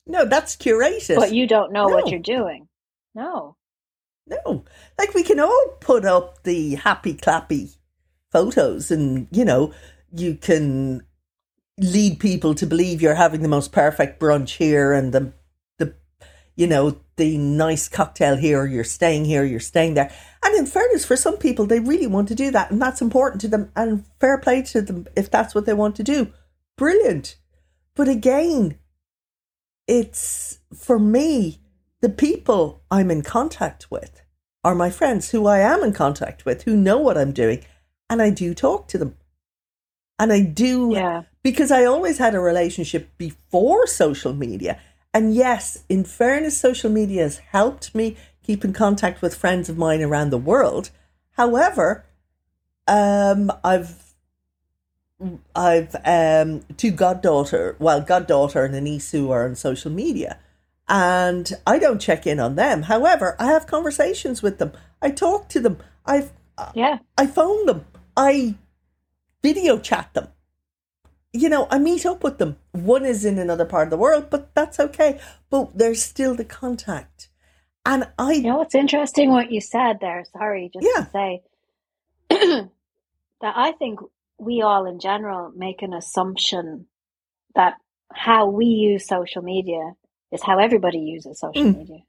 No, 0.06 0.26
that's 0.26 0.56
curated. 0.56 1.16
But 1.16 1.34
you 1.34 1.48
don't 1.48 1.72
know 1.72 1.88
no. 1.88 1.96
what 1.96 2.10
you're 2.10 2.20
doing. 2.20 2.68
No. 3.16 3.56
No. 4.28 4.66
Like 4.98 5.14
we 5.14 5.24
can 5.24 5.40
all 5.40 5.78
put 5.80 6.06
up 6.06 6.44
the 6.44 6.76
happy 6.76 7.14
clappy 7.14 7.76
photos 8.32 8.92
and, 8.92 9.28
you 9.32 9.46
know, 9.46 9.74
you 10.14 10.36
can 10.36 11.04
lead 11.80 12.20
people 12.20 12.54
to 12.56 12.66
believe 12.66 13.02
you're 13.02 13.16
having 13.16 13.42
the 13.42 13.48
most 13.48 13.72
perfect 13.72 14.20
brunch 14.20 14.58
here 14.58 14.92
and 14.92 15.14
the 15.14 15.34
the 15.78 15.96
you 16.56 16.68
know, 16.68 17.00
the 17.16 17.38
nice 17.38 17.88
cocktail 17.88 18.36
here, 18.36 18.66
you're 18.66 18.84
staying 18.84 19.26
here, 19.26 19.46
you're 19.46 19.62
staying 19.62 19.94
there. 19.94 20.12
And 20.44 20.56
in 20.58 20.66
fairness, 20.66 21.06
for 21.06 21.16
some 21.16 21.38
people 21.38 21.66
they 21.66 21.80
really 21.80 22.08
want 22.08 22.28
to 22.30 22.36
do 22.36 22.52
that 22.52 22.72
and 22.72 22.82
that's 22.82 23.02
important 23.02 23.42
to 23.42 23.48
them 23.48 23.72
and 23.76 24.06
fair 24.20 24.38
play 24.38 24.62
to 24.64 24.82
them 24.82 25.08
if 25.16 25.32
that's 25.32 25.56
what 25.56 25.66
they 25.66 25.74
want 25.74 25.96
to 25.98 26.04
do. 26.04 26.34
Brilliant. 26.78 27.38
But 27.96 28.08
again, 28.08 28.78
it's 29.88 30.60
for 30.74 31.00
me, 31.00 31.60
the 32.02 32.10
people 32.10 32.84
I'm 32.90 33.12
in 33.12 33.24
contact 33.24 33.90
with 33.92 34.22
are 34.64 34.76
my 34.76 34.90
friends 34.90 35.32
who 35.32 35.48
I 35.48 35.60
am 35.60 35.84
in 35.84 35.94
contact 35.94 36.46
with, 36.46 36.64
who 36.64 36.76
know 36.76 36.98
what 36.98 37.18
I'm 37.18 37.32
doing, 37.32 37.66
and 38.10 38.22
I 38.22 38.30
do 38.30 38.54
talk 38.54 38.88
to 38.90 38.98
them. 38.98 39.16
And 40.20 40.34
I 40.34 40.42
do, 40.42 40.92
yeah. 40.94 41.24
because 41.42 41.72
I 41.72 41.86
always 41.86 42.18
had 42.18 42.36
a 42.36 42.40
relationship 42.42 43.10
before 43.18 43.88
social 43.88 44.34
media. 44.34 44.80
And 45.14 45.34
yes, 45.34 45.84
in 45.88 46.04
fairness, 46.04 46.58
social 46.58 46.92
media 46.92 47.24
has 47.24 47.38
helped 47.38 47.96
me 47.96 48.18
keep 48.44 48.66
in 48.66 48.74
contact 48.74 49.22
with 49.22 49.36
friends 49.36 49.70
of 49.70 49.78
mine 49.78 50.02
around 50.02 50.30
the 50.30 50.38
world. 50.38 50.90
However, 51.32 52.06
um, 52.88 53.52
I've 53.64 54.10
I've 55.56 55.96
um 56.06 56.62
two 56.78 56.92
goddaughter, 56.92 57.76
well, 57.80 58.02
goddaughter 58.02 58.66
and 58.66 58.76
a 58.76 58.82
niece 58.82 59.12
who 59.12 59.32
are 59.32 59.46
on 59.46 59.56
social 59.56 59.92
media, 59.92 60.38
and 60.88 61.52
I 61.66 61.80
don't 61.80 62.02
check 62.02 62.26
in 62.26 62.40
on 62.40 62.56
them. 62.56 62.84
However, 62.84 63.36
I 63.40 63.48
have 63.48 63.68
conversations 63.68 64.42
with 64.42 64.58
them. 64.58 64.72
I 65.02 65.12
talk 65.12 65.50
to 65.50 65.60
them. 65.60 65.78
I've 66.06 66.32
yeah. 66.74 67.00
I 67.18 67.28
phone 67.28 67.66
them. 67.66 67.86
I 68.18 68.56
video 69.42 69.80
chat 69.80 70.14
them. 70.14 70.30
You 71.32 71.50
know, 71.50 71.68
I 71.70 71.78
meet 71.78 72.06
up 72.06 72.24
with 72.24 72.40
them. 72.40 72.58
One 72.72 73.06
is 73.06 73.24
in 73.24 73.38
another 73.38 73.66
part 73.66 73.88
of 73.88 73.92
the 73.92 73.98
world, 73.98 74.30
but 74.30 74.54
that's 74.56 74.80
okay. 74.80 75.20
But 75.50 75.78
there's 75.78 76.02
still 76.02 76.36
the 76.36 76.46
contact. 76.46 77.30
And 77.86 78.10
I 78.18 78.34
You 78.34 78.44
know 78.44 78.62
it's 78.62 78.76
interesting 78.76 79.30
what 79.32 79.52
you 79.52 79.62
said 79.62 80.00
there, 80.02 80.24
sorry, 80.34 80.70
just 80.74 80.86
yeah. 80.86 81.04
to 81.04 81.10
say 81.12 81.42
that 83.42 83.54
I 83.56 83.72
think 83.74 84.00
we 84.38 84.62
all 84.62 84.86
in 84.86 85.00
general 85.00 85.52
make 85.56 85.82
an 85.82 85.94
assumption 85.94 86.88
that 87.56 87.76
how 88.14 88.50
we 88.50 88.66
use 88.66 89.08
social 89.08 89.42
media 89.42 89.94
is 90.32 90.44
how 90.44 90.60
everybody 90.60 91.00
uses 91.00 91.40
social 91.40 91.64
mm. 91.64 91.78
media. 91.78 92.00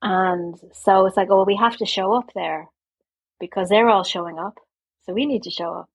And 0.00 0.54
so 0.72 1.06
it's 1.06 1.16
like, 1.16 1.28
oh, 1.30 1.36
well, 1.36 1.46
we 1.46 1.56
have 1.56 1.76
to 1.78 1.86
show 1.86 2.12
up 2.14 2.30
there 2.34 2.68
because 3.40 3.68
they're 3.68 3.88
all 3.88 4.04
showing 4.04 4.38
up. 4.38 4.58
So 5.08 5.14
we 5.14 5.24
need 5.24 5.44
to 5.44 5.50
show 5.50 5.72
up. 5.72 5.88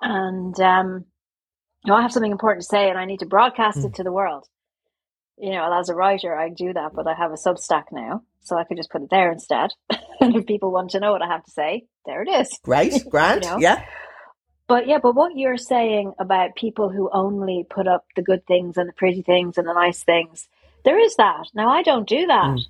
And 0.00 0.58
um, 0.58 1.04
you 1.84 1.90
know, 1.90 1.96
I 1.96 2.02
have 2.02 2.12
something 2.12 2.32
important 2.32 2.62
to 2.62 2.68
say 2.68 2.88
and 2.88 2.98
I 2.98 3.04
need 3.04 3.20
to 3.20 3.26
broadcast 3.26 3.78
mm. 3.78 3.84
it 3.86 3.94
to 3.94 4.02
the 4.02 4.12
world. 4.12 4.46
You 5.36 5.50
know, 5.50 5.78
as 5.78 5.90
a 5.90 5.94
writer, 5.94 6.34
I 6.34 6.48
do 6.48 6.72
that, 6.72 6.92
but 6.94 7.06
I 7.06 7.14
have 7.14 7.32
a 7.32 7.34
Substack 7.34 7.84
now. 7.92 8.22
So 8.40 8.56
I 8.56 8.64
could 8.64 8.78
just 8.78 8.90
put 8.90 9.02
it 9.02 9.10
there 9.10 9.30
instead. 9.30 9.70
and 10.20 10.34
if 10.34 10.46
people 10.46 10.72
want 10.72 10.90
to 10.90 11.00
know 11.00 11.12
what 11.12 11.20
I 11.20 11.26
have 11.26 11.44
to 11.44 11.50
say, 11.50 11.84
there 12.06 12.22
it 12.22 12.28
is. 12.28 12.58
Great, 12.64 13.04
grand, 13.10 13.44
you 13.44 13.50
know? 13.50 13.58
yeah. 13.58 13.84
But 14.66 14.86
yeah, 14.86 14.98
but 15.02 15.14
what 15.14 15.36
you're 15.36 15.58
saying 15.58 16.14
about 16.18 16.56
people 16.56 16.88
who 16.88 17.10
only 17.12 17.66
put 17.68 17.86
up 17.86 18.06
the 18.16 18.22
good 18.22 18.46
things 18.46 18.78
and 18.78 18.88
the 18.88 18.94
pretty 18.94 19.20
things 19.20 19.58
and 19.58 19.68
the 19.68 19.74
nice 19.74 20.02
things, 20.02 20.48
there 20.84 20.98
is 20.98 21.16
that. 21.16 21.48
Now 21.54 21.68
I 21.68 21.82
don't 21.82 22.08
do 22.08 22.26
that. 22.28 22.56
Mm. 22.56 22.60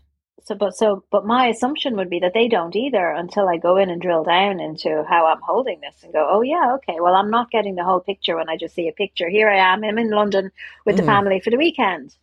So, 0.44 0.54
but 0.54 0.76
so, 0.76 1.04
but 1.10 1.24
my 1.24 1.46
assumption 1.46 1.96
would 1.96 2.10
be 2.10 2.18
that 2.20 2.34
they 2.34 2.48
don't 2.48 2.74
either 2.74 3.10
until 3.10 3.48
I 3.48 3.56
go 3.58 3.76
in 3.76 3.90
and 3.90 4.02
drill 4.02 4.24
down 4.24 4.60
into 4.60 5.04
how 5.08 5.26
I'm 5.26 5.40
holding 5.40 5.80
this 5.80 6.02
and 6.02 6.12
go, 6.12 6.26
oh 6.28 6.42
yeah, 6.42 6.74
okay. 6.74 6.98
Well, 7.00 7.14
I'm 7.14 7.30
not 7.30 7.50
getting 7.50 7.76
the 7.76 7.84
whole 7.84 8.00
picture 8.00 8.36
when 8.36 8.48
I 8.48 8.56
just 8.56 8.74
see 8.74 8.88
a 8.88 8.92
picture. 8.92 9.28
Here 9.28 9.48
I 9.48 9.58
am. 9.72 9.84
I'm 9.84 9.98
in 9.98 10.10
London 10.10 10.50
with 10.84 10.96
mm. 10.96 10.98
the 10.98 11.04
family 11.04 11.40
for 11.40 11.50
the 11.50 11.58
weekend. 11.58 12.16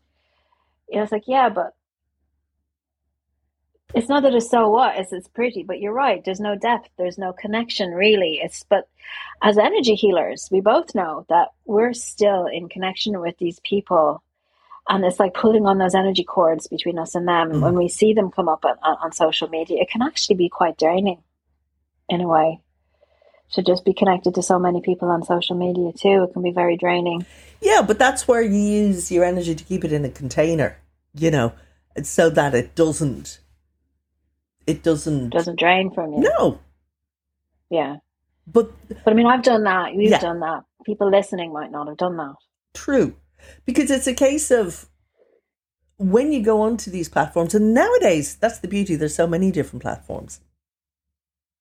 You 0.89 0.97
know, 0.97 1.03
it's 1.03 1.11
like, 1.11 1.27
yeah, 1.27 1.49
but 1.49 1.73
it's 3.93 4.09
not 4.09 4.23
that 4.23 4.35
it's 4.35 4.49
so 4.49 4.69
what 4.69 4.97
it's 4.97 5.11
it's 5.11 5.27
pretty 5.29 5.63
but 5.63 5.79
you're 5.79 5.93
right 5.93 6.23
there's 6.23 6.39
no 6.39 6.55
depth 6.55 6.89
there's 6.97 7.17
no 7.17 7.33
connection 7.33 7.89
really 7.89 8.39
it's 8.41 8.63
but 8.69 8.87
as 9.41 9.57
energy 9.57 9.95
healers 9.95 10.47
we 10.51 10.61
both 10.61 10.93
know 10.93 11.25
that 11.29 11.47
we're 11.65 11.93
still 11.93 12.45
in 12.45 12.69
connection 12.69 13.19
with 13.19 13.35
these 13.39 13.59
people 13.61 14.21
and 14.89 15.05
it's 15.05 15.19
like 15.19 15.33
pulling 15.33 15.65
on 15.65 15.77
those 15.77 15.95
energy 15.95 16.23
cords 16.23 16.67
between 16.67 16.99
us 16.99 17.15
and 17.15 17.27
them 17.27 17.51
mm. 17.51 17.61
when 17.61 17.75
we 17.75 17.87
see 17.87 18.13
them 18.13 18.31
come 18.31 18.49
up 18.49 18.65
on, 18.65 18.77
on 18.83 19.11
social 19.11 19.47
media 19.47 19.81
it 19.81 19.89
can 19.89 20.01
actually 20.01 20.35
be 20.35 20.49
quite 20.49 20.77
draining 20.77 21.21
in 22.09 22.21
a 22.21 22.27
way 22.27 22.59
to 23.51 23.63
just 23.63 23.85
be 23.85 23.93
connected 23.93 24.35
to 24.35 24.43
so 24.43 24.59
many 24.59 24.81
people 24.81 25.09
on 25.09 25.23
social 25.23 25.55
media 25.55 25.91
too 25.93 26.23
it 26.23 26.33
can 26.33 26.41
be 26.41 26.51
very 26.51 26.75
draining 26.75 27.25
yeah 27.61 27.81
but 27.81 27.97
that's 27.97 28.27
where 28.27 28.41
you 28.41 28.59
use 28.59 29.11
your 29.11 29.23
energy 29.23 29.55
to 29.55 29.63
keep 29.63 29.85
it 29.85 29.93
in 29.93 30.03
a 30.03 30.09
container 30.09 30.77
you 31.13 31.31
know 31.31 31.53
so 32.03 32.29
that 32.29 32.53
it 32.53 32.75
doesn't 32.75 33.39
it 34.69 34.83
doesn't 34.83 35.29
doesn't 35.31 35.59
drain 35.59 35.91
from 35.91 36.13
you. 36.13 36.19
No. 36.19 36.59
Yeah. 37.69 37.97
But 38.45 38.71
but 39.03 39.11
I 39.11 39.13
mean, 39.13 39.25
I've 39.25 39.43
done 39.43 39.63
that. 39.63 39.93
You've 39.93 40.11
yeah. 40.11 40.19
done 40.19 40.41
that. 40.41 40.63
People 40.85 41.09
listening 41.09 41.51
might 41.51 41.71
not 41.71 41.87
have 41.87 41.97
done 41.97 42.17
that. 42.17 42.35
True, 42.73 43.15
because 43.65 43.91
it's 43.91 44.07
a 44.07 44.13
case 44.13 44.51
of 44.51 44.87
when 45.97 46.31
you 46.31 46.41
go 46.41 46.61
onto 46.61 46.89
these 46.89 47.09
platforms, 47.09 47.53
and 47.53 47.73
nowadays 47.73 48.35
that's 48.35 48.59
the 48.59 48.67
beauty. 48.67 48.95
There's 48.95 49.15
so 49.15 49.27
many 49.27 49.51
different 49.51 49.81
platforms. 49.81 50.39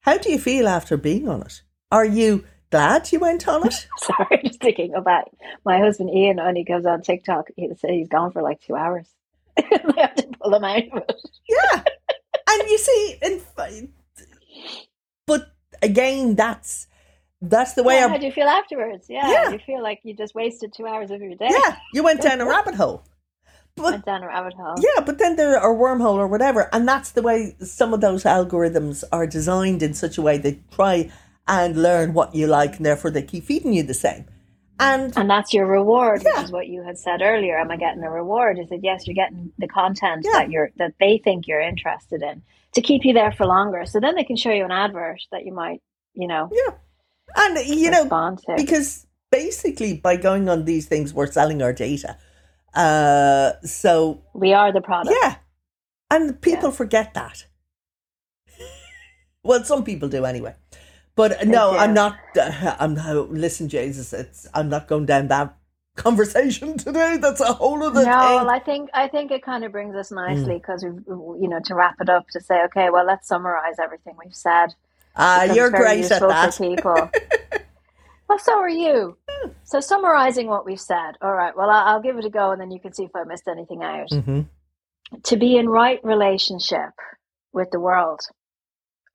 How 0.01 0.19
do 0.19 0.31
you 0.31 0.39
feel 0.39 0.69
after 0.69 0.97
being 0.97 1.29
on 1.29 1.43
it? 1.43 1.63
Are 1.91 2.05
you 2.05 2.45
glad 2.71 3.11
you 3.13 3.19
went 3.19 3.49
on 3.49 3.67
it? 3.67 3.89
Sorry, 3.99 4.27
I'm 4.31 4.45
just 4.45 4.61
thinking 4.61 4.95
about 4.95 5.31
my 5.65 5.79
husband 5.79 6.11
Ian. 6.11 6.39
Only 6.39 6.65
goes 6.65 6.87
on 6.87 7.03
TikTok. 7.03 7.49
He 7.57 7.69
said 7.77 7.91
he's 7.91 8.09
gone 8.09 8.31
for 8.31 8.43
like 8.43 8.61
two 8.61 8.77
hours. 8.77 9.09
I 9.59 9.65
have 9.97 10.15
to 10.15 10.29
pull 10.41 10.55
him 10.55 10.65
out 10.65 10.83
of 10.93 11.03
it. 11.09 11.21
Yeah 11.49 11.83
and 12.49 12.69
you 12.69 12.79
see, 12.79 13.19
and 13.23 13.41
but 15.27 15.53
again, 15.83 16.35
that's 16.35 16.88
that's 17.41 17.75
the 17.75 17.83
way. 17.83 17.97
Yeah, 17.97 18.09
how 18.09 18.19
do 18.19 18.27
you 18.27 18.33
feel 18.33 18.49
afterwards? 18.49 19.07
Yeah, 19.09 19.31
yeah, 19.31 19.51
you 19.51 19.59
feel 19.59 19.83
like 19.83 20.01
you 20.03 20.15
just 20.15 20.35
wasted 20.35 20.73
two 20.73 20.87
hours 20.87 21.11
of 21.11 21.21
your 21.21 21.35
day. 21.35 21.49
Yeah, 21.51 21.77
you 21.93 22.03
went 22.03 22.21
down 22.21 22.41
a 22.41 22.47
rabbit 22.49 22.75
hole. 22.75 23.05
But, 23.77 23.93
went 23.93 24.07
down 24.07 24.23
a 24.25 24.27
rabbit 24.27 24.55
hole. 24.55 24.75
Yeah, 24.79 25.03
but 25.05 25.19
then 25.19 25.37
there 25.37 25.57
are 25.59 25.75
wormhole 25.75 26.15
or 26.15 26.27
whatever, 26.27 26.69
and 26.73 26.87
that's 26.89 27.13
the 27.13 27.23
way 27.23 27.55
some 27.61 27.95
of 27.95 28.01
those 28.01 28.25
algorithms 28.25 29.05
are 29.13 29.27
designed 29.27 29.83
in 29.83 29.95
such 29.95 30.19
a 30.19 30.23
way 30.23 30.39
they 30.39 30.59
try 30.73 31.11
and 31.47 31.81
learn 31.81 32.13
what 32.13 32.35
you 32.35 32.47
like, 32.47 32.77
and 32.77 32.87
therefore 32.87 33.11
they 33.11 33.23
keep 33.23 33.45
feeding 33.45 33.73
you 33.73 33.83
the 33.83 33.95
same. 33.95 34.27
And 34.81 35.17
and 35.17 35.29
that's 35.29 35.53
your 35.53 35.67
reward, 35.67 36.23
yeah. 36.25 36.37
which 36.37 36.45
is 36.47 36.53
what 36.53 36.69
you 36.69 36.83
had 36.83 36.99
said 36.99 37.21
earlier. 37.21 37.59
Am 37.59 37.71
I 37.71 37.77
getting 37.77 38.03
a 38.05 38.11
reward? 38.11 38.59
Is 38.59 38.69
that 38.69 38.83
yes, 38.83 39.07
you're 39.07 39.15
getting 39.15 39.53
the 39.59 39.67
content 39.67 40.25
yeah. 40.25 40.39
that 40.39 40.51
you're 40.51 40.71
that 40.77 40.95
they 41.01 41.19
think 41.19 41.49
you're 41.49 41.61
interested 41.61 42.23
in 42.23 42.43
to 42.75 42.81
keep 42.81 43.05
you 43.05 43.13
there 43.13 43.33
for 43.33 43.47
longer. 43.47 43.87
So 43.87 43.99
then 43.99 44.15
they 44.15 44.25
can 44.25 44.37
show 44.37 44.53
you 44.53 44.65
an 44.65 44.71
advert 44.71 45.21
that 45.33 45.45
you 45.45 45.53
might, 45.53 45.83
you 46.15 46.29
know, 46.29 46.49
yeah, 46.53 46.75
and 47.37 47.67
you 47.67 47.91
know, 47.91 48.37
because 48.57 49.07
basically 49.31 49.97
by 49.97 50.17
going 50.17 50.49
on 50.49 50.65
these 50.65 50.87
things, 50.87 51.13
we're 51.13 51.31
selling 51.31 51.63
our 51.63 51.73
data. 51.73 52.17
Uh, 52.75 53.53
so 53.65 54.23
we 54.35 54.53
are 54.53 54.73
the 54.73 54.81
product. 54.81 55.17
Yeah, 55.23 55.37
and 56.11 56.41
people 56.41 56.71
yeah. 56.71 56.77
forget 56.77 57.15
that. 57.15 57.47
well, 59.43 59.65
some 59.65 59.85
people 59.85 60.09
do 60.09 60.25
anyway. 60.25 60.55
But 61.19 61.49
no, 61.49 61.77
I'm 61.77 61.95
not. 61.95 62.17
Uh, 62.41 62.77
I'm 62.79 62.95
not. 62.95 63.33
Listen, 63.33 63.69
Jesus, 63.69 64.13
it's. 64.13 64.47
I'm 64.55 64.69
not 64.69 64.87
going 64.87 65.07
down 65.07 65.27
that 65.29 65.57
conversation 65.97 66.79
today. 66.79 67.19
That's 67.21 67.41
a 67.41 67.53
whole 67.53 67.83
other. 67.83 68.05
No, 68.05 68.21
thing. 68.21 68.37
well, 68.37 68.51
I 68.51 68.61
think 68.61 68.91
I 68.95 69.09
think 69.09 69.33
it 69.33 69.43
kind 69.43 69.65
of 69.65 69.73
brings 69.73 69.97
us 69.97 70.13
nicely 70.13 70.55
because 70.55 70.85
mm. 70.85 71.03
you 71.43 71.49
know 71.49 71.59
to 71.65 71.75
wrap 71.75 71.97
it 72.01 72.09
up 72.09 72.29
to 72.29 72.41
say, 72.41 72.63
okay, 72.67 72.91
well, 72.91 73.05
let's 73.05 73.27
summarize 73.27 73.81
everything 73.83 74.15
we've 74.25 74.33
said. 74.33 74.77
Uh, 75.15 75.53
you're 75.55 75.71
great 75.71 76.11
at 76.11 76.21
that. 76.21 76.57
people. 76.57 77.11
well, 78.29 78.39
so 78.39 78.59
are 78.59 78.69
you. 78.69 79.17
So 79.65 79.81
summarizing 79.81 80.47
what 80.49 80.65
we've 80.65 80.81
said. 80.81 81.13
All 81.21 81.33
right. 81.33 81.57
Well, 81.57 81.71
I'll 81.71 82.03
give 82.03 82.19
it 82.19 82.25
a 82.25 82.31
go, 82.31 82.53
and 82.53 82.61
then 82.61 82.71
you 82.71 82.81
can 82.81 82.93
see 82.93 83.05
if 83.05 83.15
I 83.15 83.25
missed 83.25 83.49
anything 83.49 83.83
out. 83.83 84.11
Mm-hmm. 84.11 84.43
To 85.23 85.37
be 85.37 85.57
in 85.57 85.69
right 85.69 86.01
relationship 86.05 86.91
with 87.53 87.71
the 87.71 87.81
world 87.81 88.21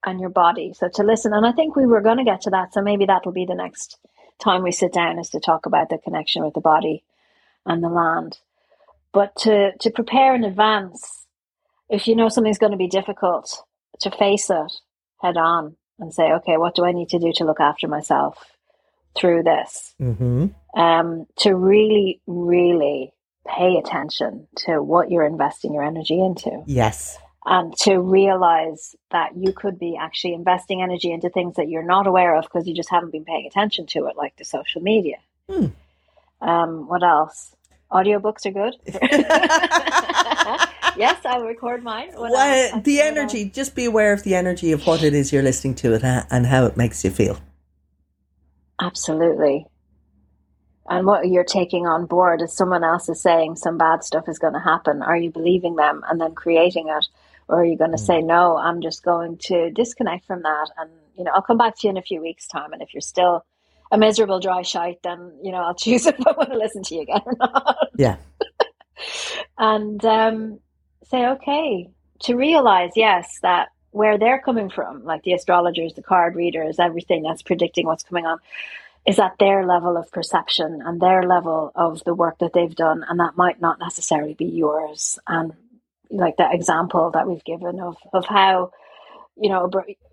and 0.04 0.20
your 0.20 0.30
body. 0.30 0.72
So 0.74 0.88
to 0.94 1.02
listen, 1.02 1.32
and 1.32 1.46
I 1.46 1.52
think 1.52 1.76
we 1.76 1.86
were 1.86 2.00
going 2.00 2.18
to 2.18 2.24
get 2.24 2.42
to 2.42 2.50
that. 2.50 2.74
So 2.74 2.82
maybe 2.82 3.06
that 3.06 3.24
will 3.24 3.32
be 3.32 3.46
the 3.46 3.54
next 3.54 3.98
time 4.42 4.62
we 4.62 4.72
sit 4.72 4.92
down 4.92 5.18
is 5.18 5.30
to 5.30 5.40
talk 5.40 5.66
about 5.66 5.88
the 5.88 5.98
connection 5.98 6.44
with 6.44 6.54
the 6.54 6.60
body 6.60 7.04
and 7.64 7.82
the 7.82 7.88
land. 7.88 8.38
But 9.12 9.34
to, 9.36 9.72
to 9.80 9.90
prepare 9.90 10.34
in 10.34 10.44
advance, 10.44 11.26
if 11.88 12.08
you 12.08 12.16
know 12.16 12.28
something's 12.28 12.58
going 12.58 12.72
to 12.72 12.78
be 12.78 12.88
difficult, 12.88 13.62
to 14.00 14.10
face 14.10 14.50
it 14.50 14.72
head 15.22 15.36
on 15.36 15.76
and 15.98 16.12
say, 16.12 16.32
okay, 16.32 16.56
what 16.56 16.74
do 16.74 16.84
I 16.84 16.92
need 16.92 17.08
to 17.10 17.18
do 17.18 17.32
to 17.36 17.44
look 17.44 17.60
after 17.60 17.88
myself 17.88 18.44
through 19.16 19.42
this? 19.44 19.94
Mm-hmm. 20.00 20.46
Um, 20.78 21.26
to 21.38 21.54
really, 21.54 22.20
really 22.26 23.12
pay 23.46 23.76
attention 23.76 24.46
to 24.56 24.82
what 24.82 25.10
you're 25.10 25.26
investing 25.26 25.74
your 25.74 25.84
energy 25.84 26.18
into. 26.18 26.62
Yes. 26.66 27.18
And 27.46 27.76
to 27.82 27.98
realize 27.98 28.96
that 29.10 29.36
you 29.36 29.52
could 29.52 29.78
be 29.78 29.98
actually 30.00 30.32
investing 30.32 30.80
energy 30.82 31.12
into 31.12 31.28
things 31.28 31.56
that 31.56 31.68
you're 31.68 31.82
not 31.82 32.06
aware 32.06 32.34
of 32.36 32.44
because 32.44 32.66
you 32.66 32.74
just 32.74 32.90
haven't 32.90 33.12
been 33.12 33.24
paying 33.24 33.46
attention 33.46 33.86
to 33.88 34.06
it, 34.06 34.16
like 34.16 34.34
the 34.36 34.44
social 34.44 34.80
media. 34.80 35.18
Hmm. 35.48 35.66
Um, 36.40 36.88
what 36.88 37.02
else? 37.02 37.54
Audiobooks 37.92 38.46
are 38.46 38.50
good. 38.50 38.76
yes, 40.96 41.20
I'll 41.24 41.44
record 41.44 41.82
mine. 41.82 42.10
Well, 42.16 42.30
the 42.30 42.96
What 42.96 43.06
energy, 43.06 43.46
just 43.46 43.74
be 43.74 43.84
aware 43.84 44.12
of 44.12 44.22
the 44.22 44.34
energy 44.34 44.72
of 44.72 44.86
what 44.86 45.02
it 45.02 45.14
is 45.14 45.32
you're 45.32 45.42
listening 45.42 45.74
to 45.76 45.94
and, 45.94 46.26
and 46.30 46.46
how 46.46 46.66
it 46.66 46.76
makes 46.76 47.04
you 47.04 47.10
feel. 47.10 47.38
Absolutely. 48.80 49.66
And 50.88 51.06
what 51.06 51.28
you're 51.28 51.44
taking 51.44 51.86
on 51.86 52.06
board 52.06 52.42
is 52.42 52.54
someone 52.54 52.84
else 52.84 53.08
is 53.08 53.22
saying 53.22 53.56
some 53.56 53.78
bad 53.78 54.04
stuff 54.04 54.28
is 54.28 54.38
going 54.38 54.52
to 54.52 54.60
happen. 54.60 55.02
Are 55.02 55.16
you 55.16 55.30
believing 55.30 55.76
them 55.76 56.02
and 56.08 56.20
then 56.20 56.34
creating 56.34 56.88
it? 56.88 57.06
Or 57.48 57.60
are 57.60 57.64
you 57.64 57.76
going 57.76 57.92
to 57.92 57.98
say, 57.98 58.20
no, 58.20 58.56
I'm 58.56 58.82
just 58.82 59.02
going 59.02 59.38
to 59.44 59.70
disconnect 59.70 60.26
from 60.26 60.42
that? 60.42 60.70
And, 60.76 60.90
you 61.16 61.24
know, 61.24 61.30
I'll 61.34 61.42
come 61.42 61.56
back 61.56 61.78
to 61.78 61.86
you 61.86 61.90
in 61.90 61.96
a 61.96 62.02
few 62.02 62.20
weeks' 62.20 62.46
time. 62.46 62.72
And 62.72 62.82
if 62.82 62.92
you're 62.92 63.00
still 63.00 63.44
a 63.90 63.98
miserable 63.98 64.40
dry 64.40 64.62
shite, 64.62 65.02
then, 65.02 65.32
you 65.42 65.52
know, 65.52 65.58
I'll 65.58 65.74
choose 65.74 66.06
if 66.06 66.16
I 66.26 66.32
want 66.32 66.50
to 66.50 66.58
listen 66.58 66.82
to 66.84 66.94
you 66.94 67.02
again 67.02 67.22
or 67.24 67.36
not. 67.38 67.88
Yeah. 67.96 68.16
and 69.58 70.04
um, 70.04 70.58
say, 71.08 71.26
okay, 71.26 71.90
to 72.20 72.36
realize, 72.36 72.90
yes, 72.96 73.38
that 73.42 73.68
where 73.90 74.18
they're 74.18 74.40
coming 74.40 74.70
from, 74.70 75.04
like 75.04 75.22
the 75.22 75.34
astrologers, 75.34 75.94
the 75.94 76.02
card 76.02 76.34
readers, 76.34 76.78
everything 76.78 77.22
that's 77.22 77.42
predicting 77.42 77.86
what's 77.86 78.02
coming 78.02 78.26
on, 78.26 78.38
is 79.06 79.18
at 79.18 79.36
their 79.38 79.66
level 79.66 79.96
of 79.96 80.10
perception 80.10 80.82
and 80.84 81.00
their 81.00 81.22
level 81.22 81.70
of 81.74 82.02
the 82.04 82.14
work 82.14 82.38
that 82.38 82.52
they've 82.52 82.74
done. 82.74 83.04
And 83.08 83.20
that 83.20 83.36
might 83.36 83.60
not 83.60 83.78
necessarily 83.78 84.34
be 84.34 84.46
yours. 84.46 85.18
And 85.28 85.52
like 86.10 86.38
that 86.38 86.54
example 86.54 87.10
that 87.12 87.28
we've 87.28 87.44
given 87.44 87.80
of, 87.80 87.96
of 88.12 88.24
how, 88.24 88.72
you 89.36 89.48
know, 89.48 89.68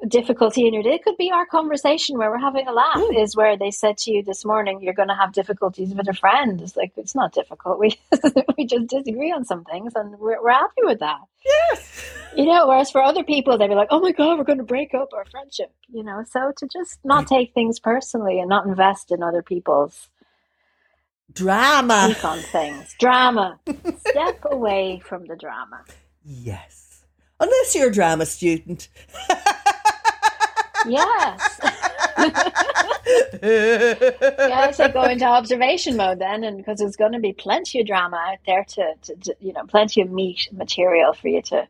difficulty 0.07 0.65
in 0.67 0.73
your 0.73 0.81
day 0.81 0.97
could 0.97 1.15
be 1.17 1.31
our 1.31 1.45
conversation 1.45 2.17
where 2.17 2.31
we're 2.31 2.39
having 2.39 2.67
a 2.67 2.71
laugh 2.71 2.97
Mm. 2.97 3.21
is 3.21 3.35
where 3.35 3.55
they 3.55 3.69
said 3.69 3.97
to 3.99 4.11
you 4.11 4.23
this 4.23 4.43
morning, 4.43 4.81
you're 4.81 4.95
going 4.95 5.09
to 5.09 5.15
have 5.15 5.31
difficulties 5.31 5.93
with 5.93 6.07
a 6.09 6.13
friend. 6.13 6.59
It's 6.59 6.75
like, 6.75 6.91
it's 6.97 7.13
not 7.13 7.31
difficult. 7.31 7.77
We, 7.79 7.99
we 8.57 8.65
just 8.65 8.87
disagree 8.87 9.31
on 9.31 9.45
some 9.45 9.63
things 9.63 9.93
and 9.95 10.17
we're, 10.17 10.41
we're 10.41 10.51
happy 10.51 10.81
with 10.83 10.99
that. 10.99 11.19
Yes. 11.45 12.03
You 12.35 12.45
know, 12.45 12.67
whereas 12.67 12.89
for 12.89 13.03
other 13.03 13.23
people, 13.23 13.57
they'd 13.57 13.67
be 13.67 13.75
like, 13.75 13.89
oh 13.91 13.99
my 13.99 14.11
God, 14.11 14.37
we're 14.39 14.43
going 14.43 14.57
to 14.57 14.63
break 14.63 14.93
up 14.95 15.09
our 15.13 15.25
friendship. 15.25 15.71
You 15.93 16.03
know, 16.03 16.23
so 16.29 16.51
to 16.57 16.67
just 16.67 16.97
not 17.03 17.27
take 17.27 17.53
things 17.53 17.79
personally 17.79 18.39
and 18.39 18.49
not 18.49 18.65
invest 18.65 19.11
in 19.11 19.21
other 19.21 19.43
people's 19.43 20.07
Drama. 21.33 22.11
take 22.13 22.25
on 22.25 22.39
things. 22.39 22.95
Drama. 22.99 23.59
Step 24.07 24.39
away 24.45 25.01
from 25.05 25.25
the 25.27 25.35
drama. 25.35 25.83
Yes. 26.25 26.90
Unless 27.41 27.75
you're 27.75 27.89
a 27.89 27.91
drama 27.91 28.25
student. 28.25 28.87
Yes. 30.87 31.59
yeah, 33.41 33.95
I 34.53 34.71
say 34.73 34.91
go 34.91 35.03
into 35.03 35.25
observation 35.25 35.97
mode 35.97 36.19
then, 36.19 36.43
and 36.43 36.57
because 36.57 36.79
there's 36.79 36.95
going 36.95 37.11
to 37.13 37.19
be 37.19 37.33
plenty 37.33 37.79
of 37.81 37.87
drama 37.87 38.17
out 38.17 38.37
there 38.45 38.63
to, 38.63 38.93
to, 39.01 39.15
to, 39.15 39.35
you 39.39 39.53
know, 39.53 39.65
plenty 39.65 40.01
of 40.01 40.11
meat 40.11 40.49
material 40.51 41.13
for 41.13 41.27
you 41.27 41.41
to 41.43 41.67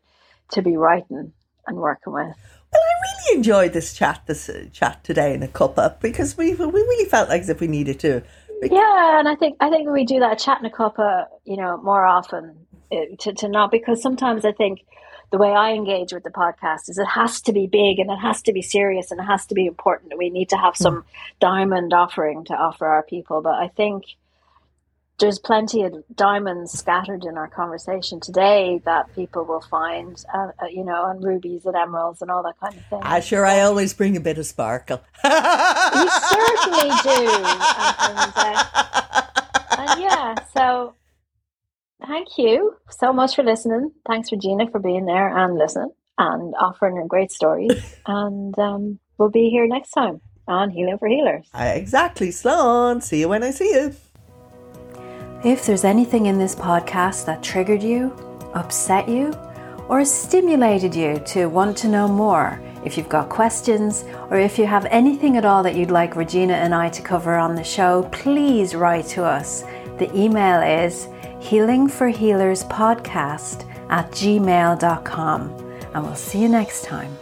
to 0.52 0.62
be 0.62 0.76
writing 0.76 1.32
and 1.66 1.76
working 1.76 2.12
with. 2.12 2.36
Well, 2.72 2.80
I 2.82 3.30
really 3.30 3.38
enjoyed 3.38 3.72
this 3.72 3.94
chat, 3.94 4.22
this 4.26 4.48
uh, 4.48 4.66
chat 4.72 5.02
today 5.04 5.34
in 5.34 5.42
a 5.42 5.48
cup 5.48 5.78
up 5.78 6.00
because 6.00 6.36
we 6.36 6.54
we 6.54 6.66
really 6.66 7.08
felt 7.08 7.28
like 7.28 7.42
as 7.42 7.48
if 7.48 7.60
we 7.60 7.68
needed 7.68 7.98
to. 8.00 8.22
Yeah, 8.62 9.18
and 9.18 9.28
I 9.28 9.34
think 9.34 9.56
I 9.60 9.70
think 9.70 9.88
we 9.88 10.04
do 10.04 10.20
that 10.20 10.38
chat 10.38 10.60
in 10.60 10.66
a 10.66 10.70
cuppa, 10.70 11.26
you 11.44 11.56
know, 11.56 11.78
more 11.78 12.04
often 12.04 12.66
uh, 12.90 12.96
to 13.20 13.32
to 13.34 13.48
not 13.48 13.70
because 13.70 14.00
sometimes 14.02 14.44
I 14.44 14.52
think 14.52 14.84
the 15.32 15.38
way 15.38 15.50
I 15.50 15.72
engage 15.72 16.12
with 16.12 16.24
the 16.24 16.30
podcast 16.30 16.90
is 16.90 16.98
it 16.98 17.06
has 17.06 17.40
to 17.42 17.54
be 17.54 17.66
big 17.66 17.98
and 17.98 18.10
it 18.10 18.18
has 18.18 18.42
to 18.42 18.52
be 18.52 18.60
serious 18.60 19.10
and 19.10 19.18
it 19.18 19.24
has 19.24 19.46
to 19.46 19.54
be 19.54 19.66
important. 19.66 20.18
We 20.18 20.28
need 20.28 20.50
to 20.50 20.58
have 20.58 20.76
some 20.76 21.04
diamond 21.40 21.94
offering 21.94 22.44
to 22.44 22.54
offer 22.54 22.86
our 22.86 23.02
people, 23.02 23.40
but 23.40 23.54
I 23.54 23.68
think 23.68 24.04
there's 25.18 25.38
plenty 25.38 25.84
of 25.84 26.04
diamonds 26.14 26.72
scattered 26.72 27.24
in 27.24 27.38
our 27.38 27.48
conversation 27.48 28.20
today 28.20 28.82
that 28.84 29.14
people 29.14 29.46
will 29.46 29.62
find, 29.62 30.22
uh, 30.34 30.48
uh, 30.60 30.66
you 30.66 30.84
know, 30.84 31.06
and 31.10 31.24
rubies 31.24 31.64
and 31.64 31.76
emeralds 31.76 32.20
and 32.20 32.30
all 32.30 32.42
that 32.42 32.60
kind 32.60 32.76
of 32.76 32.84
thing. 32.86 33.00
Ah, 33.02 33.20
sure, 33.20 33.46
I 33.46 33.60
always 33.60 33.94
bring 33.94 34.18
a 34.18 34.20
bit 34.20 34.36
of 34.36 34.44
sparkle. 34.44 35.00
You 35.24 35.30
certainly 35.30 36.90
do. 37.04 37.28
And, 37.40 37.62
and, 38.00 38.32
uh, 38.36 39.22
and 39.78 40.00
yeah, 40.02 40.34
so 40.54 40.94
thank 42.06 42.38
you 42.38 42.76
so 42.90 43.12
much 43.12 43.34
for 43.34 43.42
listening. 43.42 43.92
Thanks, 44.06 44.32
Regina, 44.32 44.70
for 44.70 44.78
being 44.78 45.06
there 45.06 45.36
and 45.36 45.56
listening 45.58 45.90
and 46.18 46.54
offering 46.58 46.96
your 46.96 47.06
great 47.06 47.32
stories. 47.32 47.96
and 48.06 48.58
um, 48.58 48.98
we'll 49.18 49.30
be 49.30 49.50
here 49.50 49.66
next 49.66 49.90
time 49.90 50.20
on 50.48 50.70
Healing 50.70 50.98
for 50.98 51.08
Healers. 51.08 51.48
Exactly, 51.54 52.30
Sloan. 52.30 53.00
See 53.00 53.20
you 53.20 53.28
when 53.28 53.42
I 53.42 53.50
see 53.50 53.72
you. 53.72 53.94
If 55.44 55.66
there's 55.66 55.84
anything 55.84 56.26
in 56.26 56.38
this 56.38 56.54
podcast 56.54 57.26
that 57.26 57.42
triggered 57.42 57.82
you, 57.82 58.12
upset 58.54 59.08
you, 59.08 59.32
or 59.88 60.04
stimulated 60.04 60.94
you 60.94 61.20
to 61.26 61.46
want 61.46 61.76
to 61.78 61.88
know 61.88 62.06
more, 62.06 62.60
if 62.84 62.96
you've 62.96 63.08
got 63.08 63.28
questions, 63.28 64.04
or 64.30 64.38
if 64.38 64.58
you 64.58 64.66
have 64.66 64.86
anything 64.86 65.36
at 65.36 65.44
all 65.44 65.62
that 65.62 65.74
you'd 65.74 65.90
like 65.90 66.16
Regina 66.16 66.54
and 66.54 66.74
I 66.74 66.88
to 66.90 67.02
cover 67.02 67.36
on 67.36 67.54
the 67.54 67.64
show, 67.64 68.08
please 68.12 68.74
write 68.74 69.06
to 69.08 69.24
us. 69.24 69.62
The 69.98 70.10
email 70.16 70.62
is 70.62 71.08
healingforhealerspodcast 71.42 73.68
at 73.90 74.10
gmail.com. 74.10 75.40
And 75.94 76.04
we'll 76.04 76.14
see 76.14 76.40
you 76.40 76.48
next 76.48 76.84
time. 76.84 77.18